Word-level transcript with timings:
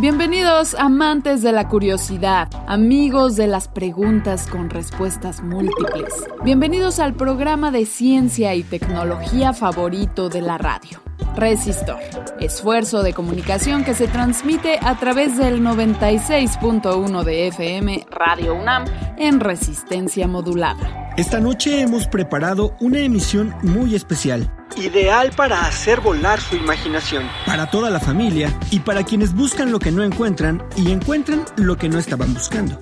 Bienvenidos 0.00 0.74
amantes 0.76 1.42
de 1.42 1.52
la 1.52 1.68
curiosidad, 1.68 2.48
amigos 2.66 3.36
de 3.36 3.46
las 3.46 3.68
preguntas 3.68 4.46
con 4.46 4.70
respuestas 4.70 5.42
múltiples. 5.42 6.08
Bienvenidos 6.42 6.98
al 7.00 7.12
programa 7.12 7.70
de 7.70 7.84
ciencia 7.84 8.54
y 8.54 8.62
tecnología 8.62 9.52
favorito 9.52 10.30
de 10.30 10.40
la 10.40 10.56
radio. 10.56 11.02
Resistor, 11.36 11.98
esfuerzo 12.40 13.02
de 13.02 13.12
comunicación 13.12 13.84
que 13.84 13.92
se 13.92 14.08
transmite 14.08 14.78
a 14.80 14.98
través 14.98 15.36
del 15.36 15.60
96.1 15.60 17.22
de 17.22 17.48
FM 17.48 18.06
Radio 18.10 18.54
UNAM 18.54 18.86
en 19.18 19.38
resistencia 19.38 20.26
modulada. 20.26 21.12
Esta 21.18 21.40
noche 21.40 21.82
hemos 21.82 22.06
preparado 22.06 22.74
una 22.80 23.00
emisión 23.00 23.54
muy 23.62 23.94
especial 23.94 24.50
ideal 24.80 25.30
para 25.36 25.66
hacer 25.66 26.00
volar 26.00 26.40
su 26.40 26.56
imaginación. 26.56 27.28
Para 27.46 27.70
toda 27.70 27.90
la 27.90 28.00
familia 28.00 28.52
y 28.70 28.80
para 28.80 29.04
quienes 29.04 29.34
buscan 29.34 29.70
lo 29.70 29.78
que 29.78 29.92
no 29.92 30.02
encuentran 30.02 30.62
y 30.76 30.90
encuentran 30.90 31.44
lo 31.56 31.76
que 31.76 31.88
no 31.88 31.98
estaban 31.98 32.32
buscando. 32.34 32.78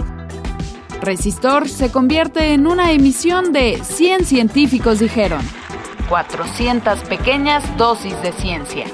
Resistor 1.01 1.69
se 1.69 1.93
convierte 1.93 2.53
en 2.55 2.67
una 2.67 2.93
emisión 2.93 3.53
de 3.53 3.81
100 3.83 4.25
científicos 4.25 4.99
dijeron. 4.99 5.43
400 6.09 7.01
pequeñas 7.01 7.65
dosis 7.77 8.21
de 8.23 8.33
ciencia. 8.33 8.87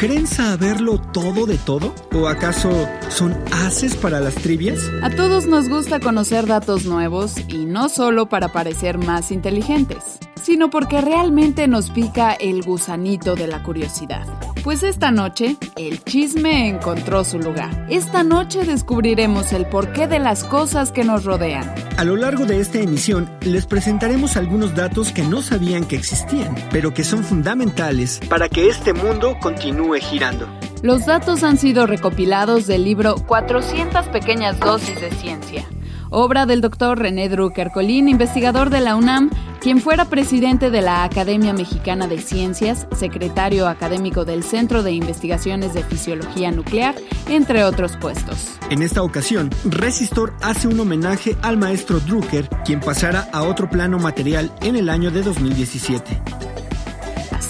¿Creen 0.00 0.26
saberlo 0.26 0.98
todo 0.98 1.44
de 1.44 1.58
todo? 1.58 1.94
¿O 2.14 2.26
acaso 2.26 2.70
son 3.10 3.36
haces 3.52 3.96
para 3.96 4.18
las 4.18 4.34
trivias? 4.34 4.80
A 5.02 5.10
todos 5.10 5.44
nos 5.44 5.68
gusta 5.68 6.00
conocer 6.00 6.46
datos 6.46 6.86
nuevos 6.86 7.34
y 7.48 7.66
no 7.66 7.90
solo 7.90 8.26
para 8.26 8.50
parecer 8.50 8.96
más 8.96 9.30
inteligentes 9.30 10.18
sino 10.42 10.70
porque 10.70 11.00
realmente 11.00 11.68
nos 11.68 11.90
pica 11.90 12.32
el 12.32 12.62
gusanito 12.62 13.34
de 13.34 13.46
la 13.46 13.62
curiosidad. 13.62 14.26
Pues 14.64 14.82
esta 14.82 15.10
noche, 15.10 15.56
el 15.76 16.04
chisme 16.04 16.68
encontró 16.68 17.24
su 17.24 17.38
lugar. 17.38 17.86
Esta 17.88 18.22
noche 18.22 18.64
descubriremos 18.64 19.52
el 19.52 19.66
porqué 19.66 20.06
de 20.06 20.18
las 20.18 20.44
cosas 20.44 20.92
que 20.92 21.02
nos 21.02 21.24
rodean. 21.24 21.72
A 21.96 22.04
lo 22.04 22.16
largo 22.16 22.44
de 22.44 22.60
esta 22.60 22.78
emisión, 22.78 23.30
les 23.40 23.66
presentaremos 23.66 24.36
algunos 24.36 24.74
datos 24.74 25.12
que 25.12 25.22
no 25.22 25.42
sabían 25.42 25.84
que 25.84 25.96
existían, 25.96 26.54
pero 26.70 26.92
que 26.92 27.04
son 27.04 27.24
fundamentales 27.24 28.20
para 28.28 28.48
que 28.48 28.68
este 28.68 28.92
mundo 28.92 29.36
continúe 29.40 29.89
girando. 29.98 30.46
Los 30.82 31.06
datos 31.06 31.42
han 31.42 31.58
sido 31.58 31.86
recopilados 31.86 32.66
del 32.66 32.84
libro 32.84 33.16
400 33.26 34.06
pequeñas 34.08 34.60
dosis 34.60 35.00
de 35.00 35.10
ciencia 35.10 35.66
obra 36.10 36.44
del 36.44 36.60
doctor 36.60 36.98
René 36.98 37.28
Drucker 37.28 37.70
Colín, 37.70 38.08
investigador 38.08 38.70
de 38.70 38.80
la 38.80 38.96
UNAM, 38.96 39.30
quien 39.60 39.80
fuera 39.80 40.04
presidente 40.06 40.70
de 40.70 40.82
la 40.82 41.04
Academia 41.04 41.52
Mexicana 41.52 42.08
de 42.08 42.18
Ciencias, 42.18 42.86
secretario 42.96 43.68
académico 43.68 44.24
del 44.24 44.42
Centro 44.42 44.82
de 44.82 44.92
Investigaciones 44.92 45.72
de 45.72 45.84
Fisiología 45.84 46.50
Nuclear, 46.50 46.94
entre 47.28 47.64
otros 47.64 47.96
puestos. 47.96 48.58
En 48.70 48.82
esta 48.82 49.02
ocasión, 49.02 49.50
Resistor 49.64 50.34
hace 50.42 50.68
un 50.68 50.80
homenaje 50.80 51.36
al 51.42 51.56
maestro 51.56 52.00
Drucker, 52.00 52.48
quien 52.64 52.80
pasara 52.80 53.28
a 53.32 53.42
otro 53.42 53.68
plano 53.70 53.98
material 53.98 54.52
en 54.62 54.76
el 54.76 54.88
año 54.88 55.10
de 55.10 55.22
2017. 55.22 56.20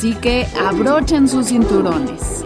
Así 0.01 0.15
que 0.15 0.47
abrochen 0.59 1.29
sus 1.29 1.49
cinturones. 1.49 2.43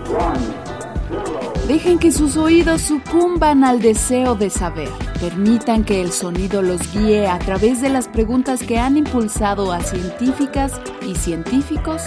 Dejen 1.68 2.00
que 2.00 2.10
sus 2.10 2.36
oídos 2.36 2.82
sucumban 2.82 3.62
al 3.62 3.80
deseo 3.80 4.34
de 4.34 4.50
saber. 4.50 4.88
Permitan 5.20 5.84
que 5.84 6.00
el 6.00 6.10
sonido 6.10 6.62
los 6.62 6.92
guíe 6.92 7.28
a 7.28 7.38
través 7.38 7.80
de 7.80 7.90
las 7.90 8.08
preguntas 8.08 8.64
que 8.64 8.78
han 8.78 8.96
impulsado 8.96 9.70
a 9.70 9.80
científicas 9.82 10.72
y 11.06 11.14
científicos 11.14 12.02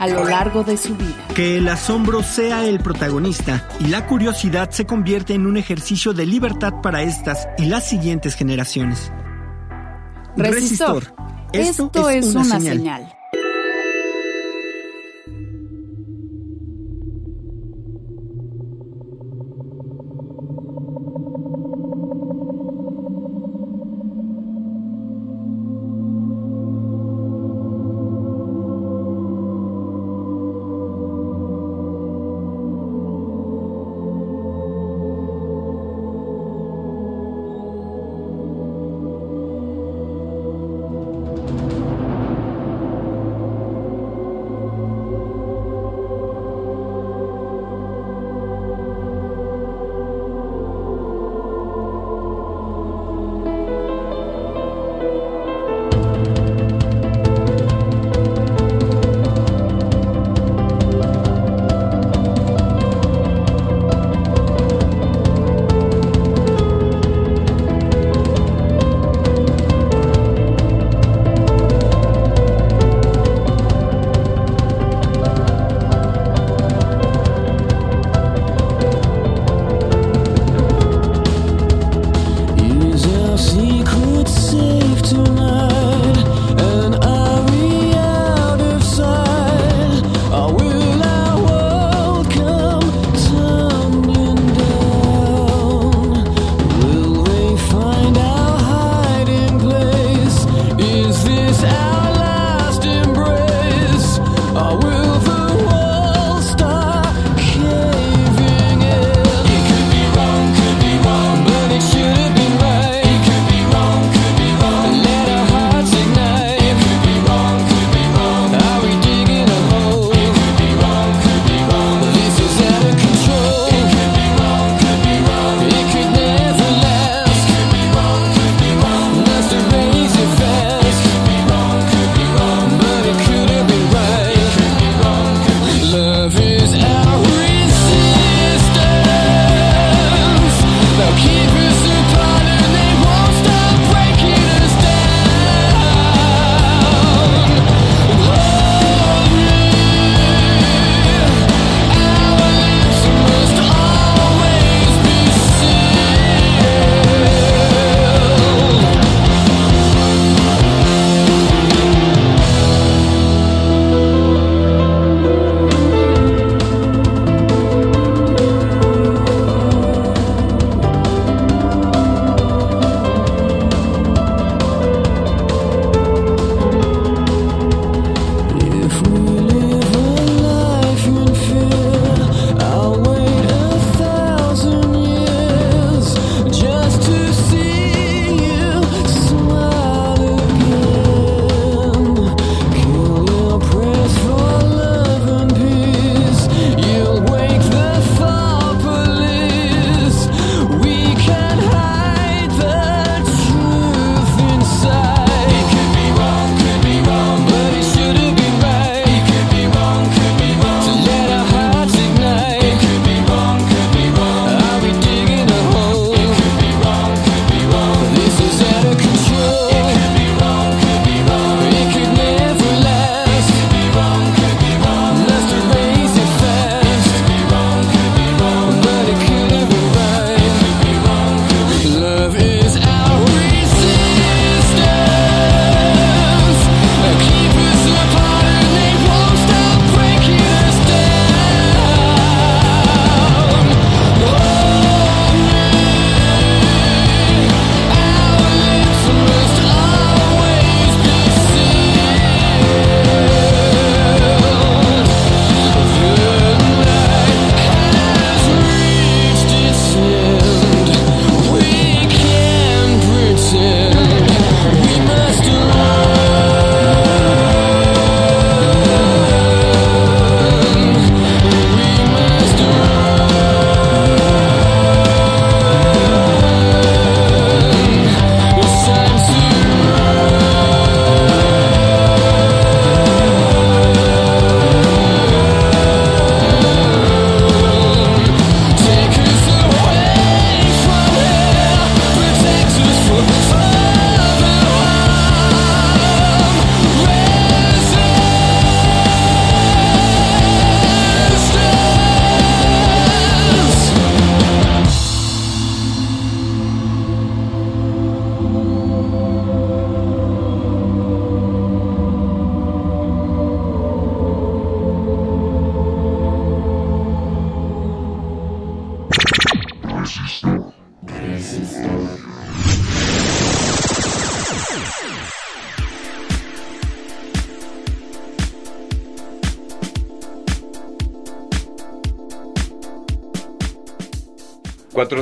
a 0.00 0.08
lo 0.08 0.24
largo 0.24 0.64
de 0.64 0.76
su 0.76 0.96
vida. 0.96 1.28
Que 1.32 1.58
el 1.58 1.68
asombro 1.68 2.24
sea 2.24 2.66
el 2.66 2.80
protagonista 2.80 3.68
y 3.78 3.86
la 3.86 4.04
curiosidad 4.04 4.70
se 4.70 4.84
convierte 4.84 5.32
en 5.32 5.46
un 5.46 5.56
ejercicio 5.56 6.12
de 6.12 6.26
libertad 6.26 6.72
para 6.82 7.02
estas 7.02 7.46
y 7.56 7.66
las 7.66 7.88
siguientes 7.88 8.34
generaciones. 8.34 9.12
Resistor. 10.36 11.14
Esto, 11.52 12.10
es, 12.10 12.34
una, 12.34 12.58
señal. 12.58 13.17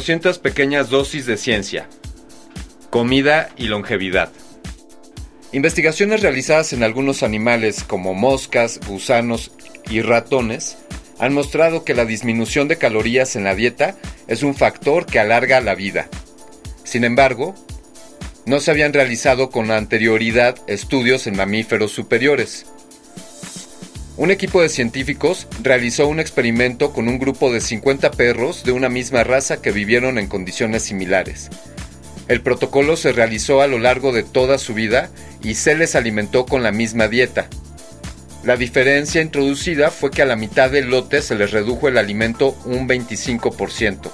400 0.07 0.39
pequeñas 0.39 0.89
dosis 0.89 1.27
de 1.27 1.37
ciencia. 1.37 1.89
Comida 2.91 3.49
y 3.57 3.67
longevidad. 3.67 4.31
Investigaciones 5.51 6.21
realizadas 6.21 6.73
en 6.73 6.85
algunos 6.85 7.25
animales 7.25 7.83
como 7.83 8.15
moscas, 8.15 8.79
gusanos 8.87 9.51
y 9.91 10.03
ratones 10.03 10.77
han 11.19 11.35
mostrado 11.35 11.83
que 11.83 11.95
la 11.95 12.05
disminución 12.05 12.69
de 12.69 12.79
calorías 12.79 13.35
en 13.35 13.43
la 13.43 13.57
dieta 13.57 13.97
es 14.29 14.45
un 14.45 14.55
factor 14.55 15.07
que 15.07 15.19
alarga 15.19 15.61
la 15.61 15.75
vida. 15.75 16.09
Sin 16.85 17.03
embargo, 17.03 17.57
no 18.45 18.61
se 18.61 18.71
habían 18.71 18.93
realizado 18.93 19.51
con 19.51 19.73
anterioridad 19.73 20.57
estudios 20.69 21.27
en 21.27 21.37
mamíferos 21.37 21.91
superiores. 21.91 22.67
Un 24.19 24.31
equipo 24.31 24.63
de 24.63 24.71
científicos 24.71 25.47
realizó 25.63 26.09
un 26.09 26.21
experimento 26.21 26.95
con 26.95 27.07
un 27.07 27.19
grupo 27.19 27.53
de 27.53 27.61
50 27.61 28.13
perros 28.13 28.65
de 28.65 28.73
una 28.73 28.89
misma 28.89 29.25
raza 29.25 29.61
que 29.61 29.73
vivieron 29.73 30.19
en 30.19 30.27
condiciones 30.27 30.85
similares. 30.85 31.51
El 32.27 32.41
protocolo 32.41 32.97
se 32.97 33.13
realizó 33.13 33.61
a 33.61 33.67
lo 33.67 33.79
largo 33.79 34.13
de 34.13 34.23
toda 34.23 34.57
su 34.57 34.73
vida 34.73 35.11
y 35.43 35.55
se 35.55 35.75
les 35.75 35.95
alimentó 35.95 36.47
con 36.47 36.63
la 36.63 36.73
misma 36.73 37.09
dieta. 37.09 37.49
La 38.43 38.57
diferencia 38.57 39.21
introducida 39.21 39.91
fue 39.91 40.11
que 40.11 40.23
a 40.23 40.27
la 40.27 40.37
mitad 40.37 40.71
del 40.71 40.89
lote 40.89 41.21
se 41.21 41.35
les 41.35 41.51
redujo 41.51 41.87
el 41.87 41.99
alimento 41.99 42.57
un 42.65 42.89
25%. 42.89 44.11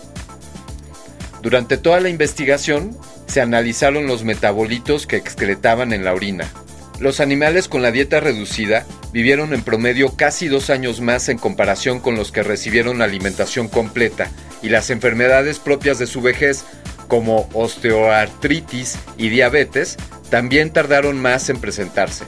Durante 1.43 1.77
toda 1.77 2.01
la 2.01 2.09
investigación 2.09 2.97
se 3.29 3.41
analizaron 3.41 4.09
los 4.09 4.25
metabolitos 4.25 5.07
que 5.07 5.17
excretaban 5.17 5.93
en 5.93 6.05
la 6.05 6.13
orina. 6.13 6.53
Los 6.99 7.21
animales 7.21 7.69
con 7.69 7.83
la 7.83 7.93
dieta 7.93 8.21
reducida 8.21 8.85
vivieron 9.13 9.53
en 9.53 9.63
promedio 9.63 10.17
casi 10.17 10.49
dos 10.49 10.71
años 10.71 11.01
más 11.01 11.29
en 11.29 11.39
comparación 11.39 12.01
con 12.01 12.15
los 12.15 12.33
que 12.33 12.43
recibieron 12.43 13.03
alimentación 13.03 13.69
completa 13.69 14.31
y 14.63 14.69
las 14.69 14.91
enfermedades 14.91 15.59
propias 15.59 15.99
de 15.99 16.07
su 16.07 16.23
vejez, 16.23 16.65
como 17.09 17.49
osteoartritis 17.53 18.99
y 19.19 19.29
diabetes, 19.29 19.97
también 20.31 20.71
tardaron 20.71 21.21
más 21.21 21.51
en 21.51 21.61
presentarse. 21.61 22.25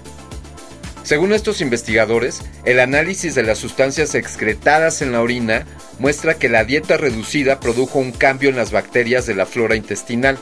Según 1.04 1.32
estos 1.32 1.60
investigadores, 1.60 2.42
el 2.64 2.80
análisis 2.80 3.34
de 3.34 3.42
las 3.42 3.58
sustancias 3.58 4.14
excretadas 4.14 5.02
en 5.02 5.12
la 5.12 5.20
orina 5.20 5.66
muestra 5.98 6.34
que 6.34 6.48
la 6.48 6.64
dieta 6.64 6.96
reducida 6.96 7.60
produjo 7.60 7.98
un 7.98 8.12
cambio 8.12 8.48
en 8.48 8.56
las 8.56 8.72
bacterias 8.72 9.26
de 9.26 9.34
la 9.34 9.46
flora 9.46 9.76
intestinal, 9.76 10.38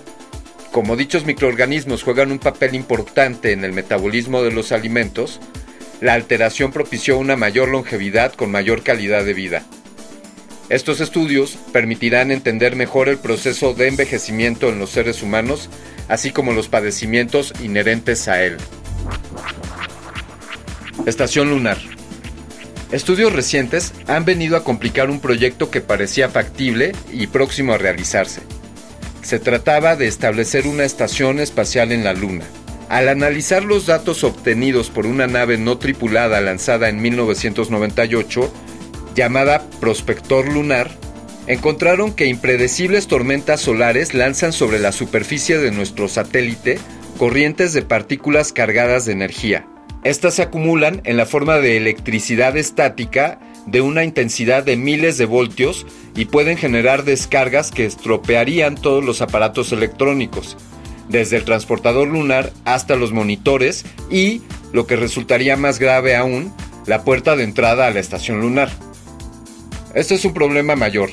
como 0.70 0.96
dichos 0.96 1.26
microorganismos 1.26 2.02
juegan 2.02 2.32
un 2.32 2.38
papel 2.38 2.74
importante 2.74 3.52
en 3.52 3.62
el 3.62 3.72
metabolismo 3.72 4.42
de 4.42 4.52
los 4.52 4.72
alimentos, 4.72 5.38
la 6.02 6.14
alteración 6.14 6.72
propició 6.72 7.16
una 7.16 7.36
mayor 7.36 7.68
longevidad 7.68 8.32
con 8.32 8.50
mayor 8.50 8.82
calidad 8.82 9.24
de 9.24 9.34
vida. 9.34 9.62
Estos 10.68 11.00
estudios 11.00 11.56
permitirán 11.72 12.32
entender 12.32 12.74
mejor 12.74 13.08
el 13.08 13.18
proceso 13.18 13.72
de 13.72 13.86
envejecimiento 13.86 14.68
en 14.68 14.80
los 14.80 14.90
seres 14.90 15.22
humanos, 15.22 15.70
así 16.08 16.32
como 16.32 16.54
los 16.54 16.66
padecimientos 16.66 17.54
inherentes 17.62 18.26
a 18.26 18.42
él. 18.42 18.56
Estación 21.06 21.50
lunar. 21.50 21.78
Estudios 22.90 23.32
recientes 23.32 23.92
han 24.08 24.24
venido 24.24 24.56
a 24.56 24.64
complicar 24.64 25.08
un 25.08 25.20
proyecto 25.20 25.70
que 25.70 25.80
parecía 25.80 26.28
factible 26.28 26.96
y 27.12 27.28
próximo 27.28 27.74
a 27.74 27.78
realizarse. 27.78 28.40
Se 29.22 29.38
trataba 29.38 29.94
de 29.94 30.08
establecer 30.08 30.66
una 30.66 30.82
estación 30.82 31.38
espacial 31.38 31.92
en 31.92 32.02
la 32.02 32.12
Luna. 32.12 32.44
Al 32.92 33.08
analizar 33.08 33.64
los 33.64 33.86
datos 33.86 34.22
obtenidos 34.22 34.90
por 34.90 35.06
una 35.06 35.26
nave 35.26 35.56
no 35.56 35.78
tripulada 35.78 36.42
lanzada 36.42 36.90
en 36.90 37.00
1998, 37.00 38.52
llamada 39.14 39.66
Prospector 39.80 40.52
Lunar, 40.52 40.90
encontraron 41.46 42.12
que 42.12 42.26
impredecibles 42.26 43.06
tormentas 43.06 43.62
solares 43.62 44.12
lanzan 44.12 44.52
sobre 44.52 44.78
la 44.78 44.92
superficie 44.92 45.56
de 45.56 45.70
nuestro 45.70 46.06
satélite 46.06 46.78
corrientes 47.16 47.72
de 47.72 47.80
partículas 47.80 48.52
cargadas 48.52 49.06
de 49.06 49.12
energía. 49.12 49.66
Estas 50.04 50.34
se 50.34 50.42
acumulan 50.42 51.00
en 51.04 51.16
la 51.16 51.24
forma 51.24 51.60
de 51.60 51.78
electricidad 51.78 52.58
estática 52.58 53.40
de 53.64 53.80
una 53.80 54.04
intensidad 54.04 54.64
de 54.64 54.76
miles 54.76 55.16
de 55.16 55.24
voltios 55.24 55.86
y 56.14 56.26
pueden 56.26 56.58
generar 56.58 57.04
descargas 57.04 57.70
que 57.70 57.86
estropearían 57.86 58.74
todos 58.74 59.02
los 59.02 59.22
aparatos 59.22 59.72
electrónicos, 59.72 60.58
desde 61.08 61.36
el 61.36 61.44
transportador 61.44 62.08
lunar 62.08 62.52
hasta 62.64 62.96
los 62.96 63.12
monitores 63.12 63.84
y, 64.10 64.42
lo 64.72 64.86
que 64.86 64.96
resultaría 64.96 65.56
más 65.56 65.78
grave 65.78 66.16
aún, 66.16 66.52
la 66.86 67.04
puerta 67.04 67.36
de 67.36 67.44
entrada 67.44 67.86
a 67.86 67.90
la 67.90 68.00
estación 68.00 68.40
lunar. 68.40 68.70
Esto 69.94 70.14
es 70.14 70.24
un 70.24 70.32
problema 70.32 70.74
mayor, 70.76 71.10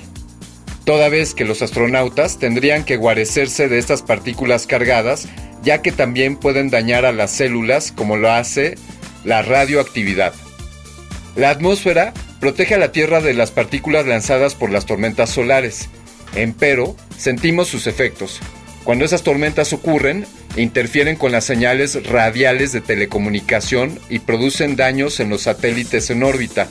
toda 0.86 1.10
vez 1.10 1.34
que 1.34 1.46
los 1.46 1.62
astronautas 1.62 2.40
tendrían 2.40 2.84
que 2.84 2.96
guarecerse 2.96 3.68
de 3.68 3.78
estas 3.78 4.02
partículas 4.02 4.66
cargadas, 4.68 5.28
ya 5.64 5.82
que 5.82 5.92
también 5.92 6.38
pueden 6.38 6.70
dañar 6.70 7.06
a 7.06 7.12
las 7.12 7.32
células 7.32 7.92
como 7.92 8.18
lo 8.18 8.32
hace 8.32 8.76
la 9.24 9.42
radioactividad. 9.42 10.34
La 11.36 11.50
atmósfera 11.50 12.14
protege 12.40 12.76
a 12.76 12.80
la 12.80 12.92
Tierra 12.92 13.22
de 13.22 13.34
las 13.34 13.52
partículas 13.52 14.06
lanzadas 14.06 14.56
por 14.56 14.72
las 14.72 14.86
tormentas 14.86 15.30
solares. 15.30 15.90
Empero, 16.36 16.96
sentimos 17.18 17.68
sus 17.68 17.88
efectos. 17.88 18.40
Cuando 18.90 19.06
esas 19.06 19.22
tormentas 19.22 19.72
ocurren, 19.72 20.26
interfieren 20.58 21.16
con 21.16 21.32
las 21.32 21.46
señales 21.46 22.08
radiales 22.08 22.72
de 22.72 22.82
telecomunicación 22.82 24.00
y 24.10 24.18
producen 24.18 24.76
daños 24.76 25.20
en 25.20 25.30
los 25.30 25.44
satélites 25.44 26.10
en 26.10 26.24
órbita, 26.24 26.68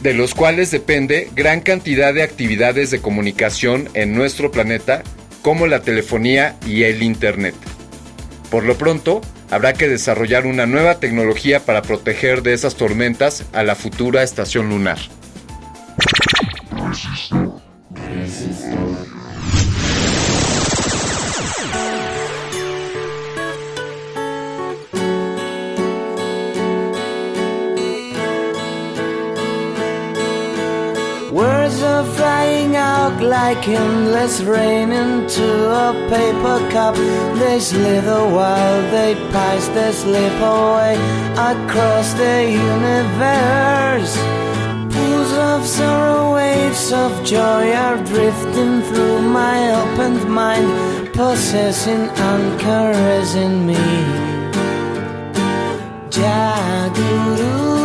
de 0.00 0.14
los 0.14 0.34
cuales 0.34 0.70
depende 0.70 1.28
gran 1.36 1.60
cantidad 1.60 2.14
de 2.14 2.22
actividades 2.22 2.90
de 2.90 3.02
comunicación 3.02 3.90
en 3.92 4.14
nuestro 4.14 4.50
planeta, 4.50 5.02
como 5.42 5.66
la 5.66 5.82
telefonía 5.82 6.56
y 6.66 6.84
el 6.84 7.02
Internet. 7.02 7.54
Por 8.50 8.64
lo 8.64 8.78
pronto, 8.78 9.20
habrá 9.50 9.74
que 9.74 9.86
desarrollar 9.86 10.46
una 10.46 10.64
nueva 10.64 10.98
tecnología 10.98 11.60
para 11.60 11.82
proteger 11.82 12.40
de 12.40 12.54
esas 12.54 12.76
tormentas 12.76 13.44
a 13.52 13.62
la 13.64 13.74
futura 13.74 14.22
estación 14.22 14.70
lunar. 14.70 14.96
Flying 32.02 32.76
out 32.76 33.22
like 33.22 33.68
endless 33.68 34.40
rain 34.42 34.90
into 34.90 35.46
a 35.84 35.92
paper 36.08 36.58
cup. 36.70 36.96
They 37.38 37.60
slither 37.60 38.22
while 38.36 38.82
they 38.90 39.14
pass, 39.32 39.68
they 39.68 39.92
slip 39.92 40.38
away 40.40 40.94
across 41.52 42.12
the 42.14 42.36
universe. 42.70 44.14
Pools 44.92 45.32
of 45.50 45.66
sorrow, 45.66 46.34
waves 46.34 46.92
of 46.92 47.12
joy 47.24 47.72
are 47.84 47.98
drifting 48.12 48.82
through 48.88 49.20
my 49.40 49.56
opened 49.82 50.24
mind, 50.28 50.68
possessing 51.12 52.08
and 52.30 52.60
caressing 52.60 53.66
me. 53.66 53.84
Jaguru 56.16 57.83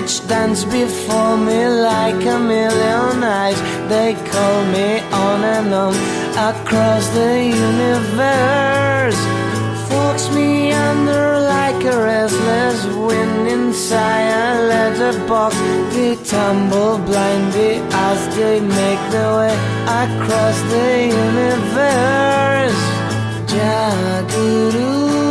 which 0.00 0.26
dance 0.28 0.64
before 0.64 1.36
me 1.36 1.68
like 1.68 2.24
a 2.24 2.38
million 2.38 3.22
eyes. 3.22 3.60
They 3.88 4.14
call 4.30 4.64
me 4.74 5.00
on 5.24 5.44
and 5.56 5.74
on 5.74 5.94
across 6.50 7.04
the 7.18 7.32
universe. 7.68 9.20
Forks 9.90 10.26
me 10.34 10.72
under 10.72 11.40
like 11.54 11.82
a 11.84 11.96
restless 12.10 12.80
wind 12.96 13.48
inside 13.48 14.28
a 14.44 14.68
letterbox. 14.72 15.54
They 15.94 16.16
tumble 16.24 16.98
blindly 16.98 17.74
as 18.08 18.20
they 18.36 18.60
make 18.60 19.02
their 19.12 19.30
way 19.38 19.54
across 20.02 20.56
the 20.72 20.88
universe. 21.26 22.80
Jaguru 23.52 24.90
Deva 25.20 25.29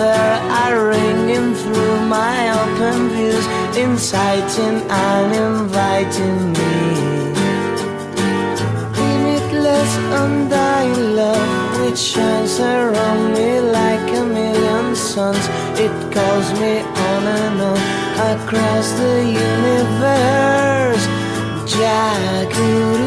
air 0.00 0.34
are 0.62 0.88
ringing 0.88 1.54
through 1.54 1.96
my 2.06 2.38
open 2.62 3.08
views, 3.14 3.46
inciting 3.76 4.78
and 4.90 5.28
inviting 5.46 6.52
me. 6.52 6.76
Limitless, 8.98 9.92
undying 10.22 11.16
love 11.16 11.80
which 11.80 11.98
shines 11.98 12.58
around 12.60 13.34
me 13.34 13.60
like 13.60 14.06
a 14.20 14.24
million 14.24 14.96
suns. 14.96 15.46
It 15.84 15.94
calls 16.14 16.48
me 16.60 16.74
on 17.08 17.22
and 17.40 17.60
on 17.70 17.80
across 18.32 18.86
the 19.00 19.16
universe. 19.48 21.04
Jaguru 21.72 23.03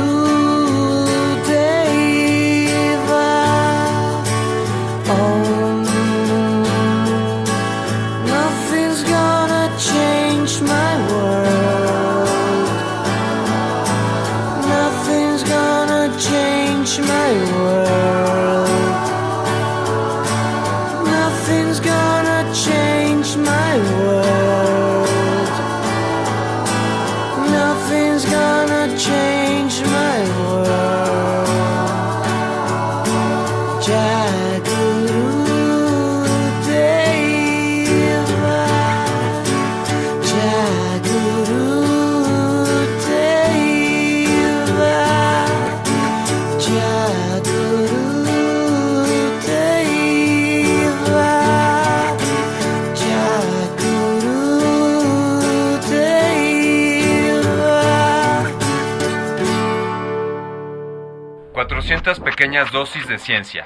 400 62.07 62.19
pequeñas 62.19 62.71
dosis 62.71 63.07
de 63.07 63.19
ciencia. 63.19 63.65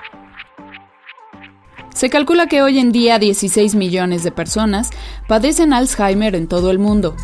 Se 1.93 2.09
calcula 2.09 2.47
que 2.47 2.63
hoy 2.63 2.79
en 2.79 2.91
día 2.91 3.19
16 3.19 3.75
millones 3.75 4.23
de 4.23 4.31
personas 4.31 4.89
padecen 5.27 5.73
Alzheimer 5.73 6.33
en 6.35 6.47
todo 6.47 6.71
el 6.71 6.79
mundo. 6.79 7.15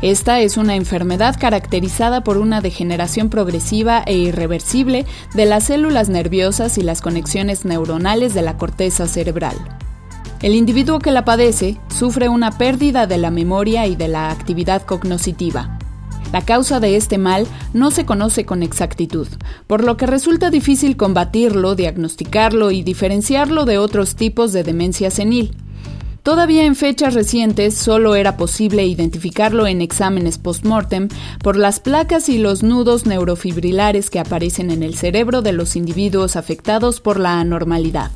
Esta 0.00 0.38
es 0.40 0.56
una 0.56 0.76
enfermedad 0.76 1.36
caracterizada 1.40 2.22
por 2.22 2.38
una 2.38 2.60
degeneración 2.60 3.30
progresiva 3.30 4.04
e 4.06 4.14
irreversible 4.14 5.06
de 5.34 5.44
las 5.44 5.64
células 5.64 6.08
nerviosas 6.08 6.78
y 6.78 6.82
las 6.82 7.00
conexiones 7.00 7.64
neuronales 7.64 8.32
de 8.32 8.42
la 8.42 8.56
corteza 8.56 9.08
cerebral. 9.08 9.56
El 10.40 10.54
individuo 10.54 11.00
que 11.00 11.10
la 11.10 11.24
padece 11.24 11.78
sufre 11.88 12.28
una 12.28 12.52
pérdida 12.58 13.06
de 13.06 13.18
la 13.18 13.30
memoria 13.30 13.86
y 13.86 13.96
de 13.96 14.08
la 14.08 14.30
actividad 14.30 14.82
cognoscitiva. 14.82 15.73
La 16.34 16.42
causa 16.44 16.80
de 16.80 16.96
este 16.96 17.16
mal 17.16 17.46
no 17.74 17.92
se 17.92 18.04
conoce 18.04 18.44
con 18.44 18.64
exactitud, 18.64 19.28
por 19.68 19.84
lo 19.84 19.96
que 19.96 20.04
resulta 20.06 20.50
difícil 20.50 20.96
combatirlo, 20.96 21.76
diagnosticarlo 21.76 22.72
y 22.72 22.82
diferenciarlo 22.82 23.64
de 23.66 23.78
otros 23.78 24.16
tipos 24.16 24.52
de 24.52 24.64
demencia 24.64 25.12
senil. 25.12 25.56
Todavía 26.24 26.64
en 26.64 26.74
fechas 26.74 27.14
recientes 27.14 27.76
solo 27.76 28.16
era 28.16 28.36
posible 28.36 28.84
identificarlo 28.84 29.68
en 29.68 29.80
exámenes 29.80 30.38
post-mortem 30.38 31.06
por 31.40 31.54
las 31.54 31.78
placas 31.78 32.28
y 32.28 32.38
los 32.38 32.64
nudos 32.64 33.06
neurofibrilares 33.06 34.10
que 34.10 34.18
aparecen 34.18 34.72
en 34.72 34.82
el 34.82 34.96
cerebro 34.96 35.40
de 35.40 35.52
los 35.52 35.76
individuos 35.76 36.34
afectados 36.34 37.00
por 37.00 37.20
la 37.20 37.38
anormalidad. 37.38 38.10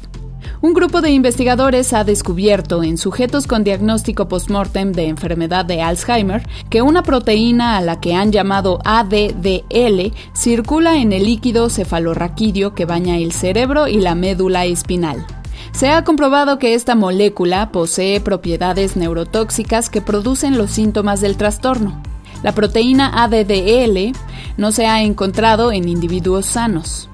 Un 0.61 0.75
grupo 0.75 1.01
de 1.01 1.13
investigadores 1.13 1.93
ha 1.93 2.03
descubierto 2.03 2.83
en 2.83 2.99
sujetos 2.99 3.47
con 3.47 3.63
diagnóstico 3.63 4.27
postmortem 4.27 4.91
de 4.91 5.07
enfermedad 5.07 5.65
de 5.65 5.83
Alzheimer 5.83 6.43
que 6.69 6.83
una 6.83 7.05
proteína 7.05 7.77
a 7.77 7.81
la 7.81 8.01
que 8.01 8.15
han 8.15 8.33
llamado 8.33 8.81
ADDL 8.85 10.13
circula 10.35 10.97
en 10.97 11.13
el 11.13 11.27
líquido 11.27 11.71
cefalorraquídeo 11.71 12.75
que 12.75 12.87
baña 12.87 13.19
el 13.19 13.31
cerebro 13.31 13.87
y 13.87 14.01
la 14.01 14.17
médula 14.17 14.65
espinal. 14.65 15.25
Se 15.71 15.91
ha 15.91 16.03
comprobado 16.03 16.59
que 16.59 16.75
esta 16.75 16.97
molécula 16.97 17.71
posee 17.71 18.21
propiedades 18.21 18.97
neurotóxicas 18.97 19.89
que 19.89 20.01
producen 20.01 20.59
los 20.59 20.73
síntomas 20.73 21.21
del 21.21 21.37
trastorno. 21.37 22.03
La 22.43 22.51
proteína 22.51 23.23
ADDL 23.23 24.13
no 24.57 24.73
se 24.73 24.87
ha 24.87 25.03
encontrado 25.03 25.71
en 25.71 25.89
individuos 25.89 26.47
sanos. 26.47 27.09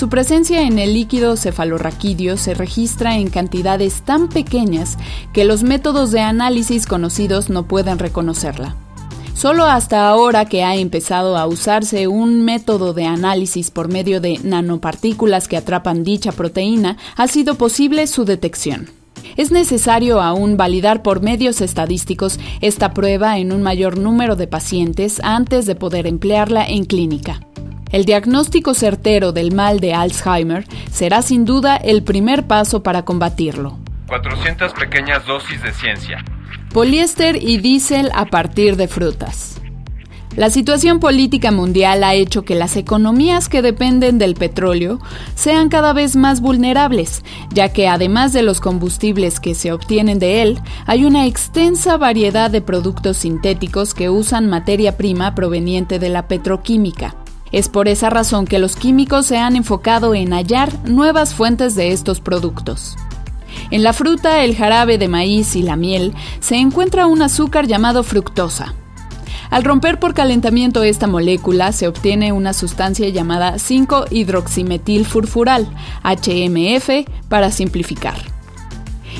Su 0.00 0.08
presencia 0.08 0.62
en 0.62 0.78
el 0.78 0.94
líquido 0.94 1.36
cefalorraquídeo 1.36 2.38
se 2.38 2.54
registra 2.54 3.18
en 3.18 3.28
cantidades 3.28 4.00
tan 4.00 4.30
pequeñas 4.30 4.96
que 5.34 5.44
los 5.44 5.62
métodos 5.62 6.10
de 6.10 6.20
análisis 6.20 6.86
conocidos 6.86 7.50
no 7.50 7.68
pueden 7.68 7.98
reconocerla. 7.98 8.76
Solo 9.34 9.66
hasta 9.66 10.08
ahora 10.08 10.46
que 10.46 10.64
ha 10.64 10.74
empezado 10.74 11.36
a 11.36 11.46
usarse 11.46 12.08
un 12.08 12.46
método 12.46 12.94
de 12.94 13.04
análisis 13.04 13.70
por 13.70 13.88
medio 13.88 14.22
de 14.22 14.40
nanopartículas 14.42 15.48
que 15.48 15.58
atrapan 15.58 16.02
dicha 16.02 16.32
proteína, 16.32 16.96
ha 17.14 17.28
sido 17.28 17.56
posible 17.56 18.06
su 18.06 18.24
detección. 18.24 18.88
Es 19.36 19.50
necesario 19.50 20.22
aún 20.22 20.56
validar 20.56 21.02
por 21.02 21.20
medios 21.20 21.60
estadísticos 21.60 22.40
esta 22.62 22.94
prueba 22.94 23.36
en 23.36 23.52
un 23.52 23.62
mayor 23.62 23.98
número 23.98 24.34
de 24.34 24.46
pacientes 24.46 25.20
antes 25.22 25.66
de 25.66 25.74
poder 25.74 26.06
emplearla 26.06 26.66
en 26.66 26.86
clínica. 26.86 27.40
El 27.92 28.04
diagnóstico 28.04 28.72
certero 28.74 29.32
del 29.32 29.52
mal 29.52 29.80
de 29.80 29.94
Alzheimer 29.94 30.64
será 30.92 31.22
sin 31.22 31.44
duda 31.44 31.76
el 31.76 32.04
primer 32.04 32.46
paso 32.46 32.84
para 32.84 33.04
combatirlo. 33.04 33.78
400 34.06 34.72
pequeñas 34.74 35.26
dosis 35.26 35.60
de 35.62 35.72
ciencia. 35.72 36.24
Poliéster 36.72 37.36
y 37.36 37.58
diésel 37.58 38.10
a 38.14 38.26
partir 38.26 38.76
de 38.76 38.86
frutas. 38.86 39.60
La 40.36 40.48
situación 40.48 41.00
política 41.00 41.50
mundial 41.50 42.04
ha 42.04 42.14
hecho 42.14 42.44
que 42.44 42.54
las 42.54 42.76
economías 42.76 43.48
que 43.48 43.62
dependen 43.62 44.18
del 44.18 44.34
petróleo 44.34 45.00
sean 45.34 45.68
cada 45.68 45.92
vez 45.92 46.14
más 46.14 46.40
vulnerables, 46.40 47.24
ya 47.52 47.72
que 47.72 47.88
además 47.88 48.32
de 48.32 48.42
los 48.42 48.60
combustibles 48.60 49.40
que 49.40 49.56
se 49.56 49.72
obtienen 49.72 50.20
de 50.20 50.42
él, 50.42 50.60
hay 50.86 51.04
una 51.04 51.26
extensa 51.26 51.96
variedad 51.96 52.52
de 52.52 52.62
productos 52.62 53.16
sintéticos 53.18 53.92
que 53.92 54.08
usan 54.08 54.48
materia 54.48 54.96
prima 54.96 55.34
proveniente 55.34 55.98
de 55.98 56.10
la 56.10 56.28
petroquímica. 56.28 57.16
Es 57.52 57.68
por 57.68 57.88
esa 57.88 58.10
razón 58.10 58.46
que 58.46 58.58
los 58.58 58.76
químicos 58.76 59.26
se 59.26 59.38
han 59.38 59.56
enfocado 59.56 60.14
en 60.14 60.32
hallar 60.32 60.72
nuevas 60.88 61.34
fuentes 61.34 61.74
de 61.74 61.92
estos 61.92 62.20
productos. 62.20 62.96
En 63.70 63.82
la 63.82 63.92
fruta, 63.92 64.44
el 64.44 64.56
jarabe 64.56 64.96
de 64.98 65.08
maíz 65.08 65.56
y 65.56 65.62
la 65.62 65.76
miel 65.76 66.14
se 66.40 66.56
encuentra 66.56 67.06
un 67.06 67.22
azúcar 67.22 67.66
llamado 67.66 68.02
fructosa. 68.02 68.74
Al 69.50 69.64
romper 69.64 69.98
por 69.98 70.14
calentamiento 70.14 70.84
esta 70.84 71.08
molécula 71.08 71.72
se 71.72 71.88
obtiene 71.88 72.32
una 72.32 72.52
sustancia 72.52 73.08
llamada 73.08 73.54
5-hidroximetilfurfural, 73.54 75.66
HMF, 76.04 77.08
para 77.28 77.50
simplificar. 77.50 78.14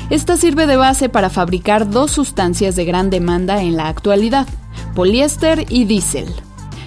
Esta 0.09 0.37
sirve 0.37 0.67
de 0.67 0.77
base 0.77 1.09
para 1.09 1.29
fabricar 1.29 1.89
dos 1.89 2.11
sustancias 2.11 2.77
de 2.77 2.85
gran 2.85 3.09
demanda 3.09 3.61
en 3.61 3.75
la 3.75 3.89
actualidad, 3.89 4.47
poliéster 4.95 5.65
y 5.69 5.83
diésel. 5.83 6.33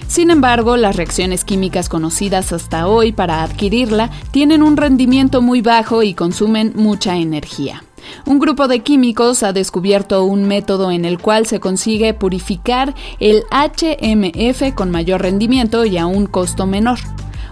Sin 0.07 0.29
embargo, 0.29 0.77
las 0.77 0.95
reacciones 0.95 1.43
químicas 1.43 1.89
conocidas 1.89 2.53
hasta 2.53 2.87
hoy 2.87 3.11
para 3.11 3.43
adquirirla 3.43 4.11
tienen 4.31 4.63
un 4.63 4.77
rendimiento 4.77 5.41
muy 5.41 5.61
bajo 5.61 6.03
y 6.03 6.13
consumen 6.13 6.73
mucha 6.75 7.17
energía. 7.17 7.83
Un 8.25 8.39
grupo 8.39 8.67
de 8.67 8.79
químicos 8.79 9.43
ha 9.43 9.51
descubierto 9.51 10.23
un 10.23 10.43
método 10.45 10.91
en 10.91 11.05
el 11.05 11.19
cual 11.19 11.47
se 11.47 11.59
consigue 11.59 12.13
purificar 12.13 12.93
el 13.19 13.43
HMF 13.51 14.73
con 14.75 14.91
mayor 14.91 15.21
rendimiento 15.21 15.85
y 15.85 15.97
a 15.97 16.05
un 16.05 16.27
costo 16.27 16.65
menor. 16.65 16.99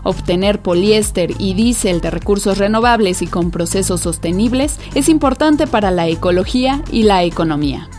Obtener 0.04 0.62
poliéster 0.62 1.32
y 1.40 1.54
diésel 1.54 2.02
de 2.02 2.12
recursos 2.12 2.58
renovables 2.58 3.22
y 3.22 3.28
con 3.28 3.52
procesos 3.52 4.02
sostenibles 4.02 4.80
es 4.96 5.10
importante 5.10 5.66
para 5.66 5.92
la 5.92 6.08
ecología 6.08 6.82
y 6.92 7.04
la 7.04 7.24
economía. 7.24 7.90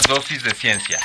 Dosis 0.00 0.42
de 0.42 0.54
ciencia. 0.54 0.98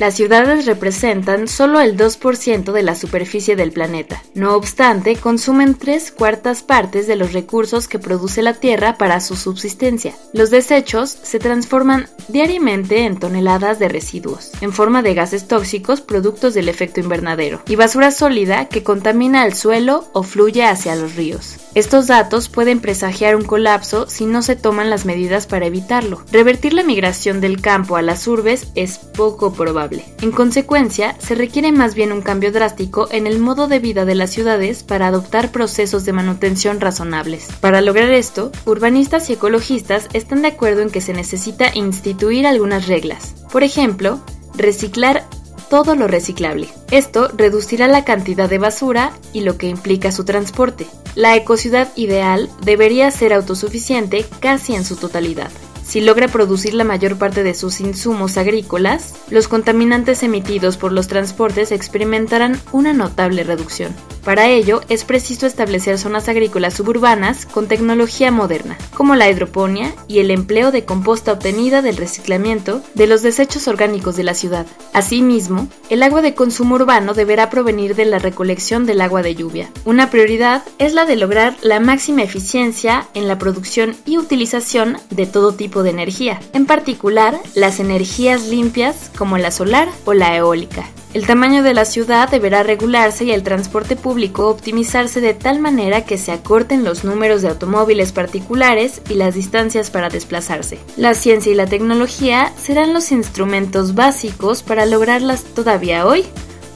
Las 0.00 0.14
ciudades 0.14 0.66
representan 0.66 1.46
solo 1.46 1.80
el 1.80 1.96
2% 1.96 2.72
de 2.72 2.82
la 2.82 2.96
superficie 2.96 3.54
del 3.54 3.70
planeta. 3.70 4.20
No 4.34 4.56
obstante, 4.56 5.14
consumen 5.14 5.76
tres 5.76 6.10
cuartas 6.10 6.62
partes 6.62 7.06
de 7.06 7.14
los 7.14 7.32
recursos 7.32 7.86
que 7.86 8.00
produce 8.00 8.42
la 8.42 8.54
Tierra 8.54 8.98
para 8.98 9.20
su 9.20 9.36
subsistencia. 9.36 10.14
Los 10.32 10.50
desechos 10.50 11.10
se 11.10 11.38
transforman 11.38 12.08
diariamente 12.26 13.04
en 13.04 13.18
toneladas 13.18 13.78
de 13.78 13.88
residuos, 13.88 14.50
en 14.60 14.72
forma 14.72 15.02
de 15.02 15.14
gases 15.14 15.46
tóxicos 15.46 16.00
productos 16.00 16.54
del 16.54 16.68
efecto 16.68 16.98
invernadero, 16.98 17.62
y 17.68 17.76
basura 17.76 18.10
sólida 18.10 18.66
que 18.66 18.82
contamina 18.82 19.46
el 19.46 19.54
suelo 19.54 20.08
o 20.12 20.24
fluye 20.24 20.64
hacia 20.64 20.96
los 20.96 21.14
ríos. 21.14 21.56
Estos 21.76 22.08
datos 22.08 22.48
pueden 22.48 22.80
presagiar 22.80 23.36
un 23.36 23.44
colapso 23.44 24.08
si 24.08 24.26
no 24.26 24.42
se 24.42 24.56
toman 24.56 24.90
las 24.90 25.04
medidas 25.04 25.46
para 25.46 25.66
evitarlo. 25.66 26.22
Revertir 26.32 26.72
la 26.72 26.82
migración 26.82 27.40
del 27.40 27.60
campo 27.60 27.96
a 27.96 28.02
las 28.02 28.26
urbes 28.26 28.68
es 28.74 28.98
poco 28.98 29.52
probable. 29.52 29.83
En 30.22 30.32
consecuencia, 30.32 31.16
se 31.18 31.34
requiere 31.34 31.72
más 31.72 31.94
bien 31.94 32.12
un 32.12 32.22
cambio 32.22 32.52
drástico 32.52 33.08
en 33.10 33.26
el 33.26 33.38
modo 33.38 33.68
de 33.68 33.78
vida 33.78 34.04
de 34.04 34.14
las 34.14 34.30
ciudades 34.30 34.82
para 34.82 35.08
adoptar 35.08 35.52
procesos 35.52 36.04
de 36.04 36.12
manutención 36.12 36.80
razonables. 36.80 37.48
Para 37.60 37.80
lograr 37.80 38.10
esto, 38.10 38.50
urbanistas 38.64 39.28
y 39.30 39.34
ecologistas 39.34 40.08
están 40.12 40.42
de 40.42 40.48
acuerdo 40.48 40.82
en 40.82 40.90
que 40.90 41.00
se 41.00 41.12
necesita 41.12 41.70
instituir 41.74 42.46
algunas 42.46 42.86
reglas. 42.86 43.34
Por 43.52 43.62
ejemplo, 43.62 44.20
reciclar 44.56 45.24
todo 45.68 45.94
lo 45.94 46.06
reciclable. 46.06 46.68
Esto 46.90 47.28
reducirá 47.36 47.88
la 47.88 48.04
cantidad 48.04 48.48
de 48.48 48.58
basura 48.58 49.12
y 49.32 49.40
lo 49.40 49.58
que 49.58 49.68
implica 49.68 50.12
su 50.12 50.24
transporte. 50.24 50.86
La 51.14 51.36
ecociudad 51.36 51.88
ideal 51.96 52.50
debería 52.62 53.10
ser 53.10 53.32
autosuficiente 53.32 54.24
casi 54.40 54.74
en 54.74 54.84
su 54.84 54.96
totalidad. 54.96 55.50
Si 55.84 56.00
logra 56.00 56.28
producir 56.28 56.74
la 56.74 56.84
mayor 56.84 57.18
parte 57.18 57.42
de 57.42 57.54
sus 57.54 57.80
insumos 57.80 58.36
agrícolas, 58.36 59.14
los 59.30 59.48
contaminantes 59.48 60.22
emitidos 60.22 60.76
por 60.76 60.92
los 60.92 61.08
transportes 61.08 61.70
experimentarán 61.72 62.60
una 62.72 62.92
notable 62.92 63.44
reducción. 63.44 63.94
Para 64.24 64.48
ello, 64.48 64.80
es 64.88 65.04
preciso 65.04 65.46
establecer 65.46 65.98
zonas 65.98 66.30
agrícolas 66.30 66.72
suburbanas 66.72 67.44
con 67.44 67.68
tecnología 67.68 68.30
moderna, 68.30 68.78
como 68.96 69.14
la 69.14 69.28
hidroponía 69.28 69.94
y 70.08 70.20
el 70.20 70.30
empleo 70.30 70.72
de 70.72 70.86
composta 70.86 71.32
obtenida 71.32 71.82
del 71.82 71.98
reciclamiento 71.98 72.82
de 72.94 73.06
los 73.06 73.20
desechos 73.20 73.68
orgánicos 73.68 74.16
de 74.16 74.24
la 74.24 74.32
ciudad. 74.32 74.66
Asimismo, 74.94 75.68
el 75.90 76.02
agua 76.02 76.22
de 76.22 76.34
consumo 76.34 76.76
urbano 76.76 77.12
deberá 77.12 77.50
provenir 77.50 77.94
de 77.94 78.06
la 78.06 78.18
recolección 78.18 78.86
del 78.86 79.02
agua 79.02 79.22
de 79.22 79.34
lluvia. 79.34 79.70
Una 79.84 80.08
prioridad 80.08 80.62
es 80.78 80.94
la 80.94 81.04
de 81.04 81.16
lograr 81.16 81.54
la 81.60 81.78
máxima 81.78 82.22
eficiencia 82.22 83.06
en 83.12 83.28
la 83.28 83.38
producción 83.38 83.94
y 84.06 84.16
utilización 84.16 84.96
de 85.10 85.26
todo 85.26 85.52
tipo 85.52 85.73
de 85.82 85.90
energía, 85.90 86.40
en 86.52 86.66
particular 86.66 87.38
las 87.54 87.80
energías 87.80 88.46
limpias 88.46 89.10
como 89.16 89.38
la 89.38 89.50
solar 89.50 89.88
o 90.04 90.12
la 90.12 90.36
eólica. 90.36 90.86
El 91.14 91.26
tamaño 91.26 91.62
de 91.62 91.74
la 91.74 91.84
ciudad 91.84 92.28
deberá 92.28 92.64
regularse 92.64 93.24
y 93.24 93.30
el 93.30 93.44
transporte 93.44 93.94
público 93.94 94.48
optimizarse 94.48 95.20
de 95.20 95.32
tal 95.32 95.60
manera 95.60 96.04
que 96.04 96.18
se 96.18 96.32
acorten 96.32 96.82
los 96.82 97.04
números 97.04 97.40
de 97.40 97.50
automóviles 97.50 98.10
particulares 98.10 99.00
y 99.08 99.14
las 99.14 99.34
distancias 99.34 99.90
para 99.90 100.08
desplazarse. 100.08 100.78
La 100.96 101.14
ciencia 101.14 101.52
y 101.52 101.54
la 101.54 101.66
tecnología 101.66 102.52
serán 102.60 102.92
los 102.92 103.12
instrumentos 103.12 103.94
básicos 103.94 104.64
para 104.64 104.86
lograr 104.86 105.22
las 105.22 105.44
todavía 105.44 106.04
hoy 106.04 106.24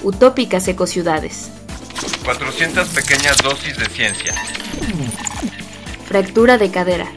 utópicas 0.04 0.68
ecociudades. 0.68 1.50
400 2.24 2.88
pequeñas 2.90 3.38
dosis 3.38 3.76
de 3.76 3.86
ciencia. 3.86 4.34
Fractura 6.06 6.58
de 6.58 6.70
cadera. 6.70 7.08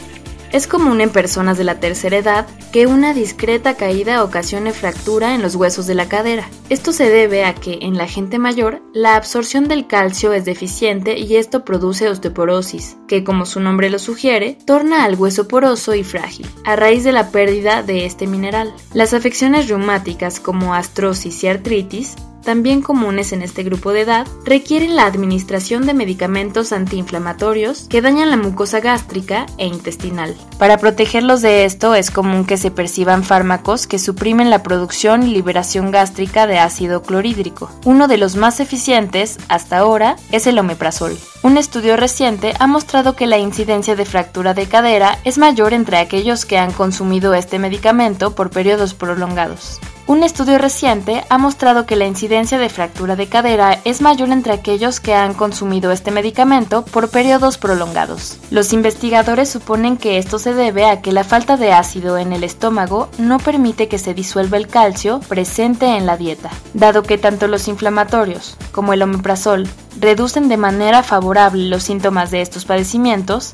Es 0.52 0.68
común 0.68 1.00
en 1.00 1.12
personas 1.12 1.58
de 1.58 1.64
la 1.64 1.80
tercera 1.80 2.18
edad 2.18 2.46
que 2.74 2.86
una 2.86 3.14
discreta 3.14 3.76
caída 3.76 4.22
ocasione 4.22 4.74
fractura 4.74 5.34
en 5.34 5.42
los 5.42 5.56
huesos 5.56 5.88
de 5.88 5.96
la 5.96 6.10
cadera. 6.10 6.50
Esto 6.70 6.92
se 6.92 7.10
debe 7.10 7.46
a 7.46 7.56
que 7.56 7.80
en 7.82 7.98
la 7.98 8.06
gente 8.06 8.38
mayor 8.38 8.82
la 8.94 9.16
absorción 9.16 9.70
del 9.70 9.88
calcio 9.88 10.34
es 10.34 10.44
deficiente 10.44 11.18
y 11.18 11.38
esto 11.38 11.64
produce 11.64 12.10
osteoporosis, 12.10 12.98
que 13.08 13.24
como 13.24 13.46
su 13.46 13.62
nombre 13.62 13.90
lo 13.90 13.98
sugiere, 13.98 14.58
torna 14.66 15.06
al 15.06 15.16
hueso 15.16 15.48
poroso 15.48 15.96
y 15.96 16.04
frágil, 16.04 16.48
a 16.66 16.76
raíz 16.76 17.06
de 17.06 17.14
la 17.14 17.32
pérdida 17.32 17.82
de 17.82 18.06
este 18.06 18.28
mineral. 18.28 18.74
Las 18.94 19.14
afecciones 19.14 19.70
reumáticas 19.70 20.42
como 20.42 20.74
astrosis 20.74 21.46
y 21.46 21.48
artritis 21.48 22.16
también 22.44 22.82
comunes 22.82 23.32
en 23.34 23.42
este 23.42 23.64
grupo 23.64 23.92
de 23.92 24.02
edad, 24.02 24.28
requieren 24.46 24.96
la 24.96 25.06
administración 25.06 25.86
de 25.86 25.94
medicamentos 25.94 26.72
antiinflamatorios 26.72 27.88
que 27.90 28.02
dañan 28.02 28.30
la 28.30 28.38
mucosa 28.38 28.80
gástrica 28.80 29.46
e 29.58 29.68
intestinal. 29.68 30.36
Para 30.58 30.78
protegerlos 30.78 31.42
de 31.42 31.66
esto 31.66 31.96
es 31.96 32.12
común 32.12 32.46
que 32.46 32.58
se 32.58 32.72
perciban 32.72 33.24
fármacos 33.24 33.88
que 33.88 34.00
suprimen 34.00 34.50
la 34.50 34.64
producción 34.64 35.24
y 35.24 35.32
liberación 35.32 35.92
gástrica 35.92 36.48
de 36.48 36.60
ácido 36.60 37.02
clorhídrico. 37.04 37.70
Uno 37.86 38.08
de 38.08 38.18
los 38.18 38.36
más 38.36 38.60
eficientes 38.60 39.38
hasta 39.48 39.78
ahora 39.78 40.16
es 40.32 40.48
el 40.48 40.60
omeprazol. 40.60 41.18
Un 41.44 41.58
estudio 41.58 41.98
reciente 41.98 42.54
ha 42.60 42.68
mostrado 42.68 43.16
que 43.16 43.26
la 43.26 43.40
incidencia 43.40 43.96
de 43.96 44.06
fractura 44.06 44.54
de 44.54 44.68
cadera 44.68 45.18
es 45.24 45.38
mayor 45.38 45.74
entre 45.74 45.98
aquellos 45.98 46.46
que 46.46 46.58
han 46.58 46.72
consumido 46.72 47.34
este 47.34 47.58
medicamento 47.58 48.36
por 48.36 48.52
periodos 48.52 48.94
prolongados. 48.94 49.80
Un 50.12 50.24
estudio 50.24 50.58
reciente 50.58 51.24
ha 51.30 51.38
mostrado 51.38 51.86
que 51.86 51.96
la 51.96 52.06
incidencia 52.06 52.58
de 52.58 52.68
fractura 52.68 53.16
de 53.16 53.30
cadera 53.30 53.80
es 53.86 54.02
mayor 54.02 54.28
entre 54.32 54.52
aquellos 54.52 55.00
que 55.00 55.14
han 55.14 55.34
consumido 55.34 55.90
este 55.94 56.12
medicamento 56.12 56.84
por 56.84 57.10
periodos 57.10 57.58
prolongados. 57.58 58.38
Los 58.50 58.74
investigadores 58.74 59.48
suponen 59.48 59.96
que 59.96 60.18
esto 60.18 60.38
se 60.38 60.54
debe 60.54 60.84
a 60.84 61.02
que 61.02 61.14
la 61.14 61.24
falta 61.24 61.56
de 61.56 61.72
ácido 61.72 62.18
en 62.18 62.34
el 62.34 62.44
estómago 62.44 63.08
no 63.20 63.40
permite 63.40 63.88
que 63.88 64.00
se 64.00 64.14
disuelva 64.14 64.58
el 64.58 64.68
calcio 64.68 65.22
presente 65.30 65.96
en 65.96 66.06
la 66.06 66.18
dieta, 66.18 66.50
dado 66.74 67.04
que 67.04 67.18
tanto 67.18 67.48
los 67.48 67.70
inflamatorios 67.70 68.58
como 68.74 68.92
el 68.92 69.04
omeprazol 69.04 69.66
reducen 69.98 70.50
de 70.50 70.58
manera 70.58 71.04
favorable 71.04 71.70
los 71.70 71.84
síntomas 71.84 72.32
de 72.32 72.42
estos 72.42 72.66
padecimientos, 72.66 73.54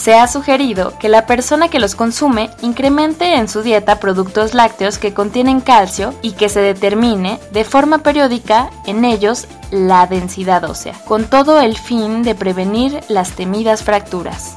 se 0.00 0.14
ha 0.14 0.26
sugerido 0.26 0.94
que 0.98 1.10
la 1.10 1.26
persona 1.26 1.68
que 1.68 1.78
los 1.78 1.94
consume 1.94 2.48
incremente 2.62 3.34
en 3.34 3.48
su 3.48 3.62
dieta 3.62 4.00
productos 4.00 4.54
lácteos 4.54 4.96
que 4.96 5.12
contienen 5.12 5.60
calcio 5.60 6.14
y 6.22 6.32
que 6.32 6.48
se 6.48 6.60
determine 6.60 7.38
de 7.52 7.64
forma 7.64 7.98
periódica 7.98 8.70
en 8.86 9.04
ellos 9.04 9.46
la 9.70 10.06
densidad 10.06 10.64
ósea, 10.64 10.94
con 11.04 11.26
todo 11.26 11.60
el 11.60 11.76
fin 11.76 12.22
de 12.22 12.34
prevenir 12.34 13.00
las 13.08 13.32
temidas 13.32 13.82
fracturas. 13.82 14.56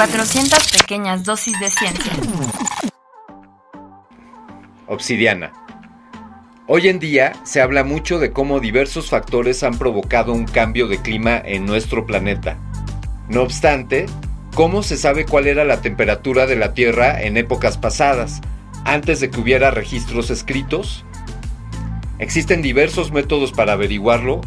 ¡400 0.00 0.78
pequeñas 0.80 1.24
dosis 1.24 1.60
de 1.60 1.68
ciencia. 1.68 2.12
Obsidiana. 4.86 5.52
Hoy 6.66 6.88
en 6.88 6.98
día 6.98 7.34
se 7.44 7.60
habla 7.60 7.84
mucho 7.84 8.18
de 8.18 8.32
cómo 8.32 8.60
diversos 8.60 9.10
factores 9.10 9.62
han 9.62 9.76
provocado 9.76 10.32
un 10.32 10.46
cambio 10.46 10.88
de 10.88 11.02
clima 11.02 11.38
en 11.44 11.66
nuestro 11.66 12.06
planeta. 12.06 12.56
No 13.28 13.42
obstante, 13.42 14.06
¿cómo 14.54 14.82
se 14.82 14.96
sabe 14.96 15.26
cuál 15.26 15.46
era 15.46 15.66
la 15.66 15.82
temperatura 15.82 16.46
de 16.46 16.56
la 16.56 16.72
Tierra 16.72 17.20
en 17.20 17.36
épocas 17.36 17.76
pasadas, 17.76 18.40
antes 18.86 19.20
de 19.20 19.28
que 19.28 19.38
hubiera 19.38 19.70
registros 19.70 20.30
escritos? 20.30 21.04
Existen 22.18 22.62
diversos 22.62 23.12
métodos 23.12 23.52
para 23.52 23.74
averiguarlo 23.74 24.40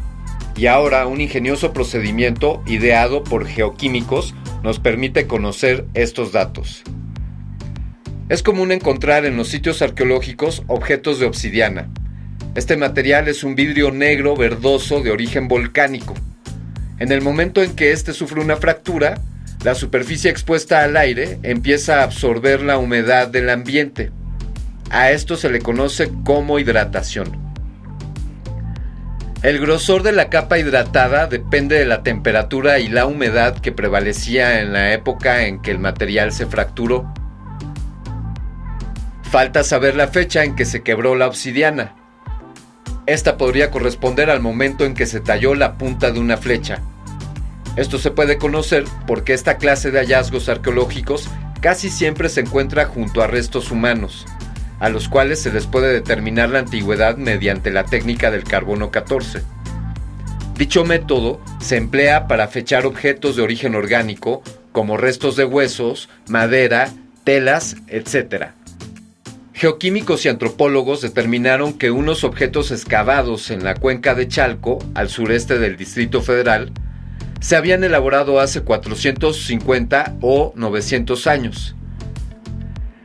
y 0.55 0.65
ahora 0.65 1.05
un 1.05 1.21
ingenioso 1.21 1.73
procedimiento 1.73 2.63
ideado 2.65 3.23
por 3.23 3.45
geoquímicos 3.45 4.32
nos 4.63 4.79
permite 4.79 5.27
conocer 5.27 5.85
estos 5.93 6.31
datos. 6.31 6.83
Es 8.29 8.41
común 8.41 8.71
encontrar 8.71 9.25
en 9.25 9.35
los 9.35 9.49
sitios 9.49 9.81
arqueológicos 9.81 10.63
objetos 10.67 11.19
de 11.19 11.25
obsidiana. 11.25 11.89
Este 12.55 12.77
material 12.77 13.27
es 13.27 13.43
un 13.43 13.55
vidrio 13.55 13.91
negro 13.91 14.35
verdoso 14.35 15.01
de 15.01 15.11
origen 15.11 15.47
volcánico. 15.47 16.13
En 16.97 17.11
el 17.11 17.21
momento 17.21 17.61
en 17.61 17.75
que 17.75 17.91
éste 17.91 18.13
sufre 18.13 18.39
una 18.39 18.55
fractura, 18.55 19.19
la 19.63 19.75
superficie 19.75 20.31
expuesta 20.31 20.83
al 20.83 20.95
aire 20.95 21.39
empieza 21.43 21.99
a 21.99 22.03
absorber 22.03 22.61
la 22.61 22.77
humedad 22.77 23.27
del 23.27 23.49
ambiente. 23.49 24.11
A 24.89 25.11
esto 25.11 25.35
se 25.35 25.49
le 25.49 25.59
conoce 25.59 26.09
como 26.23 26.59
hidratación. 26.59 27.42
El 29.43 29.59
grosor 29.59 30.03
de 30.03 30.13
la 30.13 30.29
capa 30.29 30.57
hidratada 30.57 31.27
depende 31.27 31.77
de 31.77 31.85
la 31.85 32.01
temperatura 32.01 32.79
y 32.79 32.87
la 32.87 33.05
humedad 33.05 33.59
que 33.59 33.73
prevalecía 33.73 34.61
en 34.61 34.71
la 34.71 34.93
época 34.93 35.45
en 35.45 35.61
que 35.61 35.69
el 35.69 35.79
material 35.79 36.31
se 36.31 36.45
fracturó. 36.45 37.13
Falta 39.23 39.63
saber 39.63 39.97
la 39.97 40.07
fecha 40.07 40.45
en 40.45 40.55
que 40.55 40.63
se 40.63 40.81
quebró 40.81 41.15
la 41.15 41.27
obsidiana. 41.27 41.93
Esta 43.05 43.35
podría 43.35 43.69
corresponder 43.69 44.29
al 44.29 44.39
momento 44.39 44.85
en 44.85 44.93
que 44.93 45.05
se 45.05 45.19
talló 45.19 45.55
la 45.55 45.77
punta 45.77 46.11
de 46.11 46.21
una 46.21 46.37
flecha. 46.37 46.79
Esto 47.75 47.97
se 47.97 48.11
puede 48.11 48.37
conocer 48.37 48.85
porque 49.05 49.33
esta 49.33 49.57
clase 49.57 49.91
de 49.91 49.99
hallazgos 49.99 50.47
arqueológicos 50.47 51.27
casi 51.59 51.89
siempre 51.89 52.29
se 52.29 52.39
encuentra 52.39 52.85
junto 52.85 53.21
a 53.21 53.27
restos 53.27 53.71
humanos, 53.71 54.25
a 54.83 54.89
los 54.89 55.07
cuales 55.07 55.41
se 55.41 55.49
les 55.49 55.65
puede 55.65 55.93
determinar 55.93 56.49
la 56.49 56.59
antigüedad 56.59 57.15
mediante 57.15 57.71
la 57.71 57.85
técnica 57.85 58.31
del 58.31 58.43
carbono 58.43 58.91
14. 58.91 59.41
Dicho 60.57 60.83
método 60.83 61.39
se 61.61 61.77
emplea 61.77 62.27
para 62.27 62.49
fechar 62.49 62.85
objetos 62.85 63.37
de 63.37 63.43
origen 63.43 63.75
orgánico 63.75 64.43
como 64.73 64.97
restos 64.97 65.37
de 65.37 65.45
huesos, 65.45 66.09
madera, 66.27 66.91
telas, 67.23 67.77
etc. 67.87 68.47
Geoquímicos 69.53 70.25
y 70.25 70.29
antropólogos 70.29 70.99
determinaron 70.99 71.71
que 71.77 71.89
unos 71.89 72.25
objetos 72.25 72.69
excavados 72.71 73.51
en 73.51 73.63
la 73.63 73.75
cuenca 73.75 74.15
de 74.15 74.27
Chalco, 74.27 74.79
al 74.95 75.07
sureste 75.07 75.59
del 75.59 75.77
Distrito 75.77 76.21
Federal, 76.21 76.73
se 77.39 77.55
habían 77.55 77.85
elaborado 77.85 78.41
hace 78.41 78.63
450 78.63 80.17
o 80.19 80.51
900 80.57 81.25
años. 81.27 81.73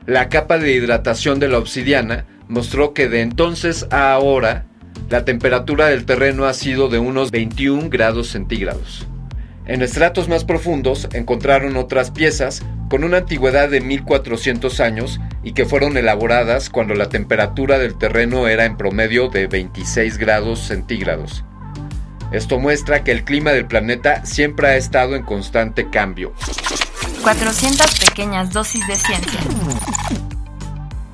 La 0.09 0.31
capa 0.31 0.57
de 0.57 0.73
hidratación 0.73 1.39
de 1.39 1.49
la 1.49 1.59
obsidiana 1.59 2.25
mostró 2.49 2.95
que 2.95 3.11
de 3.11 3.21
entonces 3.21 3.87
a 3.91 4.15
ahora 4.15 4.65
la 5.11 5.27
temperatura 5.27 5.89
del 5.89 6.07
terreno 6.07 6.47
ha 6.47 6.55
sido 6.55 6.89
de 6.89 6.99
unos 6.99 7.31
21 7.31 7.91
grados 7.91 8.29
centígrados. 8.29 9.07
En 9.67 9.83
estratos 9.83 10.27
más 10.27 10.47
profundos 10.47 11.09
encontraron 11.13 11.77
otras 11.77 12.11
piezas 12.11 12.63
con 12.89 13.05
una 13.05 13.19
antigüedad 13.19 13.69
de 13.69 13.83
1400 13.83 14.81
años 14.81 15.21
y 15.43 15.53
que 15.53 15.67
fueron 15.67 15.95
elaboradas 15.99 16.71
cuando 16.71 16.95
la 16.95 17.11
temperatura 17.11 17.79
del 17.79 17.99
terreno 17.99 18.49
era 18.49 18.65
en 18.65 18.79
promedio 18.79 19.29
de 19.29 19.47
26 19.47 20.17
grados 20.17 20.61
centígrados. 20.61 21.45
Esto 22.33 22.59
muestra 22.59 23.05
que 23.05 23.13
el 23.13 23.25
clima 23.25 23.51
del 23.51 23.67
planeta 23.67 24.25
siempre 24.25 24.69
ha 24.69 24.77
estado 24.77 25.17
en 25.17 25.23
constante 25.23 25.91
cambio. 25.91 26.33
400 27.23 28.01
pequeñas 28.01 28.53
dosis 28.53 28.87
de 28.87 28.95
ciencia. 28.97 29.41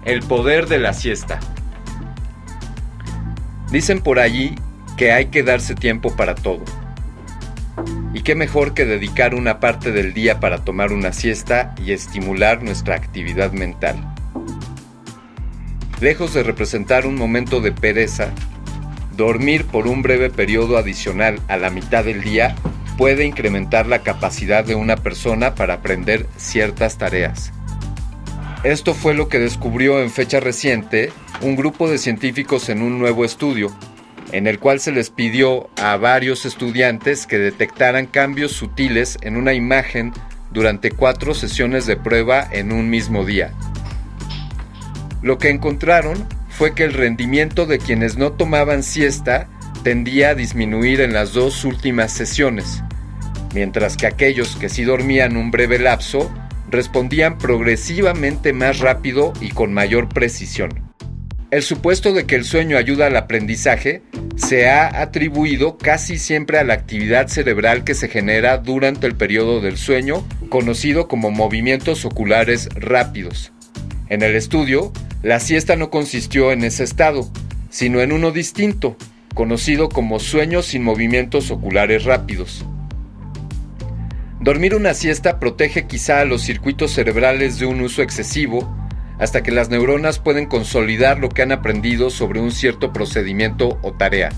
El 0.04 0.22
poder 0.22 0.68
de 0.68 0.78
la 0.78 0.92
siesta. 0.92 1.40
Dicen 3.70 4.00
por 4.00 4.18
allí 4.18 4.54
que 4.96 5.12
hay 5.12 5.26
que 5.26 5.42
darse 5.42 5.74
tiempo 5.74 6.14
para 6.14 6.34
todo. 6.34 6.62
Y 8.12 8.22
qué 8.22 8.34
mejor 8.34 8.74
que 8.74 8.84
dedicar 8.84 9.34
una 9.34 9.60
parte 9.60 9.90
del 9.90 10.12
día 10.14 10.40
para 10.40 10.58
tomar 10.64 10.92
una 10.92 11.12
siesta 11.12 11.74
y 11.84 11.92
estimular 11.92 12.62
nuestra 12.62 12.94
actividad 12.94 13.52
mental. 13.52 13.96
Lejos 16.00 16.34
de 16.34 16.42
representar 16.42 17.06
un 17.06 17.16
momento 17.16 17.60
de 17.60 17.72
pereza, 17.72 18.28
dormir 19.16 19.64
por 19.64 19.86
un 19.86 20.02
breve 20.02 20.30
periodo 20.30 20.76
adicional 20.76 21.40
a 21.48 21.56
la 21.56 21.70
mitad 21.70 22.04
del 22.04 22.22
día 22.22 22.54
puede 22.96 23.24
incrementar 23.24 23.86
la 23.86 24.00
capacidad 24.00 24.64
de 24.64 24.74
una 24.74 24.96
persona 24.96 25.54
para 25.54 25.74
aprender 25.74 26.26
ciertas 26.36 26.98
tareas. 26.98 27.52
Esto 28.62 28.94
fue 28.94 29.14
lo 29.14 29.28
que 29.28 29.38
descubrió 29.38 30.00
en 30.00 30.10
fecha 30.10 30.40
reciente 30.40 31.12
un 31.42 31.56
grupo 31.56 31.88
de 31.90 31.98
científicos 31.98 32.68
en 32.68 32.80
un 32.80 32.98
nuevo 32.98 33.24
estudio, 33.24 33.70
en 34.32 34.46
el 34.46 34.58
cual 34.58 34.80
se 34.80 34.92
les 34.92 35.10
pidió 35.10 35.68
a 35.76 35.96
varios 35.96 36.46
estudiantes 36.46 37.26
que 37.26 37.38
detectaran 37.38 38.06
cambios 38.06 38.52
sutiles 38.52 39.18
en 39.20 39.36
una 39.36 39.52
imagen 39.52 40.12
durante 40.50 40.90
cuatro 40.90 41.34
sesiones 41.34 41.84
de 41.84 41.96
prueba 41.96 42.48
en 42.52 42.72
un 42.72 42.88
mismo 42.88 43.24
día. 43.24 43.52
Lo 45.20 45.38
que 45.38 45.50
encontraron 45.50 46.26
fue 46.48 46.74
que 46.74 46.84
el 46.84 46.92
rendimiento 46.92 47.66
de 47.66 47.78
quienes 47.78 48.16
no 48.16 48.32
tomaban 48.32 48.82
siesta 48.82 49.48
tendía 49.84 50.30
a 50.30 50.34
disminuir 50.34 51.02
en 51.02 51.12
las 51.12 51.34
dos 51.34 51.64
últimas 51.64 52.10
sesiones, 52.10 52.82
mientras 53.54 53.96
que 53.96 54.06
aquellos 54.06 54.56
que 54.56 54.70
sí 54.70 54.82
dormían 54.82 55.36
un 55.36 55.50
breve 55.50 55.78
lapso 55.78 56.32
respondían 56.70 57.36
progresivamente 57.38 58.52
más 58.54 58.80
rápido 58.80 59.34
y 59.40 59.50
con 59.50 59.72
mayor 59.74 60.08
precisión. 60.08 60.92
El 61.50 61.62
supuesto 61.62 62.14
de 62.14 62.24
que 62.24 62.34
el 62.34 62.44
sueño 62.44 62.78
ayuda 62.78 63.06
al 63.06 63.16
aprendizaje 63.16 64.02
se 64.34 64.68
ha 64.68 65.00
atribuido 65.02 65.76
casi 65.76 66.18
siempre 66.18 66.58
a 66.58 66.64
la 66.64 66.74
actividad 66.74 67.28
cerebral 67.28 67.84
que 67.84 67.94
se 67.94 68.08
genera 68.08 68.58
durante 68.58 69.06
el 69.06 69.14
periodo 69.14 69.60
del 69.60 69.76
sueño, 69.76 70.26
conocido 70.48 71.06
como 71.06 71.30
movimientos 71.30 72.04
oculares 72.06 72.70
rápidos. 72.74 73.52
En 74.08 74.22
el 74.22 74.34
estudio, 74.34 74.92
la 75.22 75.40
siesta 75.40 75.76
no 75.76 75.90
consistió 75.90 76.52
en 76.52 76.64
ese 76.64 76.82
estado, 76.84 77.30
sino 77.70 78.00
en 78.00 78.12
uno 78.12 78.32
distinto, 78.32 78.96
conocido 79.34 79.88
como 79.88 80.20
sueño 80.20 80.62
sin 80.62 80.82
movimientos 80.82 81.50
oculares 81.50 82.04
rápidos. 82.04 82.64
Dormir 84.40 84.74
una 84.74 84.94
siesta 84.94 85.38
protege 85.38 85.86
quizá 85.86 86.20
a 86.20 86.24
los 86.24 86.42
circuitos 86.42 86.92
cerebrales 86.92 87.58
de 87.58 87.66
un 87.66 87.80
uso 87.80 88.02
excesivo, 88.02 88.76
hasta 89.18 89.42
que 89.42 89.52
las 89.52 89.70
neuronas 89.70 90.18
pueden 90.18 90.46
consolidar 90.46 91.18
lo 91.18 91.28
que 91.28 91.42
han 91.42 91.52
aprendido 91.52 92.10
sobre 92.10 92.40
un 92.40 92.50
cierto 92.50 92.92
procedimiento 92.92 93.78
o 93.82 93.92
tarea. 93.92 94.30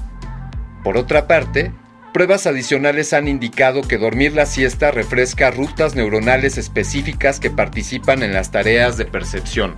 Por 0.84 0.96
otra 0.96 1.26
parte, 1.26 1.72
pruebas 2.12 2.46
adicionales 2.46 3.12
han 3.12 3.26
indicado 3.26 3.82
que 3.82 3.98
dormir 3.98 4.32
la 4.32 4.46
siesta 4.46 4.90
refresca 4.90 5.50
rutas 5.50 5.94
neuronales 5.96 6.56
específicas 6.56 7.40
que 7.40 7.50
participan 7.50 8.22
en 8.22 8.32
las 8.32 8.52
tareas 8.52 8.96
de 8.96 9.06
percepción. 9.06 9.74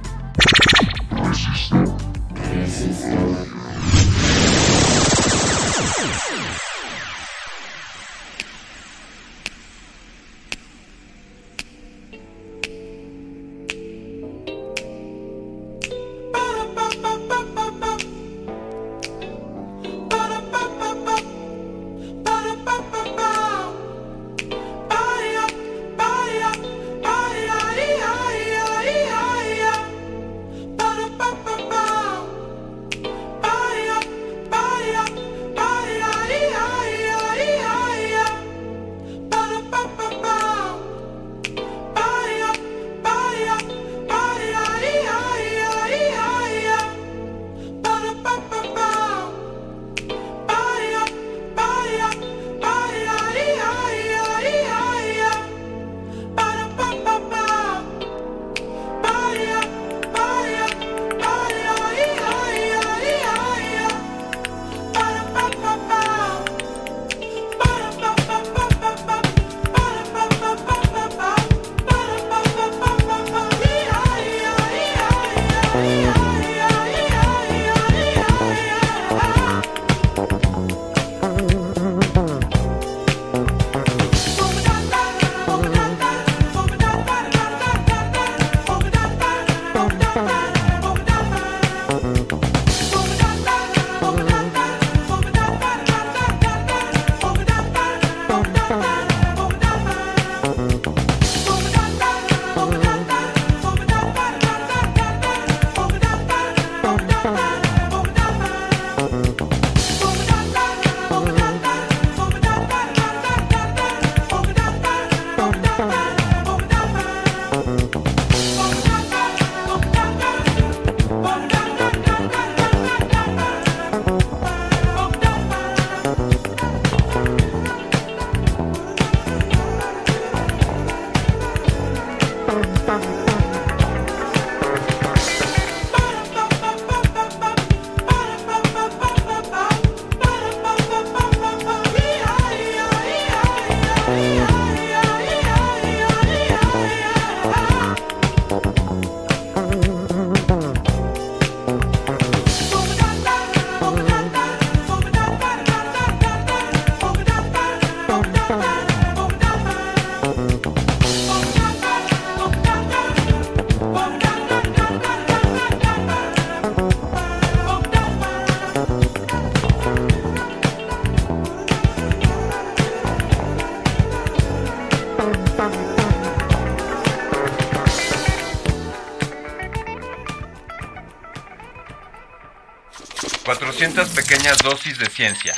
400 183.78 184.08
pequeñas 184.08 184.58
dosis 184.58 184.98
de 184.98 185.06
ciencia. 185.06 185.54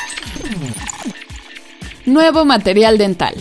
Nuevo 2.05 2.45
material 2.45 2.99
dental. 2.99 3.35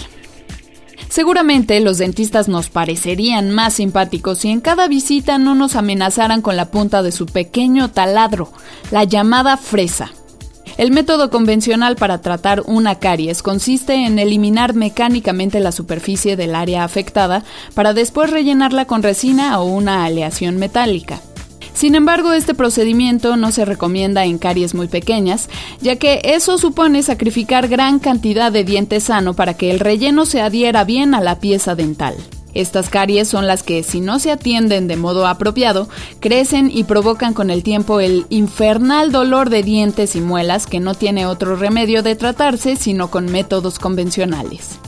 Seguramente 1.10 1.82
los 1.82 1.98
dentistas 1.98 2.48
nos 2.48 2.70
parecerían 2.70 3.52
más 3.52 3.74
simpáticos 3.74 4.40
si 4.40 4.50
en 4.50 4.62
cada 4.62 4.88
visita 4.88 5.38
no 5.38 5.54
nos 5.54 5.76
amenazaran 5.76 6.42
con 6.42 6.56
la 6.56 6.72
punta 6.72 7.04
de 7.04 7.12
su 7.12 7.26
pequeño 7.26 7.92
taladro, 7.92 8.54
la 8.90 9.04
llamada 9.04 9.58
fresa. 9.58 10.12
El 10.78 10.92
método 10.92 11.30
convencional 11.30 11.98
para 11.98 12.22
tratar 12.22 12.62
una 12.66 13.00
caries 13.00 13.44
consiste 13.44 14.06
en 14.06 14.18
eliminar 14.18 14.76
mecánicamente 14.76 15.60
la 15.60 15.74
superficie 15.74 16.38
del 16.38 16.56
área 16.56 16.86
afectada 16.86 17.44
para 17.74 17.94
después 17.94 18.30
rellenarla 18.30 18.86
con 18.86 19.04
resina 19.04 19.60
o 19.60 19.66
una 19.66 20.06
aleación 20.06 20.56
metálica. 20.56 21.20
Sin 21.80 21.96
embargo, 21.96 22.34
este 22.34 22.54
procedimiento 22.54 23.38
no 23.38 23.54
se 23.54 23.64
recomienda 23.64 24.26
en 24.26 24.38
caries 24.38 24.76
muy 24.76 24.90
pequeñas, 24.90 25.48
ya 25.80 25.96
que 25.96 26.20
eso 26.26 26.58
supone 26.58 27.04
sacrificar 27.04 27.70
gran 27.70 28.00
cantidad 28.00 28.52
de 28.52 28.66
diente 28.66 29.00
sano 29.00 29.34
para 29.34 29.54
que 29.54 29.72
el 29.72 29.80
relleno 29.80 30.26
se 30.26 30.42
adhiera 30.42 30.84
bien 30.84 31.16
a 31.16 31.22
la 31.22 31.40
pieza 31.40 31.76
dental. 31.76 32.16
Estas 32.54 32.90
caries 32.90 33.30
son 33.30 33.48
las 33.48 33.64
que, 33.64 33.84
si 33.84 34.02
no 34.02 34.20
se 34.20 34.30
atienden 34.30 34.90
de 34.90 34.98
modo 34.98 35.26
apropiado, 35.26 35.88
crecen 36.20 36.70
y 36.70 36.84
provocan 36.84 37.34
con 37.34 37.50
el 37.50 37.64
tiempo 37.64 38.02
el 38.02 38.26
infernal 38.28 39.14
dolor 39.14 39.50
de 39.50 39.64
dientes 39.64 40.18
y 40.18 40.20
muelas 40.20 40.68
que 40.68 40.82
no 40.82 40.96
tiene 40.96 41.28
otro 41.28 41.56
remedio 41.56 42.04
de 42.04 42.18
tratarse 42.18 42.76
sino 42.76 43.10
con 43.10 43.32
métodos 43.32 43.80
convencionales. 43.80 44.80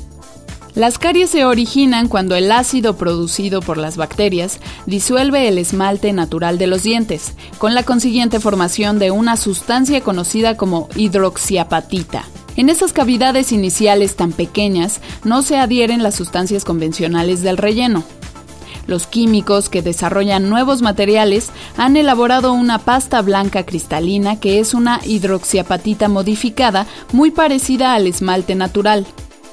Las 0.74 0.98
caries 0.98 1.30
se 1.30 1.44
originan 1.44 2.08
cuando 2.08 2.36
el 2.36 2.50
ácido 2.50 2.96
producido 2.96 3.62
por 3.62 3.78
las 3.78 3.98
bacterias 3.98 4.62
disuelve 4.86 5.50
el 5.50 5.58
esmalte 5.58 6.14
natural 6.14 6.58
de 6.58 6.68
los 6.68 6.84
dientes, 6.84 7.34
con 7.58 7.76
la 7.76 7.84
consiguiente 7.84 8.40
formación 8.40 8.98
de 8.98 9.12
una 9.12 9.36
sustancia 9.36 10.00
conocida 10.00 10.56
como 10.56 10.88
hidroxiapatita. 10.96 12.24
En 12.56 12.70
esas 12.70 12.94
cavidades 12.94 13.52
iniciales 13.52 14.16
tan 14.16 14.32
pequeñas 14.32 15.02
no 15.26 15.42
se 15.42 15.58
adhieren 15.58 16.04
las 16.04 16.16
sustancias 16.16 16.64
convencionales 16.64 17.42
del 17.42 17.58
relleno. 17.58 18.06
Los 18.88 19.08
químicos 19.08 19.68
que 19.68 19.82
desarrollan 19.82 20.50
nuevos 20.50 20.82
materiales 20.82 21.50
han 21.76 21.98
elaborado 21.98 22.54
una 22.54 22.80
pasta 22.80 23.22
blanca 23.22 23.66
cristalina 23.66 24.40
que 24.40 24.60
es 24.60 24.74
una 24.74 25.02
hidroxiapatita 25.04 26.08
modificada 26.08 26.88
muy 27.12 27.32
parecida 27.32 27.94
al 27.94 28.08
esmalte 28.08 28.56
natural. 28.56 29.06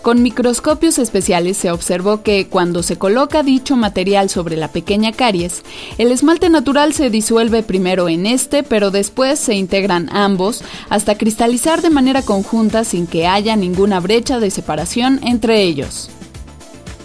Con 0.03 0.23
microscopios 0.23 0.99
especiales 0.99 1.57
se 1.57 1.73
observó 1.73 2.23
que 2.23 2.47
cuando 2.47 2.83
se 2.83 2.97
coloca 2.97 3.43
dicho 3.43 3.77
material 3.77 4.31
sobre 4.31 4.57
la 4.57 4.69
pequeña 4.69 5.13
caries, 5.13 5.63
el 5.99 6.13
esmalte 6.13 6.49
natural 6.51 6.93
se 6.93 7.11
disuelve 7.11 7.65
primero 7.65 8.09
en 8.09 8.25
este, 8.25 8.63
pero 8.63 8.91
después 8.93 9.41
se 9.41 9.55
integran 9.55 10.09
ambos 10.13 10.63
hasta 10.89 11.19
cristalizar 11.19 11.83
de 11.83 11.91
manera 11.91 12.23
conjunta 12.23 12.85
sin 12.85 13.07
que 13.07 13.27
haya 13.27 13.57
ninguna 13.57 13.99
brecha 13.99 14.39
de 14.39 14.51
separación 14.51 15.19
entre 15.25 15.63
ellos. 15.63 16.11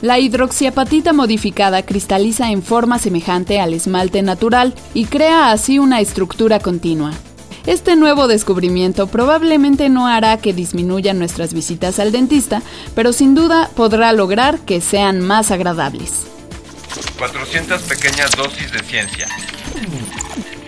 La 0.02 0.20
hidroxiapatita 0.20 1.14
modificada 1.14 1.84
cristaliza 1.84 2.52
en 2.52 2.62
forma 2.62 3.00
semejante 3.00 3.60
al 3.60 3.74
esmalte 3.74 4.22
natural 4.22 4.76
y 4.94 5.06
crea 5.06 5.52
así 5.52 5.80
una 5.80 6.00
estructura 6.00 6.60
continua. 6.60 7.12
Este 7.66 7.96
nuevo 7.96 8.28
descubrimiento 8.28 9.08
probablemente 9.08 9.88
no 9.88 10.06
hará 10.06 10.38
que 10.38 10.54
disminuyan 10.54 11.18
nuestras 11.18 11.54
visitas 11.54 11.98
al 12.00 12.12
dentista, 12.12 12.62
pero 12.94 13.14
sin 13.14 13.36
duda 13.36 13.70
podrá 13.74 14.12
lograr 14.12 14.60
que 14.60 14.82
sean 14.82 15.22
más 15.22 15.50
agradables. 15.50 16.28
400 17.18 17.82
pequeñas 17.84 18.32
dosis 18.36 18.72
de 18.72 18.80
ciencia. 18.80 19.28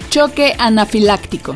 Choque 0.10 0.56
anafiláctico. 0.58 1.56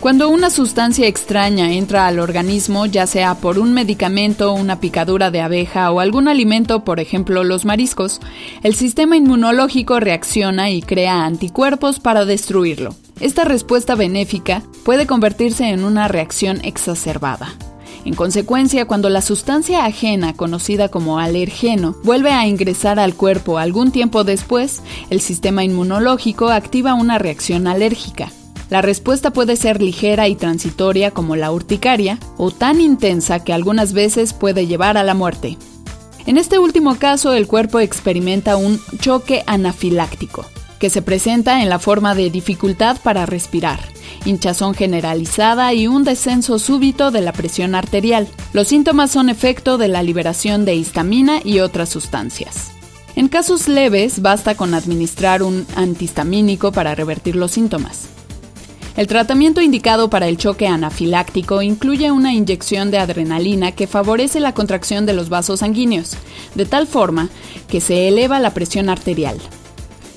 Cuando 0.00 0.30
una 0.30 0.48
sustancia 0.48 1.06
extraña 1.06 1.74
entra 1.74 2.06
al 2.06 2.20
organismo, 2.20 2.86
ya 2.86 3.06
sea 3.06 3.34
por 3.34 3.58
un 3.58 3.74
medicamento, 3.74 4.54
una 4.54 4.80
picadura 4.80 5.30
de 5.30 5.42
abeja 5.42 5.90
o 5.90 6.00
algún 6.00 6.26
alimento, 6.26 6.84
por 6.84 7.00
ejemplo 7.00 7.44
los 7.44 7.66
mariscos, 7.66 8.18
el 8.62 8.74
sistema 8.74 9.18
inmunológico 9.18 10.00
reacciona 10.00 10.70
y 10.70 10.80
crea 10.80 11.26
anticuerpos 11.26 12.00
para 12.00 12.24
destruirlo. 12.24 12.94
Esta 13.20 13.44
respuesta 13.44 13.94
benéfica 13.94 14.62
puede 14.86 15.06
convertirse 15.06 15.68
en 15.68 15.84
una 15.84 16.08
reacción 16.08 16.64
exacerbada. 16.64 17.52
En 18.06 18.14
consecuencia, 18.14 18.86
cuando 18.86 19.10
la 19.10 19.20
sustancia 19.20 19.84
ajena, 19.84 20.32
conocida 20.32 20.88
como 20.88 21.18
alergeno, 21.18 21.94
vuelve 22.04 22.32
a 22.32 22.46
ingresar 22.46 22.98
al 22.98 23.14
cuerpo 23.14 23.58
algún 23.58 23.92
tiempo 23.92 24.24
después, 24.24 24.80
el 25.10 25.20
sistema 25.20 25.62
inmunológico 25.62 26.48
activa 26.48 26.94
una 26.94 27.18
reacción 27.18 27.66
alérgica. 27.66 28.32
La 28.70 28.82
respuesta 28.82 29.32
puede 29.32 29.56
ser 29.56 29.82
ligera 29.82 30.28
y 30.28 30.36
transitoria 30.36 31.10
como 31.10 31.34
la 31.34 31.50
urticaria, 31.50 32.18
o 32.36 32.52
tan 32.52 32.80
intensa 32.80 33.42
que 33.42 33.52
algunas 33.52 33.92
veces 33.92 34.32
puede 34.32 34.68
llevar 34.68 34.96
a 34.96 35.02
la 35.02 35.14
muerte. 35.14 35.58
En 36.24 36.38
este 36.38 36.58
último 36.60 36.94
caso, 36.96 37.32
el 37.32 37.48
cuerpo 37.48 37.80
experimenta 37.80 38.56
un 38.56 38.80
choque 39.00 39.42
anafiláctico 39.46 40.46
que 40.78 40.88
se 40.88 41.02
presenta 41.02 41.62
en 41.62 41.68
la 41.68 41.78
forma 41.78 42.14
de 42.14 42.30
dificultad 42.30 42.96
para 43.02 43.26
respirar, 43.26 43.80
hinchazón 44.24 44.74
generalizada 44.74 45.74
y 45.74 45.86
un 45.86 46.04
descenso 46.04 46.58
súbito 46.58 47.10
de 47.10 47.20
la 47.20 47.32
presión 47.32 47.74
arterial. 47.74 48.28
Los 48.54 48.68
síntomas 48.68 49.10
son 49.10 49.28
efecto 49.28 49.76
de 49.76 49.88
la 49.88 50.02
liberación 50.02 50.64
de 50.64 50.74
histamina 50.74 51.40
y 51.44 51.60
otras 51.60 51.90
sustancias. 51.90 52.70
En 53.14 53.28
casos 53.28 53.68
leves 53.68 54.22
basta 54.22 54.54
con 54.54 54.72
administrar 54.72 55.42
un 55.42 55.66
antihistamínico 55.76 56.72
para 56.72 56.94
revertir 56.94 57.36
los 57.36 57.50
síntomas. 57.50 58.08
El 59.00 59.06
tratamiento 59.06 59.62
indicado 59.62 60.10
para 60.10 60.28
el 60.28 60.36
choque 60.36 60.66
anafiláctico 60.66 61.62
incluye 61.62 62.12
una 62.12 62.34
inyección 62.34 62.90
de 62.90 62.98
adrenalina 62.98 63.72
que 63.72 63.86
favorece 63.86 64.40
la 64.40 64.52
contracción 64.52 65.06
de 65.06 65.14
los 65.14 65.30
vasos 65.30 65.60
sanguíneos, 65.60 66.18
de 66.54 66.66
tal 66.66 66.86
forma 66.86 67.30
que 67.66 67.80
se 67.80 68.08
eleva 68.08 68.38
la 68.40 68.52
presión 68.52 68.90
arterial. 68.90 69.38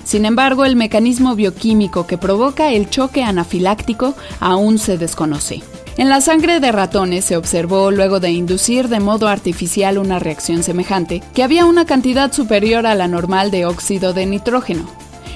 Sin 0.03 0.25
embargo, 0.25 0.65
el 0.65 0.75
mecanismo 0.75 1.33
bioquímico 1.33 2.05
que 2.05 2.17
provoca 2.17 2.73
el 2.73 2.89
choque 2.89 3.23
anafiláctico 3.23 4.15
aún 4.41 4.77
se 4.77 4.97
desconoce. 4.97 5.63
En 5.95 6.09
la 6.09 6.19
sangre 6.19 6.59
de 6.59 6.73
ratones 6.73 7.23
se 7.23 7.37
observó, 7.37 7.89
luego 7.89 8.19
de 8.19 8.31
inducir 8.31 8.89
de 8.89 8.99
modo 8.99 9.29
artificial 9.29 9.97
una 9.97 10.19
reacción 10.19 10.61
semejante, 10.61 11.23
que 11.33 11.43
había 11.43 11.63
una 11.63 11.85
cantidad 11.85 12.33
superior 12.33 12.85
a 12.85 12.95
la 12.95 13.07
normal 13.07 13.49
de 13.49 13.65
óxido 13.65 14.11
de 14.11 14.25
nitrógeno. 14.25 14.89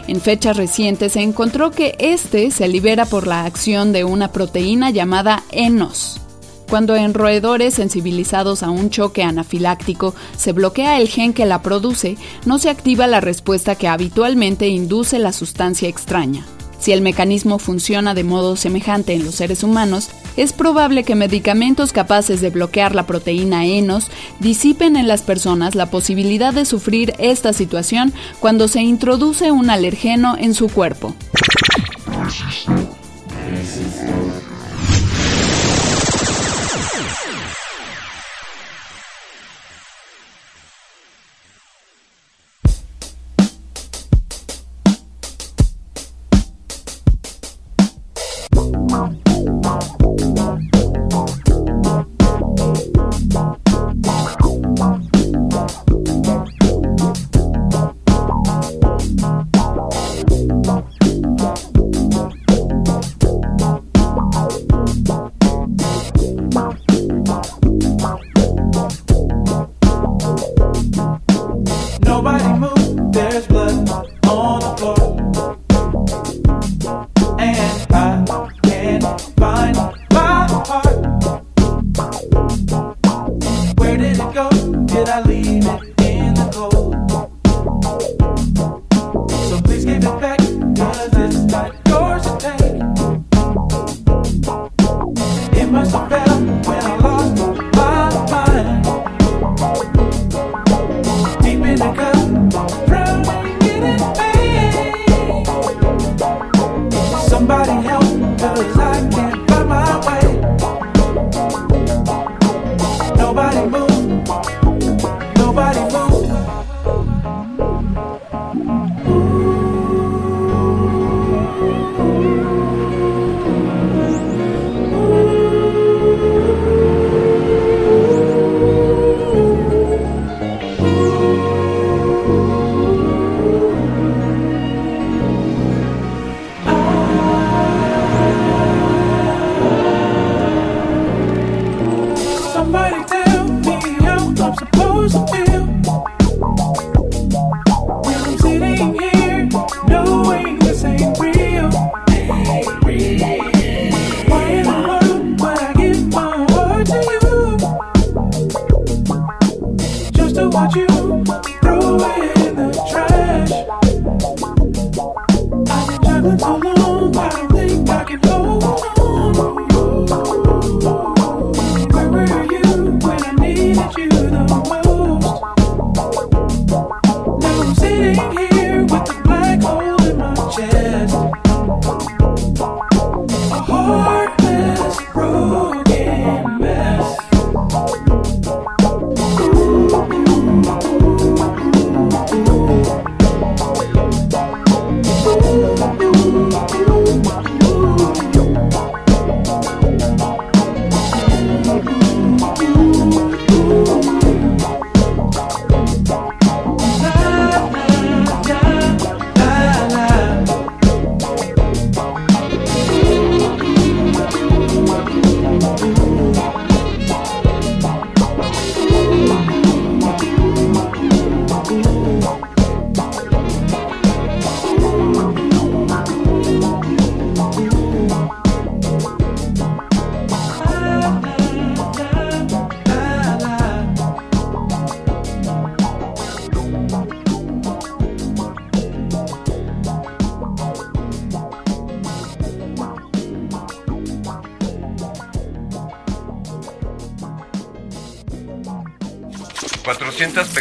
En 0.08 0.22
fechas 0.22 0.56
recientes 0.56 1.14
se 1.14 1.22
encontró 1.22 1.72
que 1.72 1.96
este 2.00 2.50
se 2.52 2.70
libera 2.70 3.06
por 3.06 3.28
la 3.28 3.44
acción 3.44 3.92
de 3.92 4.06
una 4.06 4.32
proteína 4.32 4.90
llamada 4.90 5.44
ENOS, 5.52 6.22
cuando 6.70 6.96
en 6.96 7.14
roedores 7.14 7.74
sensibilizados 7.74 8.64
a 8.64 8.70
un 8.70 8.90
choque 8.90 9.24
anafiláctico 9.24 10.16
se 10.38 10.54
bloquea 10.54 11.00
el 11.00 11.10
gen 11.10 11.34
que 11.34 11.46
la 11.46 11.62
produce, 11.62 12.18
no 12.46 12.58
se 12.58 12.70
activa 12.70 13.06
la 13.06 13.20
respuesta 13.20 13.76
que 13.76 13.90
habitualmente 13.90 14.68
induce 14.68 15.20
la 15.20 15.34
sustancia 15.34 15.90
extraña. 15.90 16.46
Si 16.80 16.92
el 16.92 17.02
mecanismo 17.02 17.60
funciona 17.60 18.14
de 18.14 18.24
modo 18.24 18.56
semejante 18.56 19.14
en 19.14 19.26
los 19.26 19.36
seres 19.36 19.64
humanos, 19.64 20.10
es 20.38 20.54
probable 20.54 21.04
que 21.04 21.16
medicamentos 21.16 21.92
capaces 21.92 22.42
de 22.42 22.52
bloquear 22.52 22.94
la 22.94 23.08
proteína 23.08 23.66
ENOS 23.66 24.10
disipen 24.40 24.96
en 24.96 25.08
las 25.08 25.22
personas 25.24 25.76
la 25.76 25.90
posibilidad 25.90 26.54
de 26.54 26.66
sufrir 26.66 27.14
esta 27.18 27.54
situación 27.54 28.14
cuando 28.40 28.68
se 28.68 28.82
introduce 28.82 29.52
un 29.52 29.70
alergeno 29.70 30.36
en 30.38 30.54
su 30.54 30.70
cuerpo. 30.70 31.16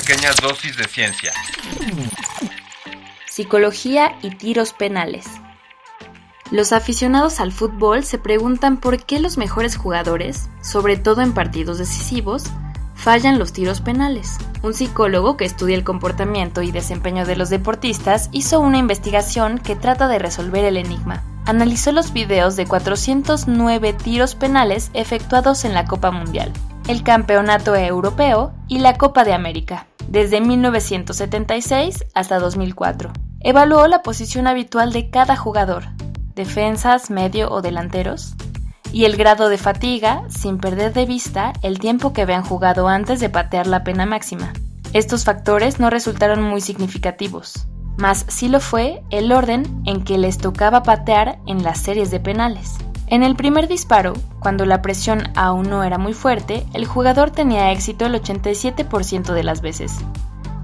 Pequeñas 0.06 0.36
dosis 0.36 0.76
de 0.76 0.84
ciencia. 0.84 1.32
Psicología 3.26 4.16
y 4.22 4.30
tiros 4.30 4.72
penales. 4.72 5.26
Los 6.52 6.72
aficionados 6.72 7.40
al 7.40 7.50
fútbol 7.50 8.04
se 8.04 8.18
preguntan 8.18 8.76
por 8.76 9.04
qué 9.04 9.18
los 9.18 9.36
mejores 9.36 9.76
jugadores, 9.76 10.48
sobre 10.62 10.96
todo 10.96 11.22
en 11.22 11.34
partidos 11.34 11.78
decisivos, 11.78 12.44
fallan 12.94 13.40
los 13.40 13.52
tiros 13.52 13.80
penales. 13.80 14.36
Un 14.62 14.74
psicólogo 14.74 15.36
que 15.36 15.44
estudia 15.44 15.74
el 15.74 15.82
comportamiento 15.82 16.62
y 16.62 16.70
desempeño 16.70 17.26
de 17.26 17.34
los 17.34 17.50
deportistas 17.50 18.28
hizo 18.30 18.60
una 18.60 18.78
investigación 18.78 19.58
que 19.58 19.74
trata 19.74 20.06
de 20.06 20.20
resolver 20.20 20.64
el 20.64 20.76
enigma. 20.76 21.24
Analizó 21.46 21.90
los 21.90 22.12
videos 22.12 22.54
de 22.54 22.66
409 22.66 23.92
tiros 23.92 24.36
penales 24.36 24.90
efectuados 24.94 25.64
en 25.64 25.74
la 25.74 25.84
Copa 25.84 26.12
Mundial, 26.12 26.52
el 26.86 27.02
Campeonato 27.02 27.74
Europeo 27.74 28.54
y 28.68 28.78
la 28.78 28.96
Copa 28.96 29.24
de 29.24 29.32
América, 29.32 29.88
desde 30.08 30.40
1976 30.40 32.04
hasta 32.14 32.38
2004. 32.38 33.12
Evaluó 33.40 33.86
la 33.86 34.02
posición 34.02 34.46
habitual 34.46 34.92
de 34.92 35.10
cada 35.10 35.36
jugador, 35.36 35.84
defensas, 36.34 37.10
medio 37.10 37.50
o 37.50 37.62
delanteros, 37.62 38.34
y 38.92 39.04
el 39.04 39.16
grado 39.16 39.48
de 39.48 39.58
fatiga, 39.58 40.22
sin 40.28 40.58
perder 40.58 40.92
de 40.92 41.06
vista 41.06 41.52
el 41.62 41.78
tiempo 41.78 42.12
que 42.12 42.22
habían 42.22 42.42
jugado 42.42 42.88
antes 42.88 43.20
de 43.20 43.28
patear 43.28 43.66
la 43.66 43.84
pena 43.84 44.06
máxima. 44.06 44.52
Estos 44.92 45.24
factores 45.24 45.78
no 45.80 45.90
resultaron 45.90 46.42
muy 46.42 46.60
significativos, 46.60 47.66
mas 47.96 48.24
sí 48.28 48.48
lo 48.48 48.60
fue 48.60 49.02
el 49.10 49.32
orden 49.32 49.82
en 49.84 50.04
que 50.04 50.18
les 50.18 50.38
tocaba 50.38 50.82
patear 50.82 51.38
en 51.46 51.62
las 51.62 51.78
series 51.78 52.10
de 52.10 52.20
penales. 52.20 52.76
En 53.08 53.22
el 53.22 53.36
primer 53.36 53.68
disparo, 53.68 54.14
cuando 54.40 54.64
la 54.64 54.82
presión 54.82 55.30
aún 55.36 55.70
no 55.70 55.84
era 55.84 55.96
muy 55.96 56.12
fuerte, 56.12 56.66
el 56.74 56.86
jugador 56.86 57.30
tenía 57.30 57.70
éxito 57.70 58.04
el 58.04 58.20
87% 58.20 59.32
de 59.32 59.44
las 59.44 59.60
veces. 59.60 59.98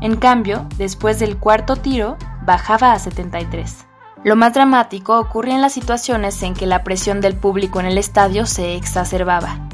En 0.01 0.17
cambio, 0.17 0.67
después 0.77 1.21
del 1.21 1.37
cuarto 1.37 1.77
tiro, 1.77 2.17
bajaba 2.45 2.93
a 2.93 2.99
73. 2.99 3.87
Lo 4.25 4.35
más 4.35 4.55
dramático 4.55 5.21
ocurría 5.21 5.55
en 5.55 5.63
las 5.63 5.73
situaciones 5.73 6.43
en 6.43 6.55
que 6.55 6.67
la 6.67 6.83
presión 6.83 7.21
del 7.21 7.37
público 7.37 7.79
en 7.79 7.87
el 7.87 7.99
estadio 7.99 8.47
se 8.47 8.75
exacerbaba. 8.75 9.69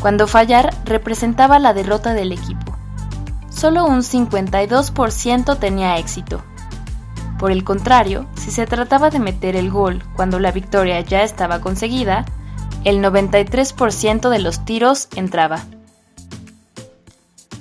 Cuando 0.00 0.26
fallar 0.26 0.74
representaba 0.84 1.60
la 1.60 1.74
derrota 1.74 2.12
del 2.12 2.32
equipo. 2.32 2.76
Solo 3.50 3.84
un 3.84 4.02
52% 4.02 5.58
tenía 5.58 5.98
éxito. 5.98 6.42
Por 7.38 7.52
el 7.52 7.62
contrario, 7.62 8.26
si 8.36 8.50
se 8.50 8.66
trataba 8.66 9.10
de 9.10 9.20
meter 9.20 9.54
el 9.54 9.70
gol 9.70 10.02
cuando 10.16 10.40
la 10.40 10.50
victoria 10.50 11.00
ya 11.00 11.22
estaba 11.22 11.60
conseguida, 11.60 12.24
el 12.84 13.02
93% 13.02 14.28
de 14.28 14.38
los 14.40 14.64
tiros 14.64 15.08
entraba. 15.14 15.64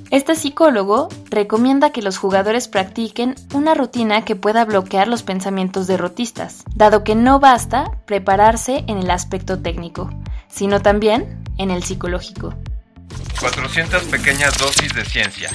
Este 0.10 0.36
psicólogo 0.36 1.10
recomienda 1.30 1.92
que 1.92 2.02
los 2.02 2.18
jugadores 2.18 2.70
practiquen 2.70 3.36
una 3.54 3.76
rutina 3.76 4.24
que 4.24 4.38
pueda 4.38 4.64
bloquear 4.64 5.08
los 5.08 5.22
pensamientos 5.22 5.86
derrotistas, 5.86 6.64
dado 6.74 7.04
que 7.04 7.14
no 7.14 7.40
basta 7.40 7.92
prepararse 8.06 8.86
en 8.88 9.00
el 9.00 9.12
aspecto 9.12 9.60
técnico, 9.60 10.10
sino 10.48 10.82
también 10.82 11.44
en 11.58 11.72
el 11.72 11.84
psicológico. 11.84 12.56
400 13.40 14.04
pequeñas 14.06 14.58
dosis 14.58 14.94
de 14.94 15.06
ciencia. 15.06 15.50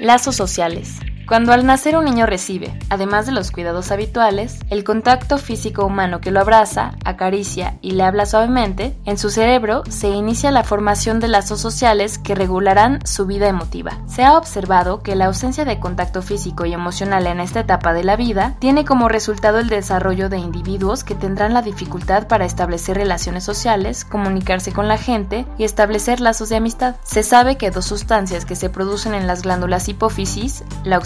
Lazos 0.00 0.34
sociales. 0.34 0.96
Cuando 1.26 1.52
al 1.52 1.64
nacer 1.64 1.96
un 1.96 2.04
niño 2.04 2.26
recibe, 2.26 2.76
además 2.90 3.26
de 3.26 3.32
los 3.32 3.50
cuidados 3.50 3.90
habituales, 3.90 4.58
el 4.70 4.84
contacto 4.84 5.38
físico 5.38 5.86
humano 5.86 6.20
que 6.20 6.30
lo 6.30 6.40
abraza, 6.40 6.92
acaricia 7.04 7.78
y 7.80 7.92
le 7.92 8.02
habla 8.02 8.26
suavemente, 8.26 8.96
en 9.04 9.16
su 9.18 9.30
cerebro 9.30 9.82
se 9.88 10.08
inicia 10.08 10.50
la 10.50 10.64
formación 10.64 11.20
de 11.20 11.28
lazos 11.28 11.60
sociales 11.60 12.18
que 12.18 12.34
regularán 12.34 13.06
su 13.06 13.26
vida 13.26 13.48
emotiva. 13.48 13.98
Se 14.06 14.24
ha 14.24 14.36
observado 14.36 15.02
que 15.02 15.14
la 15.14 15.26
ausencia 15.26 15.64
de 15.64 15.78
contacto 15.78 16.22
físico 16.22 16.66
y 16.66 16.72
emocional 16.72 17.26
en 17.26 17.40
esta 17.40 17.60
etapa 17.60 17.92
de 17.92 18.04
la 18.04 18.16
vida 18.16 18.56
tiene 18.58 18.84
como 18.84 19.08
resultado 19.08 19.60
el 19.60 19.68
desarrollo 19.68 20.28
de 20.28 20.38
individuos 20.38 21.04
que 21.04 21.14
tendrán 21.14 21.54
la 21.54 21.62
dificultad 21.62 22.26
para 22.26 22.44
establecer 22.44 22.96
relaciones 22.96 23.44
sociales, 23.44 24.04
comunicarse 24.04 24.72
con 24.72 24.88
la 24.88 24.98
gente 24.98 25.46
y 25.56 25.64
establecer 25.64 26.20
lazos 26.20 26.48
de 26.48 26.56
amistad. 26.56 26.96
Se 27.04 27.22
sabe 27.22 27.56
que 27.56 27.70
dos 27.70 27.84
sustancias 27.84 28.44
que 28.44 28.56
se 28.56 28.70
producen 28.70 29.14
en 29.14 29.26
las 29.26 29.42
glándulas 29.42 29.88
hipófisis, 29.88 30.64
la 30.84 30.98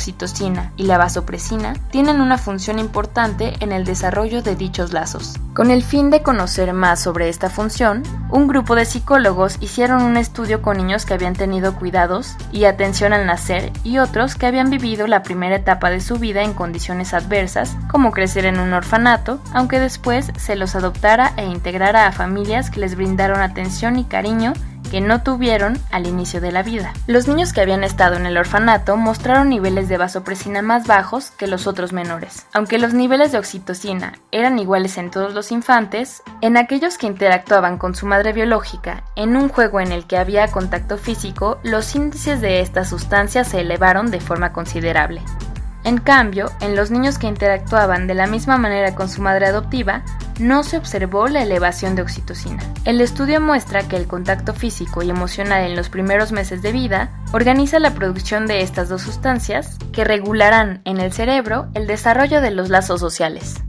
y 0.76 0.84
la 0.84 0.98
vasopresina 0.98 1.74
tienen 1.90 2.20
una 2.20 2.38
función 2.38 2.78
importante 2.78 3.54
en 3.60 3.72
el 3.72 3.84
desarrollo 3.84 4.42
de 4.42 4.54
dichos 4.54 4.92
lazos. 4.92 5.34
Con 5.54 5.70
el 5.70 5.82
fin 5.82 6.10
de 6.10 6.22
conocer 6.22 6.72
más 6.74 7.00
sobre 7.00 7.28
esta 7.28 7.50
función, 7.50 8.02
un 8.30 8.46
grupo 8.46 8.74
de 8.74 8.84
psicólogos 8.84 9.56
hicieron 9.60 10.02
un 10.02 10.16
estudio 10.16 10.62
con 10.62 10.76
niños 10.76 11.06
que 11.06 11.14
habían 11.14 11.34
tenido 11.34 11.74
cuidados 11.74 12.36
y 12.52 12.64
atención 12.64 13.12
al 13.12 13.26
nacer 13.26 13.72
y 13.82 13.98
otros 13.98 14.36
que 14.36 14.46
habían 14.46 14.70
vivido 14.70 15.06
la 15.06 15.22
primera 15.22 15.56
etapa 15.56 15.90
de 15.90 16.00
su 16.00 16.16
vida 16.16 16.42
en 16.42 16.52
condiciones 16.52 17.14
adversas, 17.14 17.76
como 17.90 18.12
crecer 18.12 18.44
en 18.44 18.60
un 18.60 18.72
orfanato, 18.72 19.40
aunque 19.52 19.80
después 19.80 20.30
se 20.36 20.56
los 20.56 20.76
adoptara 20.76 21.32
e 21.36 21.46
integrara 21.46 22.06
a 22.06 22.12
familias 22.12 22.70
que 22.70 22.80
les 22.80 22.94
brindaron 22.94 23.40
atención 23.40 23.98
y 23.98 24.04
cariño 24.04 24.52
que 24.86 25.00
no 25.00 25.22
tuvieron 25.22 25.78
al 25.90 26.06
inicio 26.06 26.40
de 26.40 26.52
la 26.52 26.62
vida. 26.62 26.92
Los 27.06 27.28
niños 27.28 27.52
que 27.52 27.60
habían 27.60 27.84
estado 27.84 28.16
en 28.16 28.26
el 28.26 28.36
orfanato 28.36 28.96
mostraron 28.96 29.48
niveles 29.48 29.88
de 29.88 29.98
vasopresina 29.98 30.62
más 30.62 30.86
bajos 30.86 31.30
que 31.30 31.46
los 31.46 31.66
otros 31.66 31.92
menores. 31.92 32.46
Aunque 32.52 32.78
los 32.78 32.94
niveles 32.94 33.32
de 33.32 33.38
oxitocina 33.38 34.14
eran 34.32 34.58
iguales 34.58 34.98
en 34.98 35.10
todos 35.10 35.34
los 35.34 35.52
infantes, 35.52 36.22
en 36.40 36.56
aquellos 36.56 36.98
que 36.98 37.06
interactuaban 37.06 37.78
con 37.78 37.94
su 37.94 38.06
madre 38.06 38.32
biológica 38.32 39.04
en 39.16 39.36
un 39.36 39.48
juego 39.48 39.80
en 39.80 39.92
el 39.92 40.06
que 40.06 40.18
había 40.18 40.48
contacto 40.48 40.98
físico, 40.98 41.58
los 41.62 41.94
índices 41.94 42.40
de 42.40 42.60
esta 42.60 42.84
sustancia 42.84 43.44
se 43.44 43.60
elevaron 43.60 44.10
de 44.10 44.20
forma 44.20 44.52
considerable. 44.52 45.22
En 45.86 45.98
cambio, 45.98 46.50
en 46.60 46.74
los 46.74 46.90
niños 46.90 47.16
que 47.16 47.28
interactuaban 47.28 48.08
de 48.08 48.14
la 48.14 48.26
misma 48.26 48.58
manera 48.58 48.96
con 48.96 49.08
su 49.08 49.22
madre 49.22 49.46
adoptiva, 49.46 50.02
no 50.40 50.64
se 50.64 50.78
observó 50.78 51.28
la 51.28 51.44
elevación 51.44 51.94
de 51.94 52.02
oxitocina. 52.02 52.60
El 52.84 53.00
estudio 53.00 53.40
muestra 53.40 53.86
que 53.86 53.94
el 53.94 54.08
contacto 54.08 54.52
físico 54.52 55.04
y 55.04 55.10
emocional 55.10 55.62
en 55.62 55.76
los 55.76 55.88
primeros 55.88 56.32
meses 56.32 56.60
de 56.60 56.72
vida 56.72 57.22
organiza 57.32 57.78
la 57.78 57.94
producción 57.94 58.48
de 58.48 58.62
estas 58.62 58.88
dos 58.88 59.02
sustancias 59.02 59.78
que 59.92 60.02
regularán 60.02 60.82
en 60.84 60.98
el 60.98 61.12
cerebro 61.12 61.68
el 61.74 61.86
desarrollo 61.86 62.40
de 62.40 62.50
los 62.50 62.68
lazos 62.68 62.98
sociales. 62.98 63.62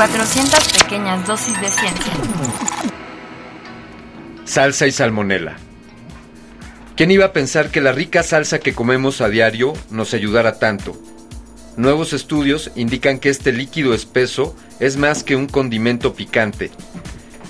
400 0.00 0.78
pequeñas 0.82 1.26
dosis 1.26 1.60
de 1.60 1.68
ciencia. 1.68 2.12
Salsa 4.46 4.86
y 4.86 4.92
salmonela. 4.92 5.58
¿Quién 6.96 7.10
iba 7.10 7.26
a 7.26 7.32
pensar 7.34 7.70
que 7.70 7.82
la 7.82 7.92
rica 7.92 8.22
salsa 8.22 8.60
que 8.60 8.72
comemos 8.72 9.20
a 9.20 9.28
diario 9.28 9.74
nos 9.90 10.14
ayudara 10.14 10.58
tanto? 10.58 10.96
Nuevos 11.76 12.14
estudios 12.14 12.70
indican 12.76 13.18
que 13.18 13.28
este 13.28 13.52
líquido 13.52 13.92
espeso 13.92 14.56
es 14.78 14.96
más 14.96 15.22
que 15.22 15.36
un 15.36 15.46
condimento 15.46 16.14
picante, 16.14 16.70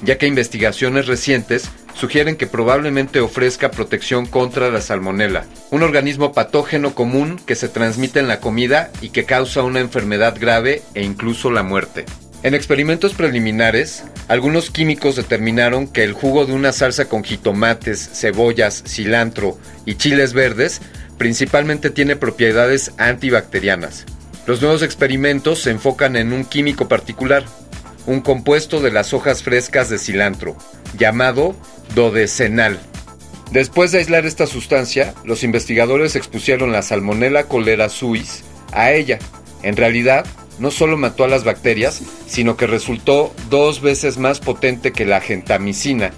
ya 0.03 0.19
que 0.19 0.27
investigaciones 0.27 1.07
recientes 1.07 1.71
sugieren 1.95 2.35
que 2.35 2.49
probablemente 2.49 3.21
ofrezca 3.21 3.71
protección 3.71 4.27
contra 4.27 4.73
la 4.73 4.81
salmonela, 4.81 5.45
un 5.71 5.85
organismo 5.85 6.33
patógeno 6.33 6.97
común 6.97 7.41
que 7.47 7.55
se 7.55 7.69
transmite 7.69 8.19
en 8.19 8.27
la 8.27 8.41
comida 8.41 8.91
y 9.01 9.11
que 9.11 9.25
causa 9.25 9.63
una 9.63 9.79
enfermedad 9.79 10.37
grave 10.37 10.83
e 10.95 11.05
incluso 11.05 11.53
la 11.53 11.63
muerte. 11.63 12.07
En 12.43 12.55
experimentos 12.55 13.13
preliminares, 13.13 14.03
algunos 14.29 14.71
químicos 14.71 15.17
determinaron 15.17 15.87
que 15.87 16.05
el 16.05 16.15
jugo 16.15 16.47
de 16.47 16.55
una 16.55 16.73
salsa 16.73 17.05
con 17.05 17.23
jitomates, 17.23 18.11
cebollas, 18.15 18.83
cilantro 18.87 19.59
y 19.85 19.97
chiles 19.97 20.33
verdes 20.33 20.81
principalmente 21.19 21.91
tiene 21.91 22.17
propiedades 22.17 22.93
antibacterianas. 22.97 24.07
Los 24.47 24.63
nuevos 24.63 24.83
experimentos 24.83 25.61
se 25.61 25.71
enfocan 25.71 26.17
en 26.17 26.33
un 26.33 26.47
químico 26.47 26.89
particular, 26.89 27.45
un 28.07 28.23
compuesto 28.23 28.81
de 28.81 28.91
las 28.91 29.13
hojas 29.13 29.43
frescas 29.43 29.91
de 29.91 29.99
cilantro, 29.99 30.57
llamado 30.97 31.55
dodecenal. 31.95 32.81
Después 33.53 33.93
de 33.93 33.99
aislar 33.99 34.25
esta 34.25 34.47
sustancia, 34.47 35.13
los 35.25 35.43
investigadores 35.43 36.17
expusieron 36.17 36.73
la 36.73 36.81
Salmonella 36.81 37.47
cholera 37.49 37.91
suis 37.91 38.45
a 38.73 38.93
ella. 38.93 39.19
En 39.63 39.77
realidad, 39.77 40.25
no 40.61 40.71
solo 40.71 40.97
mató 40.97 41.25
a 41.25 41.29
las 41.29 41.43
bacterias, 41.43 42.03
sino 42.27 42.57
que 42.57 42.67
resultó 42.67 43.35
dos 43.49 43.81
veces 43.81 44.19
más 44.19 44.39
potente 44.39 44.93
que 44.93 45.07
la 45.07 45.21
gentamicina, 45.21 46.13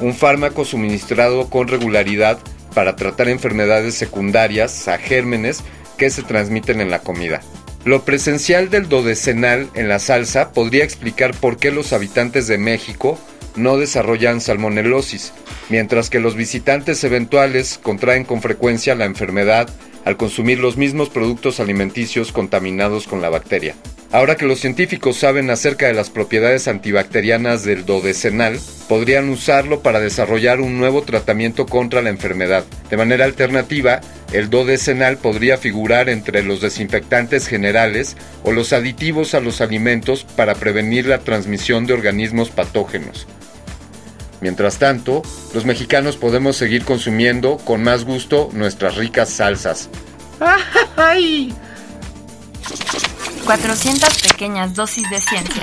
un 0.00 0.14
fármaco 0.14 0.64
suministrado 0.64 1.48
con 1.48 1.68
regularidad 1.68 2.38
para 2.74 2.96
tratar 2.96 3.28
enfermedades 3.28 3.94
secundarias 3.94 4.88
a 4.88 4.98
gérmenes 4.98 5.62
que 5.96 6.10
se 6.10 6.22
transmiten 6.22 6.80
en 6.80 6.90
la 6.90 6.98
comida. 6.98 7.40
Lo 7.84 8.04
presencial 8.04 8.70
del 8.70 8.88
dodecenal 8.88 9.68
en 9.74 9.88
la 9.88 9.98
salsa 9.98 10.52
podría 10.52 10.84
explicar 10.84 11.34
por 11.34 11.58
qué 11.58 11.70
los 11.70 11.92
habitantes 11.92 12.48
de 12.48 12.58
México 12.58 13.18
no 13.56 13.76
desarrollan 13.76 14.40
salmonelosis, 14.40 15.32
mientras 15.68 16.10
que 16.10 16.18
los 16.18 16.34
visitantes 16.34 17.04
eventuales 17.04 17.78
contraen 17.80 18.24
con 18.24 18.42
frecuencia 18.42 18.94
la 18.94 19.04
enfermedad 19.04 19.68
al 20.04 20.16
consumir 20.16 20.58
los 20.58 20.76
mismos 20.76 21.08
productos 21.08 21.60
alimenticios 21.60 22.32
contaminados 22.32 23.06
con 23.06 23.22
la 23.22 23.30
bacteria. 23.30 23.74
Ahora 24.12 24.36
que 24.36 24.46
los 24.46 24.60
científicos 24.60 25.16
saben 25.16 25.50
acerca 25.50 25.88
de 25.88 25.92
las 25.92 26.08
propiedades 26.08 26.68
antibacterianas 26.68 27.64
del 27.64 27.84
dodecenal, 27.84 28.60
podrían 28.88 29.28
usarlo 29.28 29.80
para 29.80 29.98
desarrollar 29.98 30.60
un 30.60 30.78
nuevo 30.78 31.02
tratamiento 31.02 31.66
contra 31.66 32.00
la 32.00 32.10
enfermedad. 32.10 32.64
De 32.90 32.96
manera 32.96 33.24
alternativa, 33.24 34.00
el 34.32 34.50
dodecenal 34.50 35.16
podría 35.16 35.58
figurar 35.58 36.08
entre 36.08 36.44
los 36.44 36.60
desinfectantes 36.60 37.48
generales 37.48 38.16
o 38.44 38.52
los 38.52 38.72
aditivos 38.72 39.34
a 39.34 39.40
los 39.40 39.60
alimentos 39.60 40.22
para 40.36 40.54
prevenir 40.54 41.06
la 41.06 41.18
transmisión 41.18 41.86
de 41.86 41.94
organismos 41.94 42.50
patógenos. 42.50 43.26
Mientras 44.44 44.78
tanto, 44.78 45.22
los 45.54 45.64
mexicanos 45.64 46.18
podemos 46.18 46.54
seguir 46.54 46.84
consumiendo 46.84 47.56
con 47.56 47.82
más 47.82 48.04
gusto 48.04 48.50
nuestras 48.52 48.96
ricas 48.96 49.30
salsas. 49.30 49.88
¡Ay! 50.98 51.54
400 53.46 54.20
pequeñas 54.20 54.74
dosis 54.74 55.08
de 55.08 55.18
ciencia. 55.22 55.62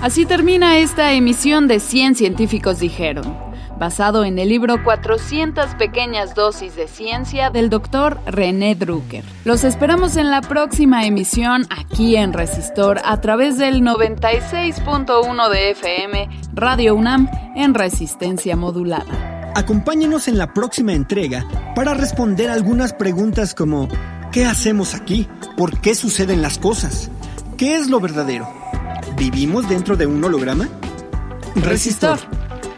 Así 0.00 0.24
termina 0.24 0.78
esta 0.78 1.12
emisión 1.12 1.68
de 1.68 1.78
100 1.78 2.14
científicos 2.14 2.80
dijeron, 2.80 3.36
basado 3.78 4.24
en 4.24 4.38
el 4.38 4.48
libro 4.48 4.82
400 4.82 5.74
pequeñas 5.74 6.34
dosis 6.34 6.76
de 6.76 6.88
ciencia 6.88 7.50
del 7.50 7.70
doctor 7.70 8.18
René 8.26 8.74
Drucker. 8.74 9.24
Los 9.44 9.64
esperamos 9.64 10.16
en 10.16 10.30
la 10.30 10.40
próxima 10.40 11.06
emisión 11.06 11.66
aquí 11.70 12.16
en 12.16 12.32
Resistor 12.32 13.00
a 13.04 13.20
través 13.20 13.58
del 13.58 13.82
96.1 13.82 15.50
de 15.50 15.70
FM 15.70 16.28
Radio 16.54 16.94
UNAM 16.94 17.28
en 17.54 17.74
resistencia 17.74 18.56
modulada. 18.56 19.52
Acompáñenos 19.54 20.28
en 20.28 20.36
la 20.36 20.52
próxima 20.52 20.92
entrega 20.92 21.46
para 21.74 21.94
responder 21.94 22.50
algunas 22.50 22.92
preguntas 22.92 23.54
como 23.54 23.88
¿qué 24.30 24.44
hacemos 24.44 24.94
aquí? 24.94 25.26
¿Por 25.56 25.80
qué 25.80 25.94
suceden 25.94 26.42
las 26.42 26.58
cosas? 26.58 27.10
¿Qué 27.56 27.76
es 27.76 27.88
lo 27.88 28.00
verdadero? 28.00 28.46
¿Vivimos 29.16 29.66
dentro 29.68 29.96
de 29.96 30.06
un 30.06 30.22
holograma? 30.22 30.68
Resistor. 31.54 32.18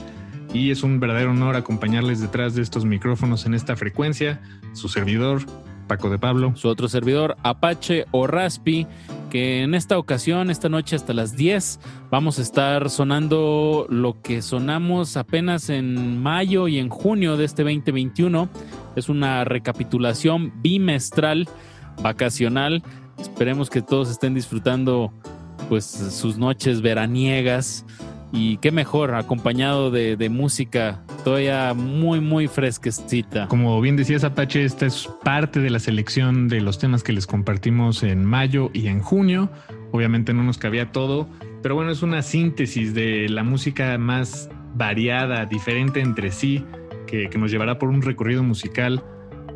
Y 0.54 0.72
es 0.72 0.84
un 0.84 1.00
verdadero 1.00 1.32
honor 1.32 1.56
acompañarles 1.56 2.20
detrás 2.20 2.56
de 2.56 2.62
estos 2.62 2.84
micrófonos 2.84 3.46
en 3.46 3.54
esta 3.54 3.78
frecuencia. 3.78 4.42
Su 4.74 4.90
servidor, 4.90 5.44
Paco 5.88 6.10
de 6.10 6.20
Pablo. 6.20 6.54
Su 6.56 6.68
otro 6.68 6.88
servidor, 6.88 7.38
Apache 7.44 8.06
o 8.12 8.28
Raspi, 8.28 8.88
que 9.30 9.64
en 9.64 9.76
esta 9.76 9.98
ocasión, 9.98 10.50
esta 10.50 10.70
noche 10.70 10.96
hasta 10.96 11.14
las 11.14 11.36
10, 11.36 11.80
vamos 12.10 12.40
a 12.40 12.42
estar 12.42 12.90
sonando 12.90 13.86
lo 13.90 14.22
que 14.22 14.42
sonamos 14.42 15.18
apenas 15.18 15.70
en 15.70 16.22
mayo 16.22 16.68
y 16.68 16.80
en 16.80 16.90
junio 16.90 17.38
de 17.38 17.46
este 17.46 17.64
2021. 17.64 18.50
Es 18.96 19.10
una 19.10 19.44
recapitulación 19.44 20.54
bimestral, 20.62 21.48
vacacional. 22.02 22.84
Esperemos 23.20 23.70
que 23.70 23.82
todos 23.82 24.10
estén 24.10 24.34
disfrutando 24.34 25.12
pues 25.70 25.86
sus 25.86 26.38
noches 26.38 26.82
veraniegas 26.82 27.86
y 28.34 28.58
qué 28.58 28.72
mejor 28.72 29.14
acompañado 29.14 29.92
de, 29.92 30.18
de 30.18 30.30
música 30.30 31.04
todavía 31.24 31.74
muy 31.76 32.20
muy 32.20 32.48
fresquecita. 32.48 33.48
Como 33.48 33.80
bien 33.80 33.96
decías 33.96 34.24
Apache, 34.24 34.66
esta 34.66 34.88
es 34.88 35.08
parte 35.24 35.60
de 35.60 35.70
la 35.70 35.80
selección 35.80 36.48
de 36.50 36.60
los 36.60 36.80
temas 36.80 37.04
que 37.04 37.14
les 37.14 37.28
compartimos 37.28 38.02
en 38.02 38.26
mayo 38.26 38.72
y 38.74 38.88
en 38.88 39.02
junio. 39.02 39.50
Obviamente 39.92 40.34
no 40.34 40.44
nos 40.44 40.58
cabía 40.58 40.92
todo, 40.92 41.30
pero 41.62 41.76
bueno, 41.76 41.92
es 41.92 42.02
una 42.02 42.24
síntesis 42.24 42.96
de 42.96 43.30
la 43.30 43.44
música 43.44 43.98
más 44.00 44.50
variada, 44.74 45.46
diferente 45.46 46.00
entre 46.02 46.32
sí, 46.32 46.66
que, 47.06 47.30
que 47.30 47.38
nos 47.38 47.52
llevará 47.52 47.78
por 47.78 47.90
un 47.90 48.02
recorrido 48.02 48.42
musical 48.42 49.04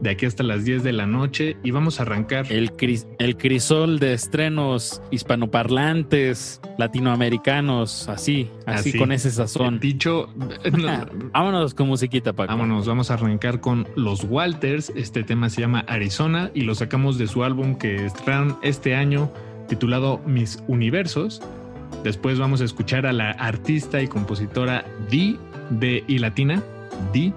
de 0.02 0.10
aquí 0.12 0.26
hasta 0.26 0.44
las 0.44 0.64
10 0.64 0.84
de 0.84 0.94
la 0.94 1.06
noche 1.08 1.58
y 1.64 1.72
vamos 1.72 2.00
a 2.00 2.04
arrancar. 2.04 2.46
El, 2.52 2.72
cris- 2.74 3.08
el 3.20 3.36
crisol 3.38 4.00
de 4.00 4.14
estrenos 4.14 5.02
hispanoparlantes, 5.12 6.62
latinoamericanos, 6.78 8.08
así, 8.10 8.50
así, 8.66 8.90
Así. 8.90 8.98
con 8.98 9.12
ese 9.12 9.32
sazón. 9.32 9.80
Dicho, 9.80 10.30
Vámonos 11.34 11.74
con 11.74 11.88
musiquita, 11.88 12.34
Paco. 12.34 12.52
Vámonos, 12.54 12.88
vamos 12.88 13.12
a 13.12 13.16
arrancar 13.16 13.60
con 13.60 13.88
Los 13.96 14.24
Walters. 14.24 14.92
Este 14.96 15.24
tema 15.24 15.50
se 15.50 15.62
llama 15.62 15.80
Arizona 15.88 16.52
y 16.54 16.62
lo 16.62 16.76
sacamos 16.76 17.18
de 17.18 17.28
su 17.28 17.44
álbum 17.44 17.76
que 17.76 18.06
estrenaron 18.06 18.58
este 18.62 18.96
año 18.96 19.32
titulado 19.68 20.20
Mis 20.26 20.64
Universos. 20.68 21.42
Después 22.04 22.38
vamos 22.40 22.62
a 22.62 22.66
escuchar 22.66 23.06
a 23.06 23.14
la 23.14 23.32
artista 23.32 24.02
y 24.02 24.08
compositora 24.08 24.86
Di 25.10 25.38
de 25.70 26.04
y 26.08 26.20
Latina, 26.20 26.62
Di. 27.12 27.34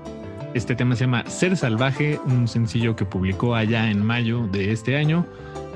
Este 0.54 0.74
tema 0.74 0.96
se 0.96 1.04
llama 1.04 1.24
Ser 1.28 1.56
Salvaje, 1.56 2.18
un 2.26 2.48
sencillo 2.48 2.96
que 2.96 3.04
publicó 3.04 3.54
allá 3.54 3.90
en 3.90 4.04
mayo 4.04 4.48
de 4.48 4.72
este 4.72 4.96
año. 4.96 5.26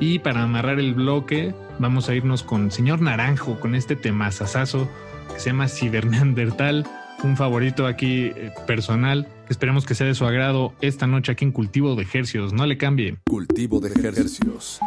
Y 0.01 0.19
para 0.19 0.43
amarrar 0.43 0.81
el 0.81 0.95
bloque, 0.95 1.55
vamos 1.79 2.09
a 2.09 2.15
irnos 2.15 2.43
con 2.43 2.71
Señor 2.71 3.01
Naranjo, 3.01 3.61
con 3.61 3.75
este 3.75 3.97
temazazazo 3.97 4.89
que 5.33 5.41
se 5.41 5.51
llama 5.51 5.69
Ciberneandertal, 5.69 6.87
un 7.23 7.37
favorito 7.37 7.87
aquí 7.87 8.33
eh, 8.35 8.53
personal 8.67 9.29
Esperemos 9.49 9.85
que 9.85 9.95
sea 9.95 10.07
de 10.07 10.15
su 10.15 10.25
agrado 10.25 10.73
esta 10.81 11.07
noche 11.07 11.33
aquí 11.33 11.45
en 11.45 11.53
Cultivo 11.53 11.95
de 11.97 12.03
Ejercios. 12.03 12.53
No 12.53 12.65
le 12.67 12.79
cambie. 12.79 13.19
Cultivo 13.29 13.79
de 13.79 13.91
ejercicios. 13.91 14.81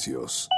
Hercios. 0.00 0.48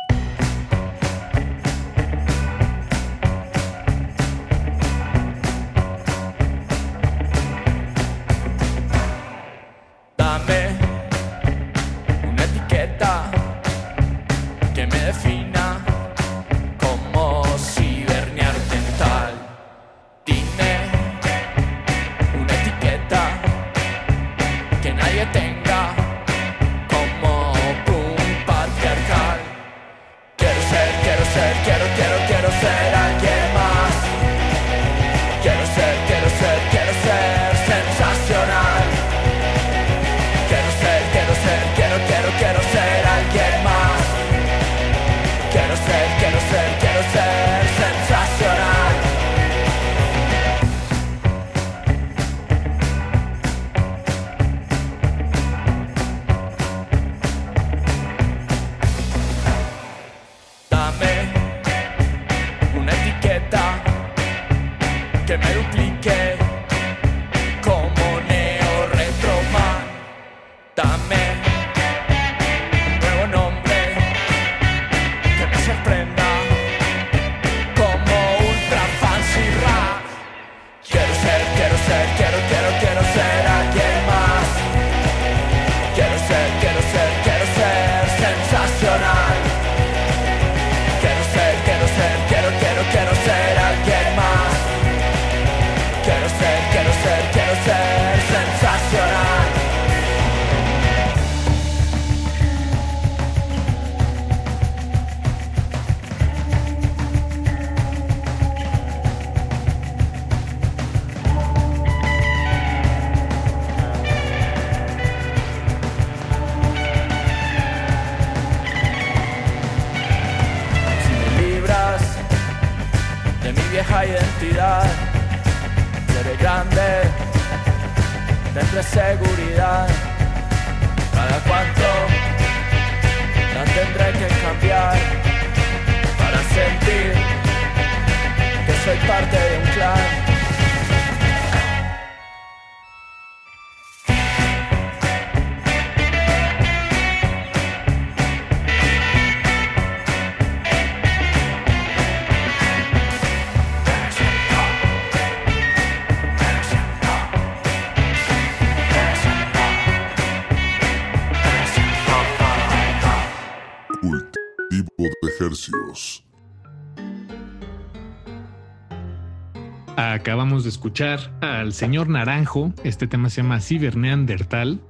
Acabamos 169.97 170.65
de 170.65 170.71
escuchar 170.71 171.21
al 171.41 171.73
señor 171.75 172.09
Naranjo. 172.09 172.73
Este 172.83 173.07
tema 173.07 173.29
se 173.29 173.43
llama 173.43 173.61
Ciberneandertal. 173.61 174.81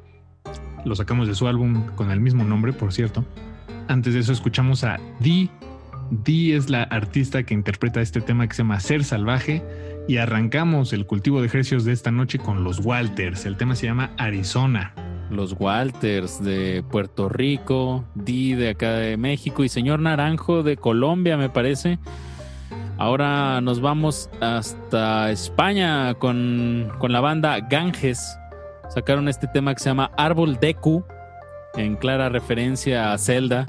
Lo 0.84 0.94
sacamos 0.94 1.28
de 1.28 1.34
su 1.34 1.48
álbum 1.48 1.86
con 1.96 2.10
el 2.10 2.20
mismo 2.20 2.44
nombre, 2.44 2.72
por 2.72 2.92
cierto. 2.92 3.24
Antes 3.88 4.14
de 4.14 4.20
eso 4.20 4.32
escuchamos 4.32 4.84
a 4.84 5.00
Dee. 5.20 5.50
Dee 6.10 6.54
es 6.54 6.70
la 6.70 6.84
artista 6.84 7.42
que 7.42 7.54
interpreta 7.54 8.00
este 8.00 8.20
tema 8.20 8.46
que 8.46 8.54
se 8.54 8.62
llama 8.62 8.80
Ser 8.80 9.04
Salvaje. 9.04 9.62
Y 10.08 10.16
arrancamos 10.18 10.92
el 10.92 11.06
cultivo 11.06 11.40
de 11.40 11.46
ejercicios 11.46 11.84
de 11.84 11.92
esta 11.92 12.10
noche 12.10 12.38
con 12.38 12.64
los 12.64 12.78
Walters. 12.84 13.44
El 13.44 13.56
tema 13.56 13.74
se 13.74 13.86
llama 13.86 14.12
Arizona. 14.18 14.94
Los 15.32 15.56
Walters 15.58 16.44
de 16.44 16.84
Puerto 16.90 17.28
Rico, 17.28 18.04
Di 18.14 18.54
de 18.54 18.70
acá 18.70 18.92
de 18.92 19.16
México 19.16 19.64
y 19.64 19.68
señor 19.70 20.00
Naranjo 20.00 20.62
de 20.62 20.76
Colombia, 20.76 21.38
me 21.38 21.48
parece. 21.48 21.98
Ahora 22.98 23.60
nos 23.62 23.80
vamos 23.80 24.28
hasta 24.40 25.30
España 25.30 26.14
con, 26.14 26.92
con 26.98 27.12
la 27.12 27.20
banda 27.20 27.58
Ganges. 27.60 28.38
Sacaron 28.90 29.26
este 29.28 29.46
tema 29.48 29.74
que 29.74 29.80
se 29.80 29.88
llama 29.88 30.10
Árbol 30.18 30.58
Deku, 30.60 31.02
en 31.76 31.96
clara 31.96 32.28
referencia 32.28 33.14
a 33.14 33.18
Zelda. 33.18 33.66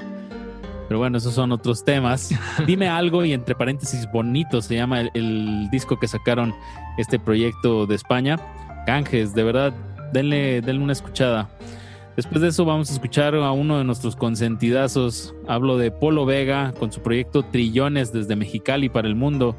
Pero 0.89 0.99
bueno, 0.99 1.17
esos 1.17 1.33
son 1.33 1.53
otros 1.53 1.85
temas. 1.85 2.29
Dime 2.67 2.89
algo 2.89 3.23
y 3.23 3.31
entre 3.31 3.55
paréntesis 3.55 4.05
bonito 4.11 4.61
se 4.61 4.75
llama 4.75 4.99
el, 4.99 5.11
el 5.13 5.69
disco 5.71 5.97
que 5.97 6.09
sacaron 6.09 6.53
este 6.97 7.19
proyecto 7.19 7.87
de 7.87 7.95
España. 7.95 8.37
Ganges, 8.85 9.33
de 9.33 9.43
verdad, 9.43 9.73
denle, 10.13 10.61
denle 10.61 10.83
una 10.83 10.93
escuchada. 10.93 11.49
Después 12.15 12.41
de 12.41 12.49
eso 12.49 12.63
vamos 12.63 12.91
a 12.91 12.93
escuchar 12.93 13.33
a 13.33 13.51
uno 13.51 13.79
de 13.79 13.83
nuestros 13.83 14.15
consentidazos. 14.15 15.33
Hablo 15.47 15.77
de 15.77 15.89
Polo 15.89 16.25
Vega 16.25 16.71
con 16.77 16.91
su 16.91 17.01
proyecto 17.01 17.43
Trillones 17.43 18.13
desde 18.13 18.35
Mexicali 18.35 18.87
para 18.87 19.07
el 19.07 19.15
mundo 19.15 19.55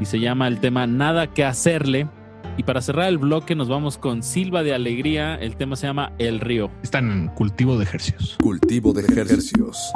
y 0.00 0.06
se 0.06 0.18
llama 0.18 0.48
el 0.48 0.60
tema 0.60 0.86
Nada 0.86 1.26
que 1.26 1.44
hacerle. 1.44 2.08
Y 2.56 2.62
para 2.62 2.80
cerrar 2.80 3.08
el 3.08 3.18
bloque 3.18 3.54
nos 3.54 3.68
vamos 3.68 3.98
con 3.98 4.22
Silva 4.22 4.62
de 4.62 4.74
Alegría. 4.74 5.34
El 5.34 5.56
tema 5.56 5.76
se 5.76 5.86
llama 5.86 6.12
El 6.18 6.40
Río. 6.40 6.70
Están 6.82 7.10
en 7.10 7.28
cultivo 7.28 7.76
de 7.76 7.84
ejercicios. 7.84 8.38
Cultivo 8.42 8.94
de 8.94 9.02
Hercios. 9.02 9.92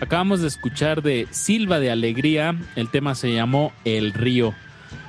Acabamos 0.00 0.40
de 0.40 0.48
escuchar 0.48 1.02
de 1.02 1.26
Silva 1.30 1.80
de 1.80 1.90
Alegría, 1.90 2.54
el 2.76 2.90
tema 2.90 3.14
se 3.14 3.32
llamó 3.32 3.72
El 3.84 4.12
Río. 4.12 4.54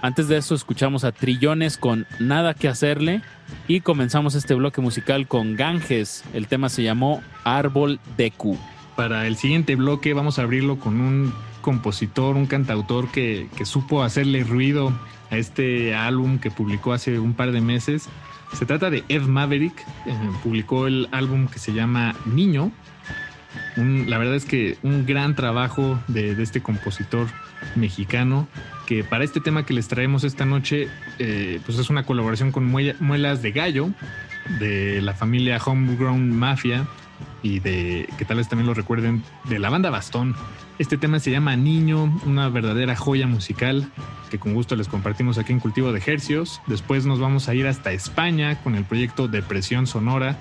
Antes 0.02 0.28
de 0.28 0.38
eso 0.38 0.56
escuchamos 0.56 1.04
a 1.04 1.12
Trillones 1.12 1.78
con 1.78 2.08
Nada 2.20 2.54
que 2.54 2.68
hacerle 2.68 3.22
y 3.68 3.82
comenzamos 3.82 4.36
este 4.36 4.54
bloque 4.54 4.82
musical 4.82 5.28
con 5.28 5.56
Ganges, 5.56 6.24
el 6.34 6.48
tema 6.48 6.70
se 6.70 6.84
llamó 6.84 7.22
Árbol 7.44 8.00
de 8.16 8.32
Q. 8.32 8.58
Para 8.98 9.28
el 9.28 9.38
siguiente 9.38 9.76
bloque 9.76 10.15
vamos 10.15 10.40
a 10.40 10.41
abrirlo 10.41 10.80
con 10.80 10.99
un 10.99 11.32
compositor, 11.61 12.36
un 12.36 12.48
cantautor 12.48 13.11
que, 13.11 13.48
supo 13.64 14.02
hacerle 14.02 14.44
ruido 14.44 14.91
a 15.30 15.38
este 15.38 15.94
álbum 15.94 16.40
que 16.40 16.49
publicó 16.49 16.94
hace 16.94 17.19
un 17.19 17.36
par 17.36 17.52
de 17.52 17.61
meses. 17.61 18.10
Se 18.53 18.65
trata 18.65 18.90
de 18.90 19.03
Ed 19.07 19.22
Maverick, 19.22 19.80
eh, 20.07 20.18
publicó 20.44 20.88
el 20.88 21.07
álbum 21.11 21.48
que 21.48 21.60
se 21.60 21.74
llama 21.74 22.15
Niño. 22.26 22.72
La 23.76 24.18
verdad 24.18 24.34
es 24.34 24.45
que 24.45 24.80
un 24.82 25.06
gran 25.06 25.36
trabajo 25.36 25.99
de, 26.07 26.32
este 26.41 26.64
compositor 26.64 27.28
mexicano 27.76 28.48
que 28.88 29.03
para 29.03 29.24
este 29.24 29.41
tema 29.41 29.64
que 29.64 29.76
les 29.76 29.88
traemos 29.88 30.24
esta 30.24 30.45
noche 30.45 30.88
eh, 31.19 31.60
pues 31.65 31.78
es 31.78 31.91
una 31.91 32.03
colaboración 32.03 32.52
con 32.52 32.65
Muelas 32.65 33.41
de 33.44 33.52
Gallo 33.52 33.90
de 34.60 35.02
la 35.02 35.14
familia 35.14 35.60
Homegrown 35.64 36.32
Mafia 36.32 36.88
y 37.44 37.60
de 37.60 38.10
que 38.18 38.26
tal 38.26 38.38
vez 38.38 38.50
también 38.50 38.68
lo 38.68 38.74
recuerden 38.74 39.24
de 39.46 39.60
la 39.60 39.70
banda 39.70 39.90
Bastón. 39.90 40.36
Este 40.80 40.98
tema 40.98 41.20
se 41.20 41.32
llama 41.32 41.56
Niño, 41.56 42.20
una 42.26 42.50
verdadera 42.50 42.96
joya 42.96 43.28
musical 43.28 43.92
que 44.30 44.40
con 44.40 44.54
gusto 44.54 44.76
les 44.76 44.88
compartimos 44.88 45.38
aquí 45.38 45.54
en 45.54 45.60
Cultivo 45.60 45.92
de 45.92 46.02
Hercios. 46.06 46.62
Después 46.68 47.06
nos 47.06 47.20
vamos 47.20 47.48
a 47.50 47.56
ir 47.56 47.68
hasta 47.68 47.92
España 47.92 48.62
con 48.62 48.76
el 48.76 48.84
proyecto 48.84 49.28
Depresión 49.28 49.88
Sonora. 49.88 50.38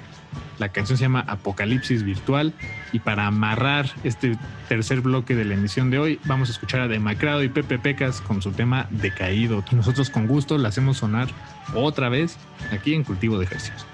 La 0.59 0.70
canción 0.70 0.98
se 0.98 1.05
llama 1.05 1.24
Apocalipsis 1.27 2.02
Virtual 2.02 2.52
y 2.93 2.98
para 2.98 3.27
amarrar 3.27 3.90
este 4.05 4.36
tercer 4.68 5.01
bloque 5.01 5.35
de 5.35 5.44
la 5.44 5.55
emisión 5.55 5.90
de 5.90 5.98
hoy 5.98 6.20
vamos 6.24 6.48
a 6.48 6.52
escuchar 6.52 6.81
a 6.81 6.89
Demacrado 6.89 7.43
y 7.43 7.48
Pepe 7.48 7.78
Pecas 7.78 8.20
con 8.20 8.43
su 8.43 8.52
tema 8.52 8.86
Decaído. 8.90 9.64
Y 9.70 9.77
nosotros 9.77 10.10
con 10.10 10.27
gusto 10.27 10.59
la 10.59 10.68
hacemos 10.68 10.98
sonar 10.98 11.28
otra 11.74 12.09
vez 12.09 12.36
aquí 12.73 12.94
en 12.94 13.05
Cultivo 13.05 13.39
de 13.39 13.47
Hercios. 13.47 13.86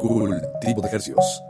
Cultivo 0.00 0.80
de 0.82 0.88
ejercicios. 0.88 1.42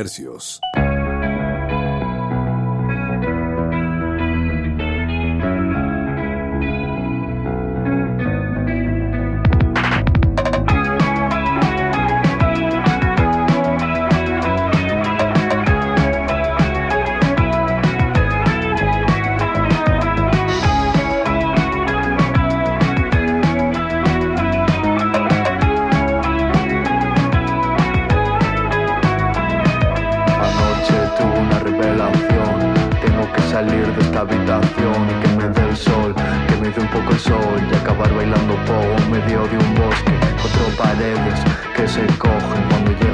ejercicios. 0.00 0.49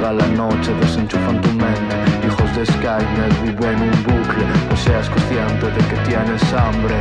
A 0.07 0.13
la 0.13 0.25
noche, 0.25 0.73
desenchufan 0.79 1.41
tu 1.41 1.49
mente. 1.49 1.95
Hijos 2.25 2.55
de 2.55 2.65
Skynet 2.65 3.41
viven 3.43 3.81
un 3.81 4.03
bucle, 4.03 4.45
no 4.69 4.77
seas 4.77 5.09
consciente 5.09 5.65
de 5.65 5.85
que 5.89 5.95
tienes 6.07 6.41
hambre. 6.53 6.95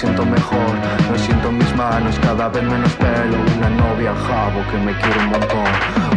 siento 0.00 0.24
mejor 0.24 0.72
No 1.10 1.18
siento 1.18 1.52
mis 1.52 1.76
manos, 1.76 2.18
cada 2.20 2.48
vez 2.48 2.62
menos 2.62 2.92
pelo 2.94 3.36
Una 3.58 3.70
novia 3.70 4.14
jabo 4.26 4.60
que 4.70 4.78
me 4.78 4.92
quiere 5.00 5.18
un 5.24 5.30
montón. 5.34 5.72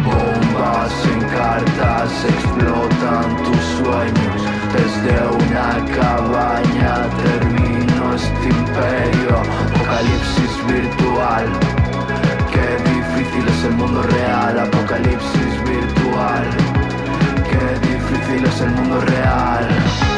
Bombas 0.06 0.94
en 1.12 1.20
cartas 1.36 2.10
explotan 2.32 3.28
tus 3.44 3.62
sueños 3.78 4.38
Desde 4.76 5.14
una 5.44 5.68
cabaña 5.98 6.94
termino 7.24 8.14
este 8.14 8.48
imperio. 8.48 9.32
Apocalipsis 9.68 10.54
virtual 10.66 11.46
Qué 12.52 12.68
difícil 12.90 13.44
es 13.48 13.64
el 13.64 13.74
mundo 13.74 14.02
real. 14.02 14.60
Apocalipsis 14.60 15.54
virtual 15.72 16.44
Qué 17.50 17.64
difícil 17.88 18.44
es 18.46 18.60
el 18.62 18.70
mundo 18.70 19.00
real. 19.00 20.13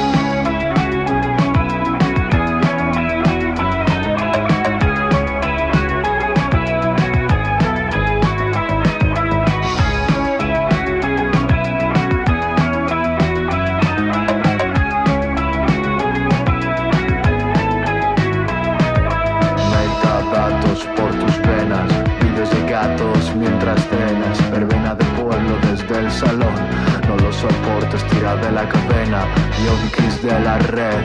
la 28.66 28.72
cadena 28.72 29.24
y 29.62 29.68
Onkis 29.68 30.22
de 30.22 30.40
la 30.40 30.58
red. 30.58 31.04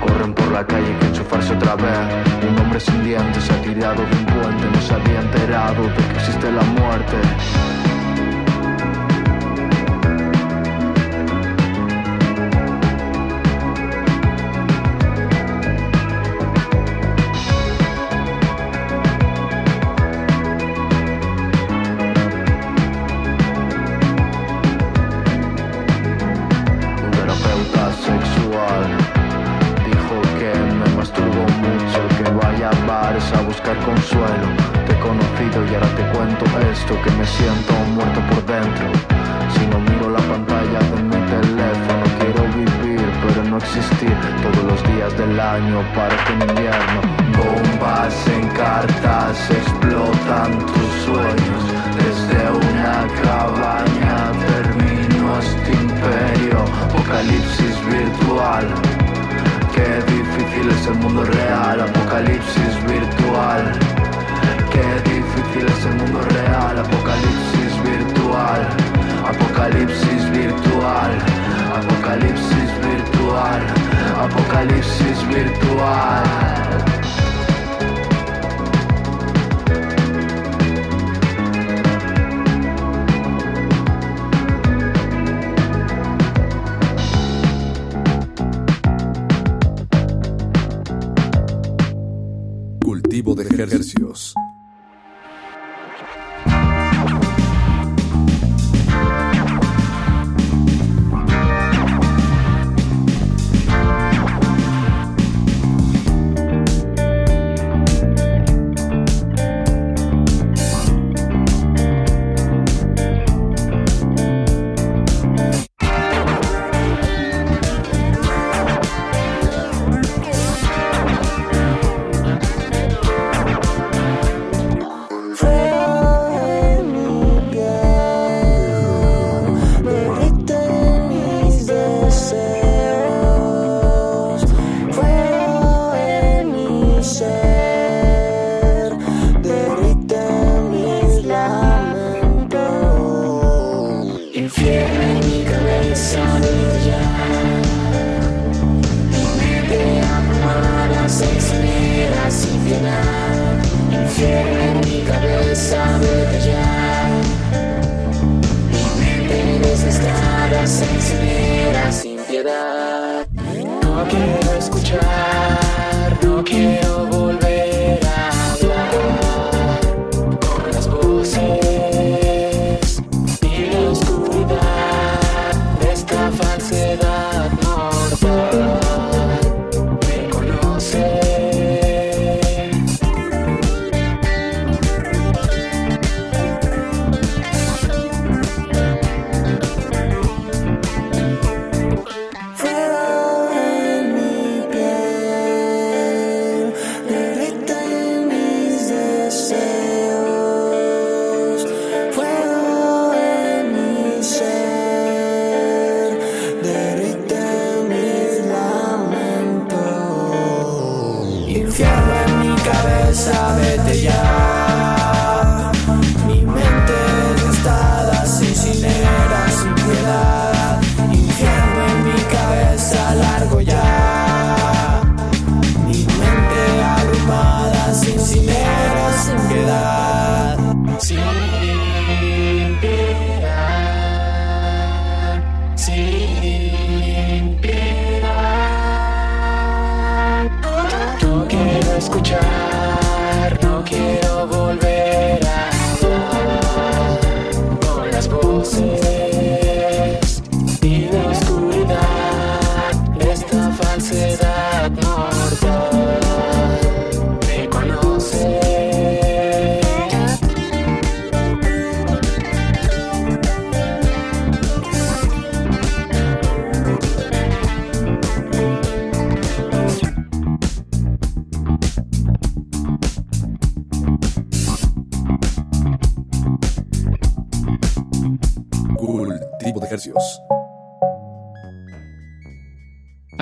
Corren 0.00 0.34
por 0.34 0.50
la 0.52 0.66
calle 0.66 0.96
que 0.98 1.06
enchufarse 1.06 1.54
otra 1.54 1.76
vez. 1.76 1.98
Un 2.48 2.58
hombre 2.60 2.80
sin 2.80 3.02
dientes 3.04 3.44
se 3.44 3.52
ha 3.52 3.62
tirado 3.62 4.02
de 4.02 4.16
un 4.16 4.26
puente 4.26 4.64
No 4.72 4.80
se 4.80 4.94
había 4.94 5.20
enterado 5.20 5.82
de 5.82 5.94
que 5.94 6.14
existe 6.18 6.50
la 6.50 6.62
muerte. 6.62 7.16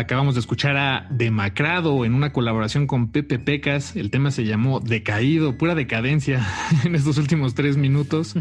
Acabamos 0.07 0.37
de 0.37 0.41
escuchar 0.41 0.77
a 0.77 1.09
Demacrado 1.11 2.05
en 2.05 2.15
una 2.15 2.33
colaboración 2.33 2.87
con 2.87 3.11
Pepe 3.11 3.41
Pecas. 3.41 3.97
El 3.97 4.13
tema 4.13 4.31
se 4.31 4.45
llamó 4.45 4.79
Decaído, 4.79 5.59
pura 5.59 5.75
decadencia 5.75 6.47
en 6.85 6.95
estos 6.95 7.19
últimos 7.19 7.57
tres 7.57 7.77
minutos. 7.77 8.37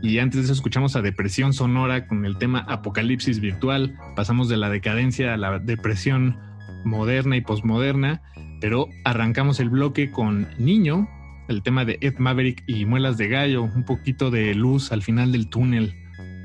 Y 0.00 0.20
antes 0.20 0.38
de 0.38 0.44
eso 0.44 0.52
escuchamos 0.52 0.94
a 0.94 1.02
Depresión 1.02 1.54
Sonora 1.54 2.06
con 2.06 2.24
el 2.24 2.38
tema 2.38 2.60
Apocalipsis 2.60 3.40
Virtual. 3.40 3.98
Pasamos 4.14 4.48
de 4.48 4.58
la 4.58 4.70
decadencia 4.70 5.34
a 5.34 5.36
la 5.36 5.58
depresión 5.58 6.38
moderna 6.84 7.36
y 7.36 7.40
posmoderna. 7.40 8.22
Pero 8.60 8.86
arrancamos 9.04 9.58
el 9.58 9.70
bloque 9.70 10.12
con 10.12 10.46
Niño, 10.56 11.08
el 11.48 11.64
tema 11.64 11.84
de 11.84 11.98
Ed 12.00 12.18
Maverick 12.18 12.62
y 12.68 12.84
Muelas 12.84 13.18
de 13.18 13.26
Gallo. 13.26 13.64
Un 13.64 13.84
poquito 13.84 14.30
de 14.30 14.54
luz 14.54 14.92
al 14.92 15.02
final 15.02 15.32
del 15.32 15.48
túnel. 15.48 15.96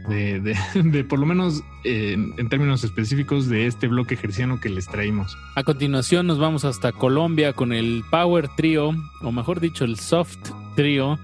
De, 0.09 0.39
de- 0.73 1.03
por 1.03 1.19
lo 1.19 1.25
menos 1.25 1.63
en, 1.83 2.35
términos 2.49 2.83
específicos 2.83 3.47
de 3.47 3.67
este 3.67 3.87
bloque 3.87 4.15
gerciano 4.17 4.59
que 4.59 4.69
les 4.69 4.87
traímos. 4.87 5.37
A 5.55 5.63
continuación 5.63 6.27
nos 6.27 6.39
vamos 6.39 6.65
hasta 6.65 6.91
Colombia 6.91 7.53
con 7.53 7.71
el 7.73 8.03
Power 8.11 8.49
Trio, 8.55 8.93
o 9.21 9.31
mejor 9.31 9.59
dicho, 9.59 9.85
el 9.85 9.97
Soft 9.97 10.37
Trio. 10.75 11.19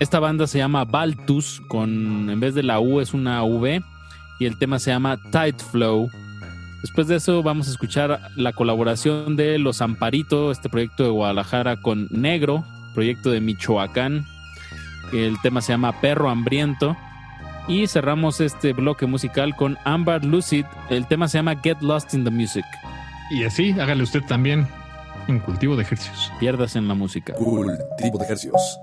Esta 0.00 0.20
banda 0.20 0.46
se 0.46 0.58
llama 0.58 0.84
Baltus, 0.84 1.62
con 1.68 2.28
en 2.30 2.40
vez 2.40 2.54
de 2.54 2.62
la 2.62 2.80
U 2.80 3.00
es 3.00 3.14
una 3.14 3.42
V, 3.44 3.82
y 4.40 4.46
el 4.46 4.58
tema 4.58 4.78
se 4.78 4.90
llama 4.90 5.18
Tide 5.30 5.62
Flow. 5.70 6.10
Después 6.82 7.06
de 7.08 7.16
eso 7.16 7.42
vamos 7.42 7.68
a 7.68 7.70
escuchar 7.70 8.20
la 8.36 8.52
colaboración 8.52 9.36
de 9.36 9.58
Los 9.58 9.80
Amparito, 9.80 10.50
este 10.50 10.68
proyecto 10.68 11.02
de 11.04 11.10
Guadalajara 11.10 11.80
con 11.80 12.08
Negro, 12.10 12.64
proyecto 12.94 13.30
de 13.30 13.40
Michoacán. 13.40 14.26
El 15.12 15.40
tema 15.42 15.60
se 15.60 15.72
llama 15.72 16.00
Perro 16.00 16.28
Hambriento. 16.28 16.96
Y 17.66 17.86
cerramos 17.86 18.40
este 18.40 18.72
bloque 18.72 19.06
musical 19.06 19.56
con 19.56 19.78
Amber 19.84 20.24
Lucid. 20.24 20.66
El 20.90 21.06
tema 21.06 21.28
se 21.28 21.38
llama 21.38 21.56
Get 21.56 21.80
Lost 21.80 22.12
in 22.12 22.24
the 22.24 22.30
Music. 22.30 22.64
Y 23.30 23.44
así, 23.44 23.72
hágale 23.72 24.02
usted 24.02 24.22
también 24.22 24.66
en 25.28 25.38
cultivo 25.40 25.74
de 25.76 25.82
ejercicios. 25.82 26.30
Pierdas 26.38 26.76
en 26.76 26.88
la 26.88 26.94
música. 26.94 27.32
Cultivo 27.34 28.18
de 28.18 28.24
ejercicios. 28.24 28.78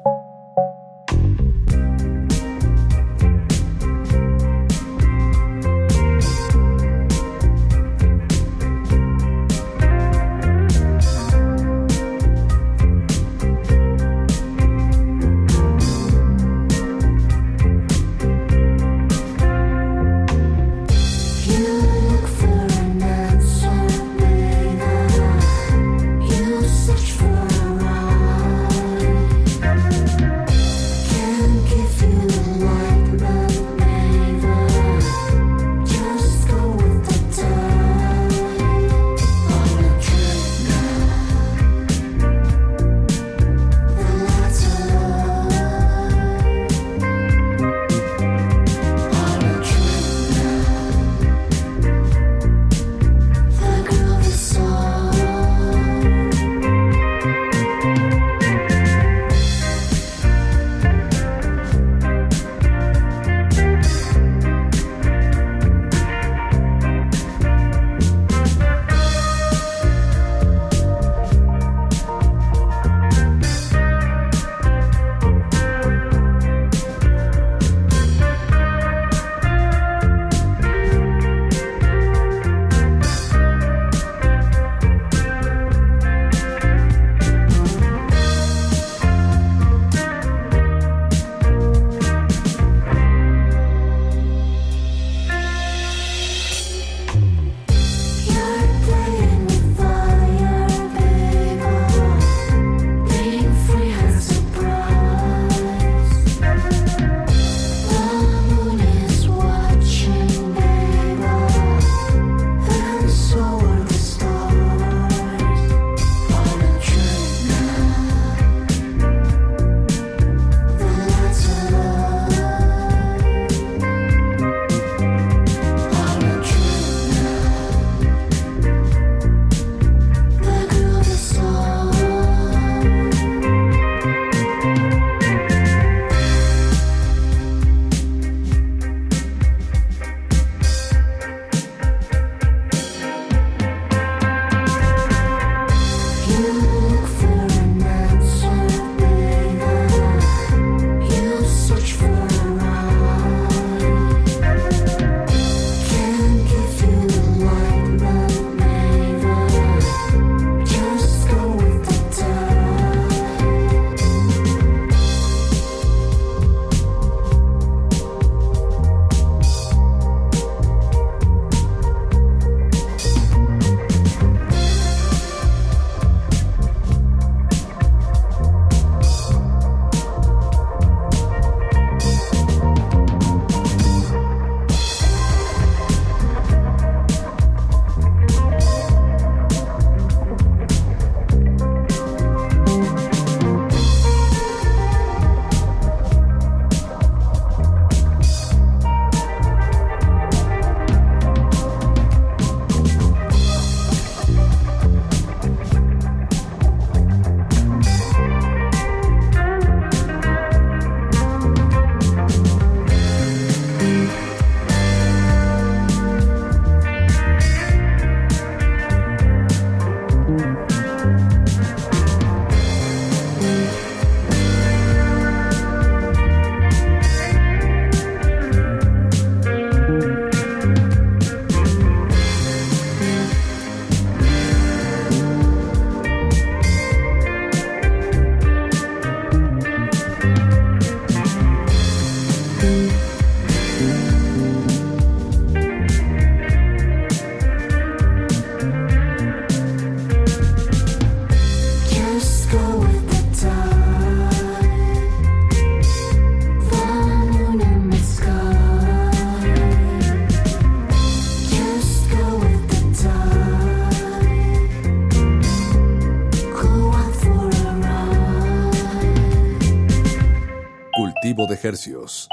Hercios. 271.72 272.28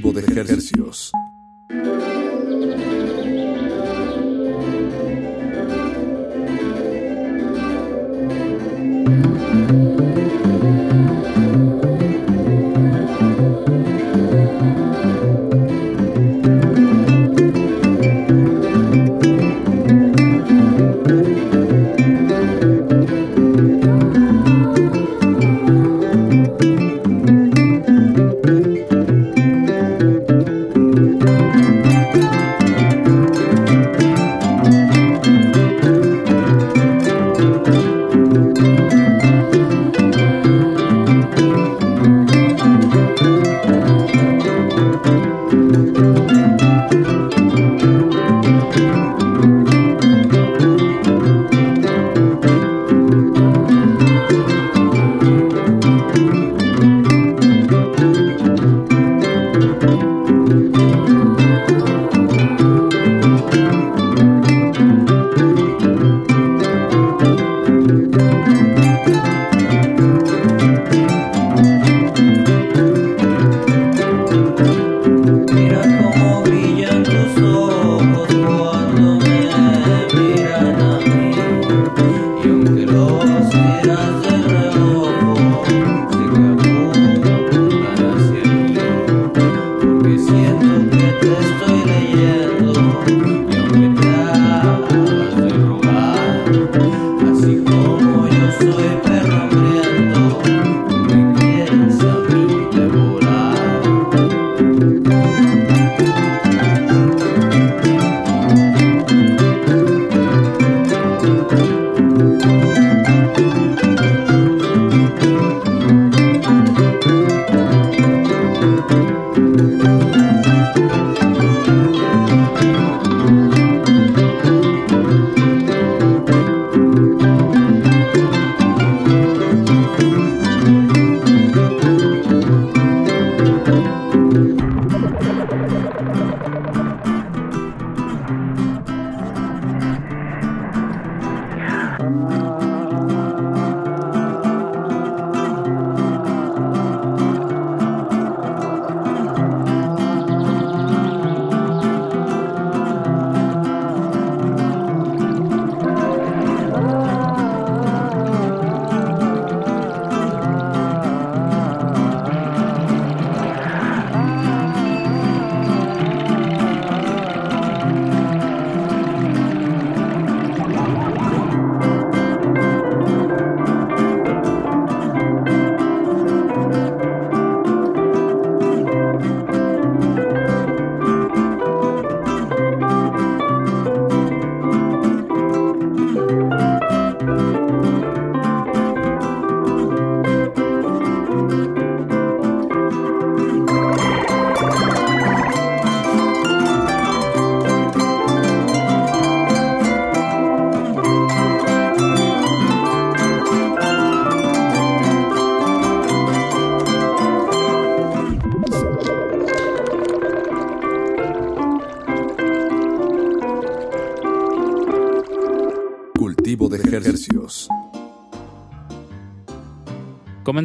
Cultivo 0.00 0.12
de 0.12 0.52
hercios. 0.52 1.12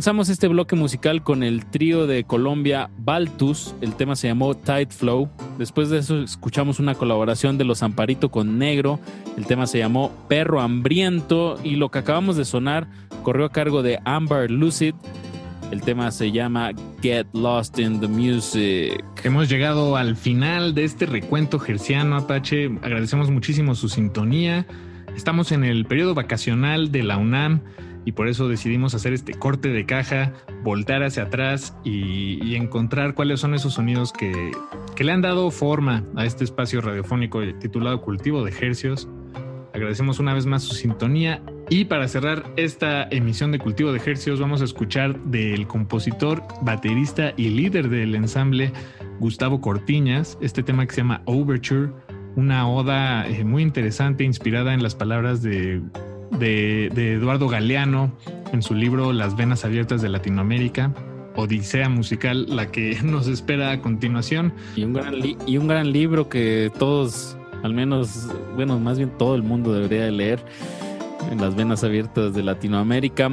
Comenzamos 0.03 0.27
este 0.27 0.49
bloque 0.49 0.75
musical 0.75 1.23
con 1.23 1.43
el 1.43 1.65
trío 1.65 2.07
de 2.07 2.25
Colombia 2.25 2.89
Baltus. 2.97 3.73
El 3.79 3.95
tema 3.95 4.17
se 4.17 4.27
llamó 4.27 4.53
Tide 4.53 4.89
Flow. 4.89 5.29
Después 5.57 5.89
de 5.89 5.99
eso 5.99 6.21
escuchamos 6.21 6.81
una 6.81 6.93
colaboración 6.93 7.57
de 7.57 7.63
los 7.63 7.83
Amparito 7.83 8.29
con 8.29 8.57
Negro. 8.57 8.99
El 9.37 9.45
tema 9.45 9.65
se 9.65 9.77
llamó 9.77 10.11
Perro 10.27 10.59
Hambriento. 10.59 11.57
Y 11.63 11.77
lo 11.77 11.89
que 11.89 11.99
acabamos 11.99 12.35
de 12.35 12.43
sonar 12.43 12.85
corrió 13.23 13.45
a 13.45 13.53
cargo 13.53 13.81
de 13.81 13.97
Amber 14.03 14.51
Lucid. 14.51 14.93
El 15.71 15.79
tema 15.79 16.11
se 16.11 16.33
llama 16.33 16.71
Get 17.01 17.27
Lost 17.31 17.79
in 17.79 18.01
the 18.01 18.09
Music. 18.09 19.01
Hemos 19.23 19.47
llegado 19.47 19.95
al 19.95 20.17
final 20.17 20.75
de 20.75 20.83
este 20.83 21.05
recuento 21.05 21.59
gerciano, 21.59 22.17
Apache. 22.17 22.65
Agradecemos 22.81 23.31
muchísimo 23.31 23.73
su 23.73 23.87
sintonía. 23.87 24.67
Estamos 25.15 25.53
en 25.53 25.63
el 25.63 25.85
periodo 25.85 26.13
vacacional 26.13 26.91
de 26.91 27.03
la 27.03 27.15
UNAM 27.15 27.61
y 28.05 28.13
por 28.13 28.27
eso 28.27 28.47
decidimos 28.47 28.93
hacer 28.93 29.13
este 29.13 29.33
corte 29.33 29.69
de 29.69 29.85
caja, 29.85 30.33
voltar 30.63 31.03
hacia 31.03 31.23
atrás 31.23 31.75
y, 31.83 32.53
encontrar 32.55 33.15
cuáles 33.15 33.39
son 33.39 33.55
esos 33.55 33.73
sonidos 33.73 34.13
que, 34.13 34.51
que 34.95 35.03
le 35.03 35.11
han 35.11 35.21
dado 35.21 35.49
forma 35.49 36.03
a 36.15 36.25
este 36.25 36.43
espacio 36.43 36.81
radiofónico 36.81 37.41
titulado 37.59 37.99
Cultivo 38.01 38.43
de 38.43 38.51
Hercios. 38.51 39.07
Agradecemos 39.73 40.19
una 40.19 40.35
vez 40.35 40.45
más 40.45 40.61
su 40.61 40.75
sintonía 40.75 41.41
y 41.69 41.85
para 41.85 42.07
cerrar 42.07 42.43
esta 42.57 43.07
emisión 43.09 43.51
de 43.51 43.57
Cultivo 43.57 43.91
de 43.91 43.99
Hercios 44.05 44.39
vamos 44.39 44.61
a 44.61 44.65
escuchar 44.65 45.19
del 45.23 45.65
compositor, 45.65 46.43
baterista 46.61 47.33
y 47.37 47.49
líder 47.49 47.89
del 47.89 48.13
ensamble 48.13 48.71
Gustavo 49.19 49.61
Cortiñas 49.61 50.37
este 50.41 50.61
tema 50.61 50.85
que 50.85 50.93
se 50.93 51.01
llama 51.01 51.23
Overture, 51.25 51.91
una 52.35 52.67
oda 52.69 53.27
eh, 53.27 53.43
muy 53.43 53.63
interesante 53.63 54.23
inspirada 54.23 54.73
en 54.73 54.83
las 54.83 54.95
palabras 54.95 55.41
de, 55.41 55.81
de, 56.39 56.87
Eduardo 57.13 57.47
Galeano 57.47 58.11
en 58.51 58.61
su 58.61 58.73
libro 58.73 59.13
Las 59.13 59.35
venas 59.35 59.65
abiertas 59.65 60.01
de 60.01 60.09
Latinoamérica. 60.09 60.93
Odisea 61.35 61.89
musical, 61.89 62.45
la 62.47 62.71
que 62.71 62.99
nos 63.03 63.27
espera 63.27 63.71
a 63.71 63.81
continuación. 63.81 64.53
Y 64.75 64.83
un 64.83 64.93
gran, 64.93 65.15
y 65.47 65.57
un 65.57 65.67
gran 65.67 65.91
libro 65.91 66.29
que 66.29 66.71
todos, 66.77 67.37
al 67.63 67.73
menos, 67.73 68.27
bueno, 68.55 68.79
más 68.79 68.97
bien 68.97 69.11
todo 69.17 69.35
el 69.35 69.43
mundo 69.43 69.73
debería 69.73 70.05
de 70.05 70.11
leer 70.11 70.45
en 71.31 71.41
las 71.41 71.55
venas 71.55 71.83
abiertas 71.83 72.33
de 72.33 72.43
Latinoamérica. 72.43 73.31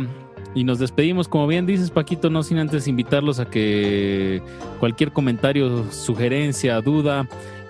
Y 0.54 0.64
nos 0.64 0.78
despedimos, 0.80 1.28
como 1.28 1.46
bien 1.46 1.64
dices 1.64 1.90
Paquito, 1.90 2.28
no 2.28 2.42
sin 2.42 2.58
antes 2.58 2.88
invitarlos 2.88 3.38
a 3.38 3.44
que 3.44 4.42
cualquier 4.80 5.12
comentario, 5.12 5.84
sugerencia, 5.92 6.80
duda, 6.80 7.28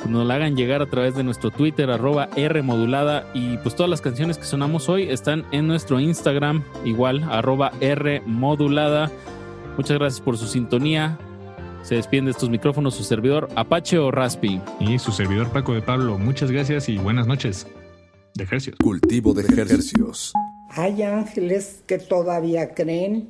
nos 0.09 0.27
la 0.27 0.35
hagan 0.35 0.57
llegar 0.57 0.83
a 0.83 0.87
través 0.87 1.15
de 1.15 1.23
nuestro 1.23 1.51
Twitter, 1.51 1.91
arroba 1.91 2.29
R 2.37 2.63
modulada. 2.63 3.31
Y 3.35 3.59
pues 3.59 3.77
todas 3.77 3.91
las 3.91 4.01
canciones 4.01 4.39
que 4.39 4.45
sonamos 4.45 4.89
hoy 4.89 5.09
están 5.11 5.45
en 5.53 5.67
nuestro 5.67 6.01
Instagram, 6.01 6.65
igual, 6.85 7.23
arroba 7.31 7.73
R 7.81 8.23
modulada. 8.27 9.11
Muchas 9.77 9.99
gracias 9.99 10.21
por 10.21 10.37
su 10.37 10.47
sintonía. 10.47 11.19
Se 11.83 11.95
despiden 11.95 12.27
de 12.27 12.33
estos 12.33 12.51
micrófonos 12.51 12.95
su 12.95 13.05
servidor 13.05 13.49
Apache 13.57 13.99
o 13.99 14.11
Raspi. 14.11 14.61
Y 14.81 14.99
su 14.99 15.13
servidor 15.13 15.51
Paco 15.51 15.75
de 15.75 15.83
Pablo, 15.83 16.19
muchas 16.19 16.51
gracias 16.51 16.89
y 16.89 16.99
buenas 16.99 17.27
noches. 17.27 17.67
De 18.35 18.45
Hercios. 18.45 18.77
Cultivo 18.83 19.33
de 19.33 19.43
ejercicios. 19.43 20.33
Hay 20.71 21.03
ángeles 21.03 21.83
que 21.87 21.99
todavía 21.99 22.75
creen 22.75 23.29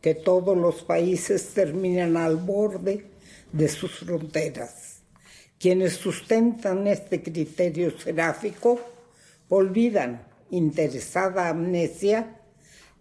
que 0.00 0.14
todos 0.14 0.56
los 0.56 0.82
países 0.82 1.54
terminan 1.54 2.16
al 2.16 2.36
borde 2.36 3.06
de 3.52 3.68
sus 3.68 3.92
fronteras. 3.92 4.93
Quienes 5.58 5.94
sustentan 5.94 6.86
este 6.86 7.22
criterio 7.22 7.96
seráfico 7.98 8.80
olvidan, 9.48 10.26
interesada 10.50 11.48
amnesia, 11.48 12.40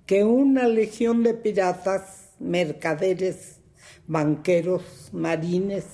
que 0.06 0.24
una 0.24 0.68
legión 0.68 1.24
de 1.24 1.34
piratas, 1.34 2.34
mercaderes, 2.40 3.60
banqueros, 4.08 5.10
marines, 5.12 5.86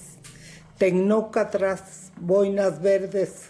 tecnócratas, 0.77 2.11
boinas 2.18 2.81
verdes, 2.81 3.49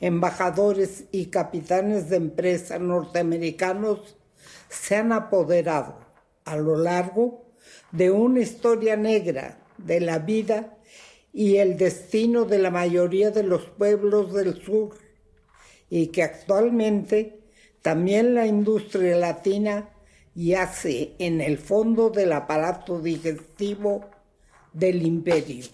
embajadores 0.00 1.04
y 1.10 1.26
capitanes 1.26 2.08
de 2.08 2.16
empresa 2.16 2.78
norteamericanos 2.78 4.16
se 4.68 4.96
han 4.96 5.12
apoderado 5.12 5.98
a 6.44 6.56
lo 6.56 6.76
largo 6.76 7.44
de 7.92 8.10
una 8.10 8.40
historia 8.40 8.96
negra 8.96 9.58
de 9.76 10.00
la 10.00 10.18
vida 10.18 10.77
y 11.38 11.58
el 11.58 11.76
destino 11.76 12.46
de 12.46 12.58
la 12.58 12.72
mayoría 12.72 13.30
de 13.30 13.44
los 13.44 13.62
pueblos 13.66 14.34
del 14.34 14.60
sur 14.60 14.96
y 15.88 16.08
que 16.08 16.24
actualmente 16.24 17.38
también 17.80 18.34
la 18.34 18.44
industria 18.44 19.14
latina 19.14 19.88
yace 20.34 21.12
en 21.20 21.40
el 21.40 21.58
fondo 21.58 22.10
del 22.10 22.32
aparato 22.32 23.00
digestivo 23.00 24.10
del 24.72 25.06
imperio. 25.06 25.64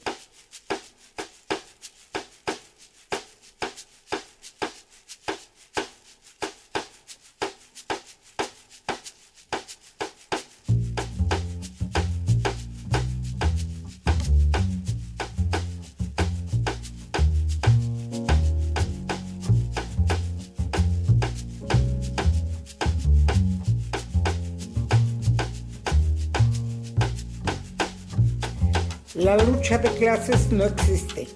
De 29.74 29.90
clases 29.98 30.52
no 30.52 30.64
existe, 30.64 31.26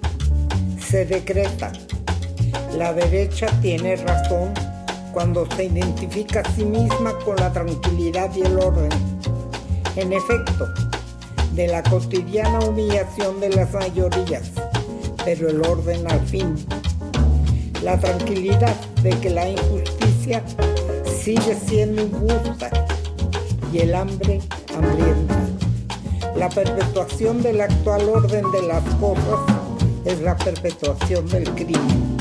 se 0.80 1.04
decreta. 1.04 1.72
La 2.76 2.92
derecha 2.92 3.48
tiene 3.60 3.96
razón 3.96 4.54
cuando 5.12 5.44
se 5.56 5.64
identifica 5.64 6.40
a 6.40 6.52
sí 6.52 6.64
misma 6.64 7.18
con 7.24 7.34
la 7.36 7.52
tranquilidad 7.52 8.30
y 8.36 8.42
el 8.42 8.58
orden. 8.60 8.90
En 9.96 10.12
efecto, 10.12 10.66
de 11.54 11.66
la 11.66 11.82
cotidiana 11.82 12.60
humillación 12.60 13.40
de 13.40 13.50
las 13.50 13.72
mayorías, 13.74 14.52
pero 15.24 15.48
el 15.48 15.60
orden 15.66 16.10
al 16.10 16.20
fin. 16.20 16.54
La 17.82 17.98
tranquilidad 17.98 18.76
de 19.02 19.10
que 19.18 19.30
la 19.30 19.48
injusticia 19.48 20.44
sigue 21.20 21.56
siendo 21.66 22.02
injusta 22.02 22.70
y 23.72 23.80
el 23.80 23.96
hambre 23.96 24.40
hambrienta. 24.74 25.47
La 26.38 26.48
perpetuación 26.48 27.42
del 27.42 27.60
actual 27.60 28.08
orden 28.08 28.48
de 28.52 28.62
las 28.62 28.84
cosas 29.00 29.40
es 30.04 30.20
la 30.20 30.36
perpetuación 30.36 31.28
del 31.28 31.50
crimen. 31.50 32.16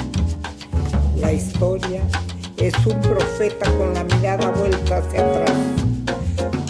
La 1.18 1.31
historia 1.31 2.02
es 2.57 2.73
un 2.88 2.99
profeta 2.99 3.69
con 3.77 3.94
la 3.94 4.03
mirada 4.03 4.49
vuelta 4.49 4.98
hacia 4.98 5.22
atrás, 5.22 5.57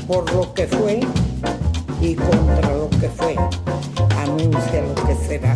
por 0.06 0.30
lo 0.34 0.54
que 0.54 0.68
fue 0.68 1.00
y 2.02 2.16
contra 2.16 2.76
lo 2.76 2.90
que 2.90 3.08
fue, 3.08 3.36
anuncia 4.18 4.82
lo 4.82 5.08
que 5.08 5.16
será. 5.16 5.56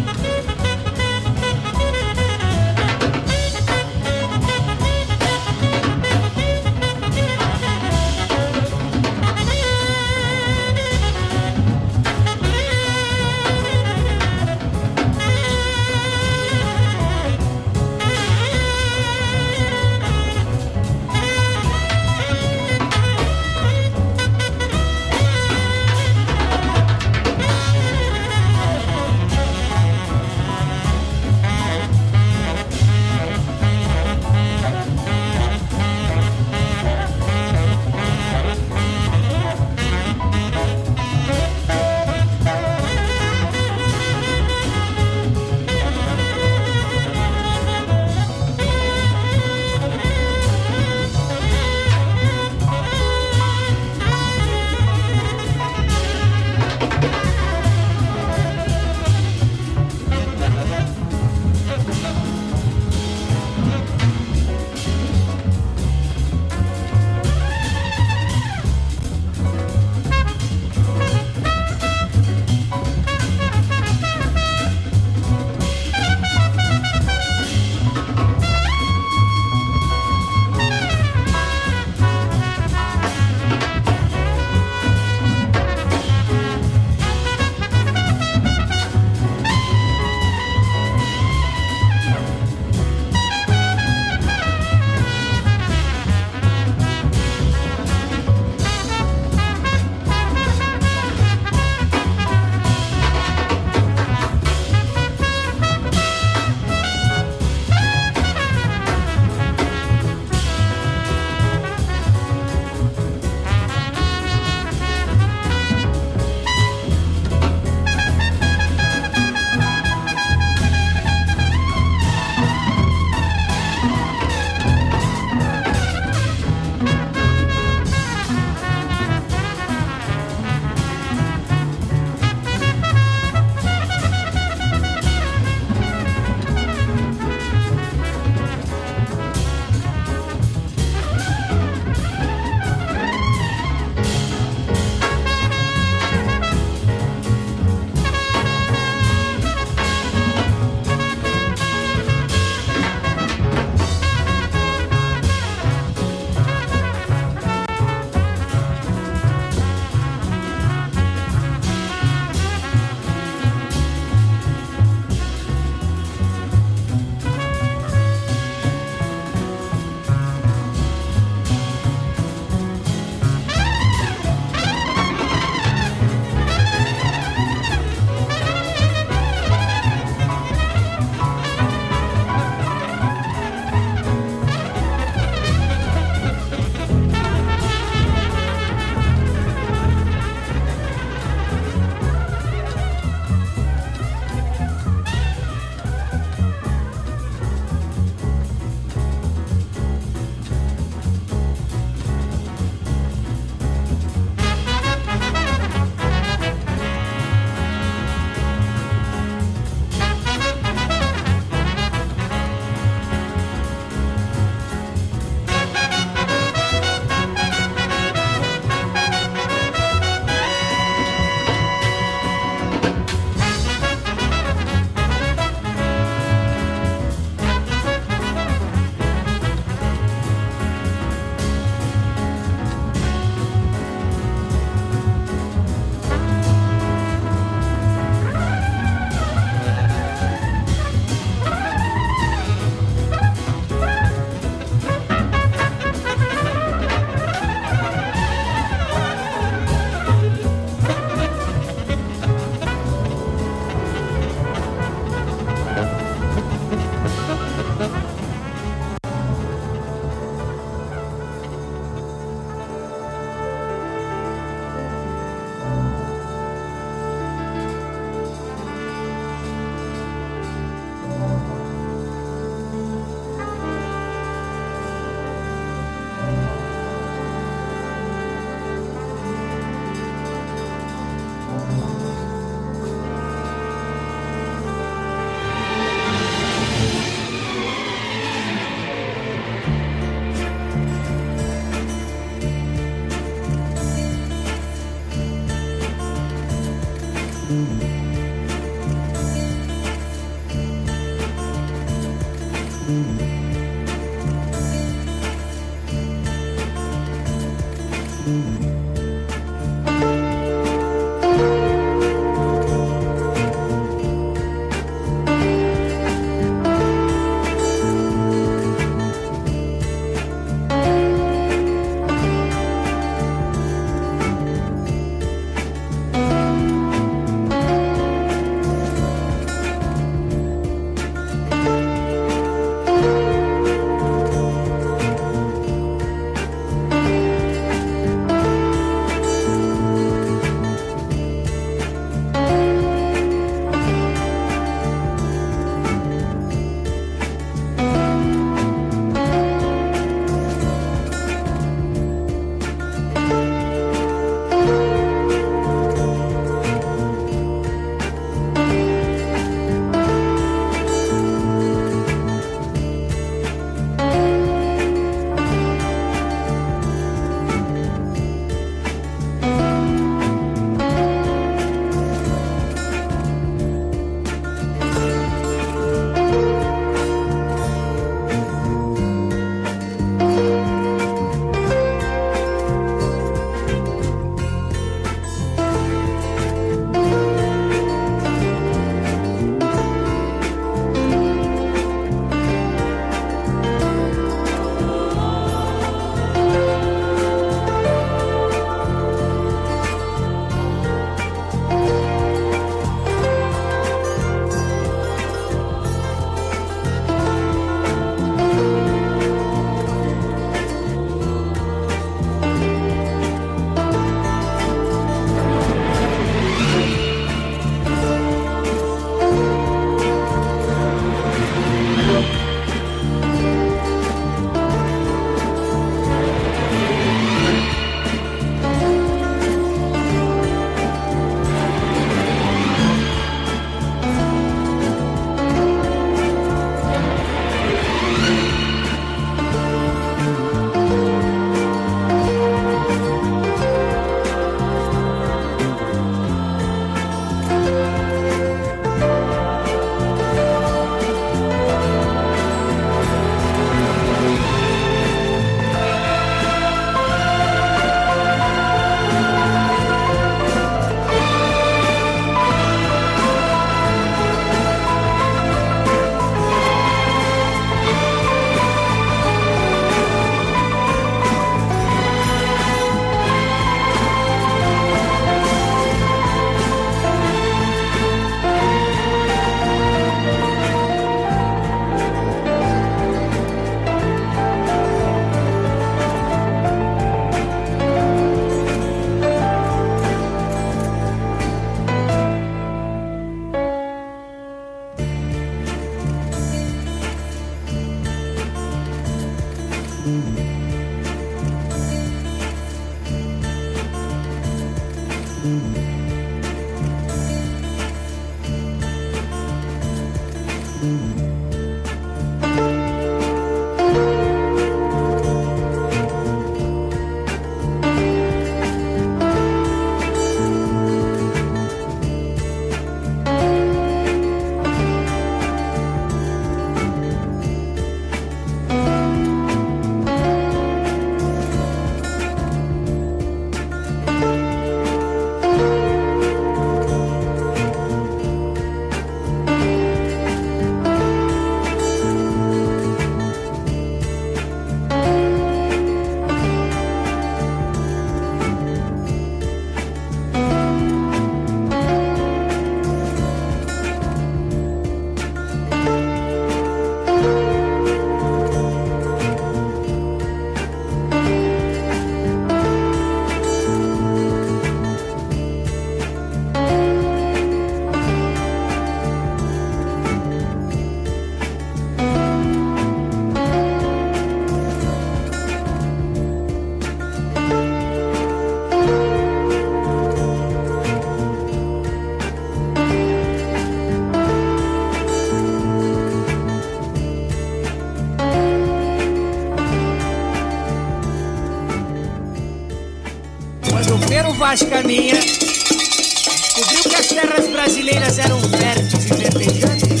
Vascaninha 594.48 595.18
descobriu 595.18 596.82
que 596.84 596.94
as 596.94 597.08
terras 597.08 597.48
brasileiras 597.48 598.16
eram 598.16 598.40
férteis 598.42 599.04
e 599.04 599.14
verdejantes, 599.14 600.00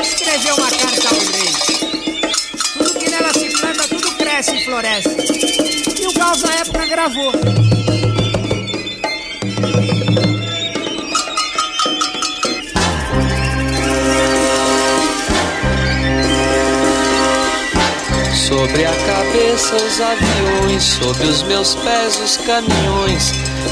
escreveu 0.00 0.56
uma 0.56 0.70
carta 0.70 1.08
ao 1.08 1.18
rei. 1.18 1.52
Tudo 2.72 2.98
que 2.98 3.10
nela 3.10 3.30
se 3.34 3.50
planta, 3.50 3.86
tudo 3.88 4.10
cresce 4.16 4.56
e 4.56 4.64
floresce. 4.64 5.10
E 6.00 6.06
o 6.06 6.12
Gauss, 6.14 6.42
na 6.44 6.54
época, 6.54 6.86
gravou. 6.86 7.32
Sobre 18.48 18.86
a 18.86 18.92
cabeça 18.92 19.76
os 19.76 20.00
aviões, 20.00 20.82
sobre 20.82 21.26
os 21.26 21.42
meus 21.42 21.74
pés 21.74 22.18
os 22.18 22.38
caminhões. 22.38 23.47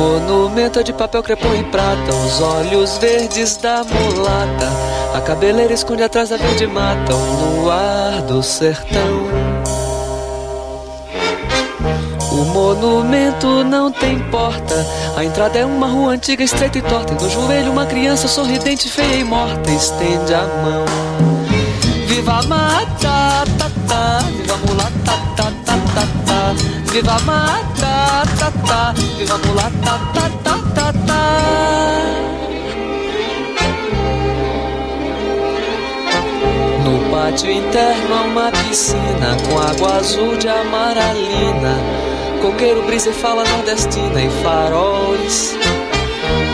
monumento 0.00 0.82
de 0.82 0.94
papel 0.94 1.22
crepom 1.22 1.54
e 1.54 1.62
prata, 1.64 2.14
os 2.24 2.40
olhos 2.40 2.96
verdes 2.96 3.58
da 3.58 3.84
mulata. 3.84 4.66
A 5.14 5.20
cabeleira 5.20 5.74
esconde 5.74 6.02
atrás 6.02 6.30
da 6.30 6.38
verde 6.38 6.66
mata, 6.66 7.14
o 7.14 7.60
luar 7.60 8.22
do 8.22 8.42
sertão. 8.42 9.28
O 12.32 12.44
monumento 12.46 13.62
não 13.62 13.92
tem 13.92 14.18
porta. 14.30 14.86
A 15.18 15.22
entrada 15.22 15.58
é 15.58 15.66
uma 15.66 15.88
rua 15.88 16.12
antiga, 16.12 16.42
estreita 16.42 16.78
e 16.78 16.82
torta. 16.82 17.12
E 17.12 17.22
no 17.22 17.28
joelho, 17.28 17.70
uma 17.70 17.84
criança 17.84 18.26
sorridente, 18.26 18.88
feia 18.88 19.16
e 19.16 19.24
morta. 19.24 19.70
Estende 19.70 20.32
a 20.32 20.44
mão. 20.62 20.84
Viva 22.06 22.38
a 22.38 22.42
mata, 22.44 23.44
ta, 23.58 23.70
ta. 23.86 24.18
Viva 24.34 24.54
a 24.54 24.56
mulata, 24.56 24.90
ta, 25.04 25.12
ta, 25.12 25.12
ta, 25.12 25.12
ta. 25.12 25.19
Viva 26.92 27.12
a 27.12 27.20
mata, 27.20 28.24
ta, 28.36 28.50
ta. 28.66 28.92
Viva 29.16 29.34
a 29.34 29.38
mulata, 29.38 30.00
ta, 30.12 30.28
ta, 30.42 30.58
ta, 30.74 30.92
ta. 31.06 31.22
No 36.84 37.10
pátio 37.12 37.48
interno 37.52 38.14
há 38.14 38.22
uma 38.22 38.50
piscina 38.50 39.36
com 39.46 39.58
água 39.58 39.98
azul 39.98 40.36
de 40.36 40.48
amaralina. 40.48 41.76
Coqueiro, 42.42 42.82
brisa 42.82 43.10
e 43.10 43.12
fala 43.12 43.44
nordestina 43.44 44.20
e 44.20 44.30
faróis. 44.42 45.56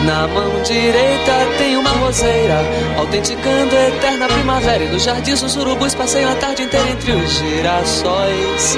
Na 0.05 0.27
mão 0.27 0.61
direita 0.61 1.33
tem 1.57 1.75
uma 1.77 1.89
roseira, 1.89 2.59
autenticando 2.99 3.75
a 3.75 3.87
eterna 3.87 4.27
primavera. 4.27 4.83
E 4.83 4.89
nos 4.89 5.03
jardins 5.03 5.41
os 5.41 5.55
urubus 5.55 5.95
passeiam 5.95 6.31
a 6.31 6.35
tarde 6.35 6.61
inteira 6.61 6.89
entre 6.91 7.11
os 7.11 7.31
girassóis. 7.31 8.77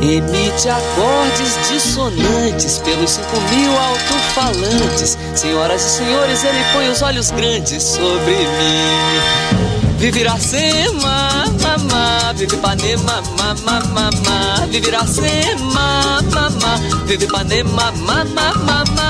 Emite 0.00 0.68
acordes 0.68 1.68
dissonantes 1.68 2.78
pelos 2.78 3.10
cinco 3.10 3.40
mil 3.50 3.76
alto-falantes. 3.76 5.18
Senhoras 5.34 5.84
e 5.84 5.90
senhores, 5.90 6.44
ele 6.44 6.64
põe 6.72 6.88
os 6.88 7.02
olhos 7.02 7.30
grandes 7.30 7.82
sobre 7.82 8.36
mim. 8.36 9.58
Vive 9.98 10.20
Iracema, 10.20 11.44
mamá, 11.60 12.32
vive 12.36 12.54
Ipanema, 12.54 13.20
mamá, 13.36 13.80
mamá. 13.86 14.66
Vive 14.70 14.86
Iracema, 14.86 16.22
mamá, 16.32 16.76
vive 17.04 17.24
Ipanema, 17.24 17.92
mamá, 17.92 18.54
mamá. 18.54 19.07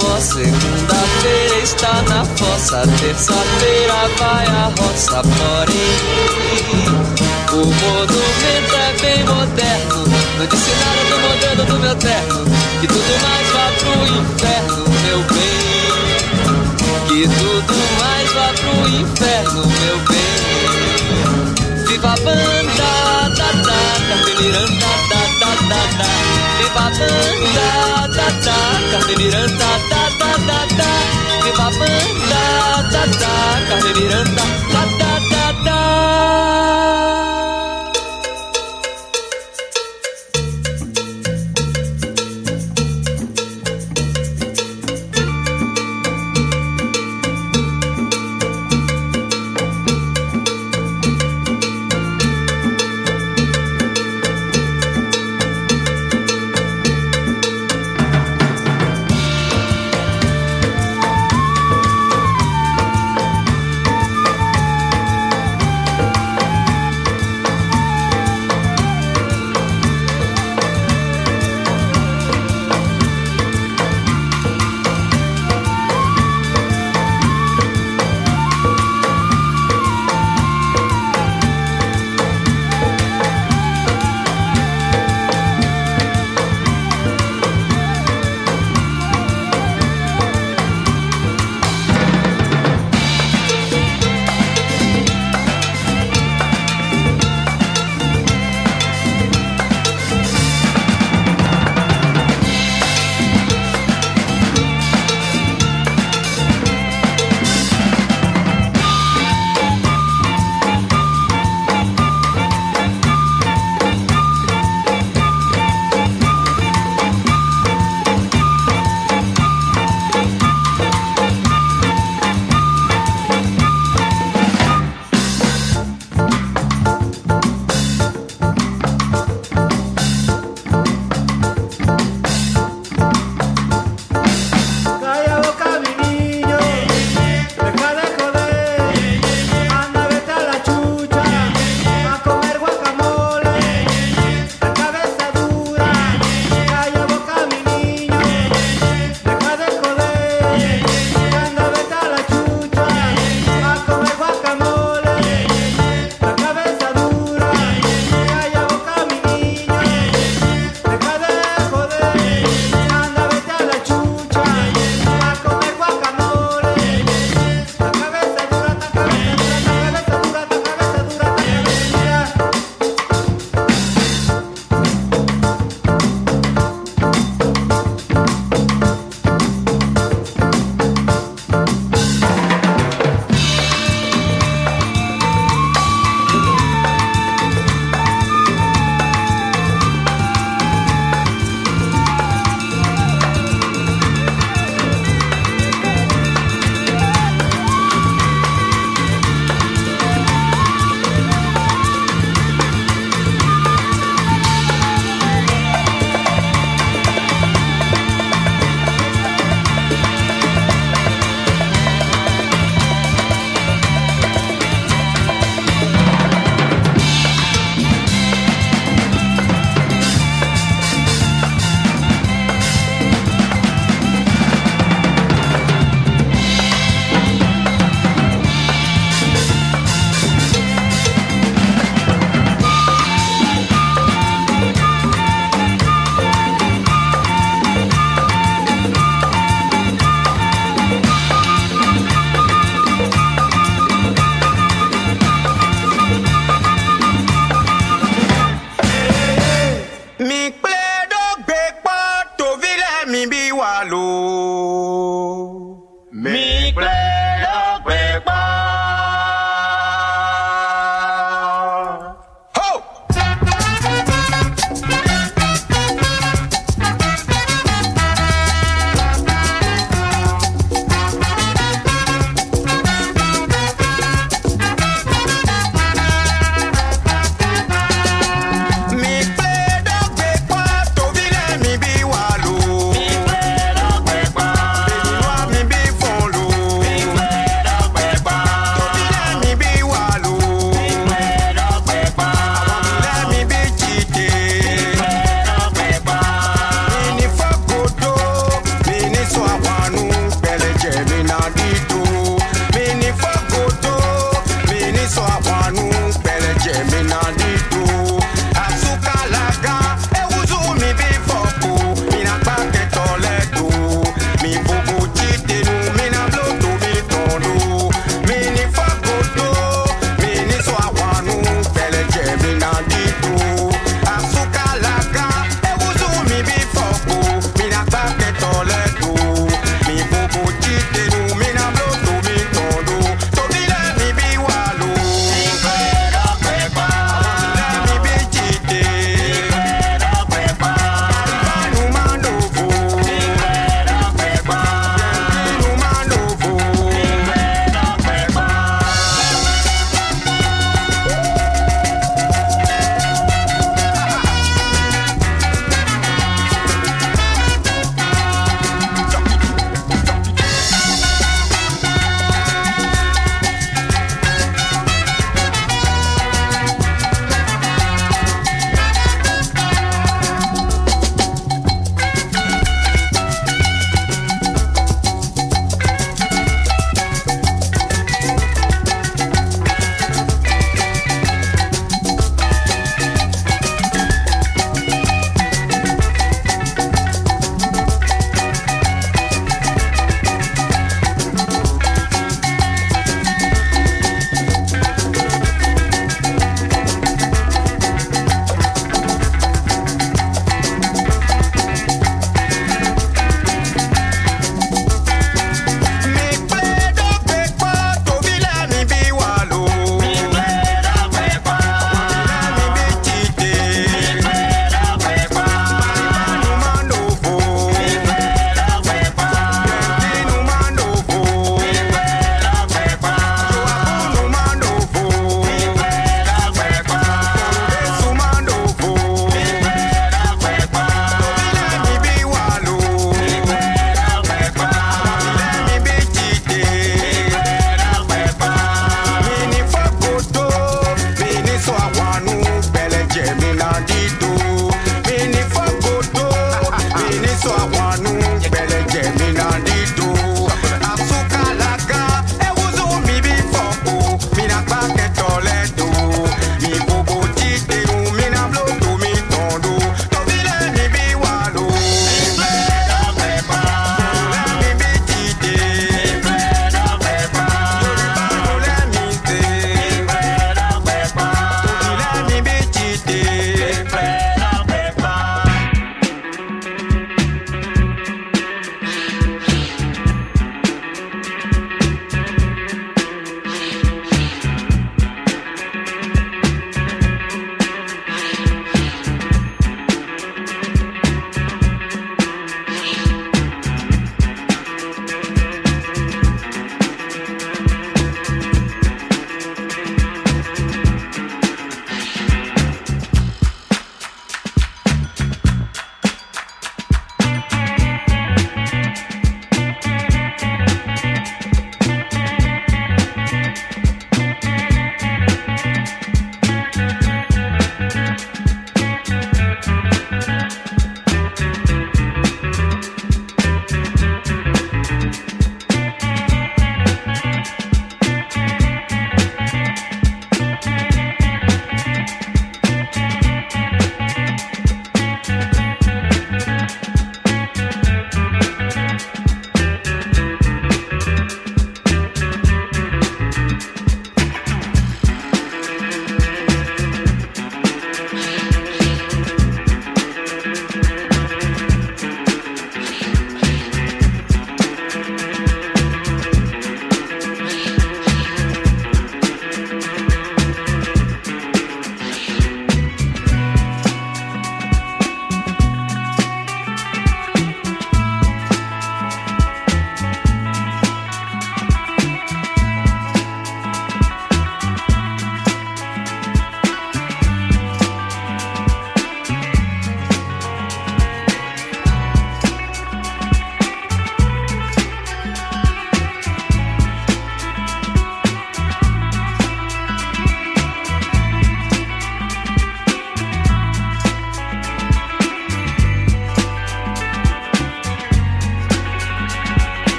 Bossa, 0.00 0.38
segunda-feira 0.40 1.58
está 1.62 2.02
na 2.02 2.24
fossa, 2.24 2.82
terça-feira 3.00 4.08
vai 4.18 4.46
a 4.46 4.72
roça, 4.78 5.22
porém 5.22 6.00
o 7.52 7.66
monumento 7.66 8.76
é 8.76 8.92
bem 9.00 9.24
moderno, 9.24 10.04
não 10.38 10.46
disse 10.46 10.70
nada 10.70 11.02
do 11.10 11.18
modelo 11.20 11.64
do 11.66 11.78
meu 11.78 11.94
terno, 11.96 12.44
que 12.80 12.86
tudo 12.86 13.12
mais 13.22 13.48
vá 13.50 13.70
pro 13.78 14.06
inferno, 14.06 14.84
meu 15.04 15.20
bem, 15.34 15.60
que 17.08 17.22
tudo 17.38 17.74
mais 17.98 18.32
vá 18.32 18.48
pro 18.54 18.88
inferno, 18.88 19.66
meu 19.66 19.98
bem. 20.08 20.30
Viva 21.86 22.12
a 22.12 22.16
banda, 22.16 22.90
da 23.36 23.52
da, 23.52 23.52
da 23.52 24.16
da 25.10 25.29
da 25.70 25.82
da. 26.00 26.08
Banda, 26.74 27.68
da 28.16 28.28
da, 28.46 28.56
Carmen 28.92 29.18
Miranda, 29.18 29.70
da 29.90 30.02
da 30.20 30.32
da 30.48 30.60
da. 30.78 30.90
Viva 31.44 31.68
banda, 31.78 32.42
da 32.92 33.02
da, 33.22 33.32
Carmen 33.68 33.94
Miranda, 33.98 34.44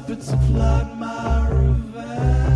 but 0.00 0.20
plot 0.20 0.98
my 0.98 1.48
revenge. 1.48 2.55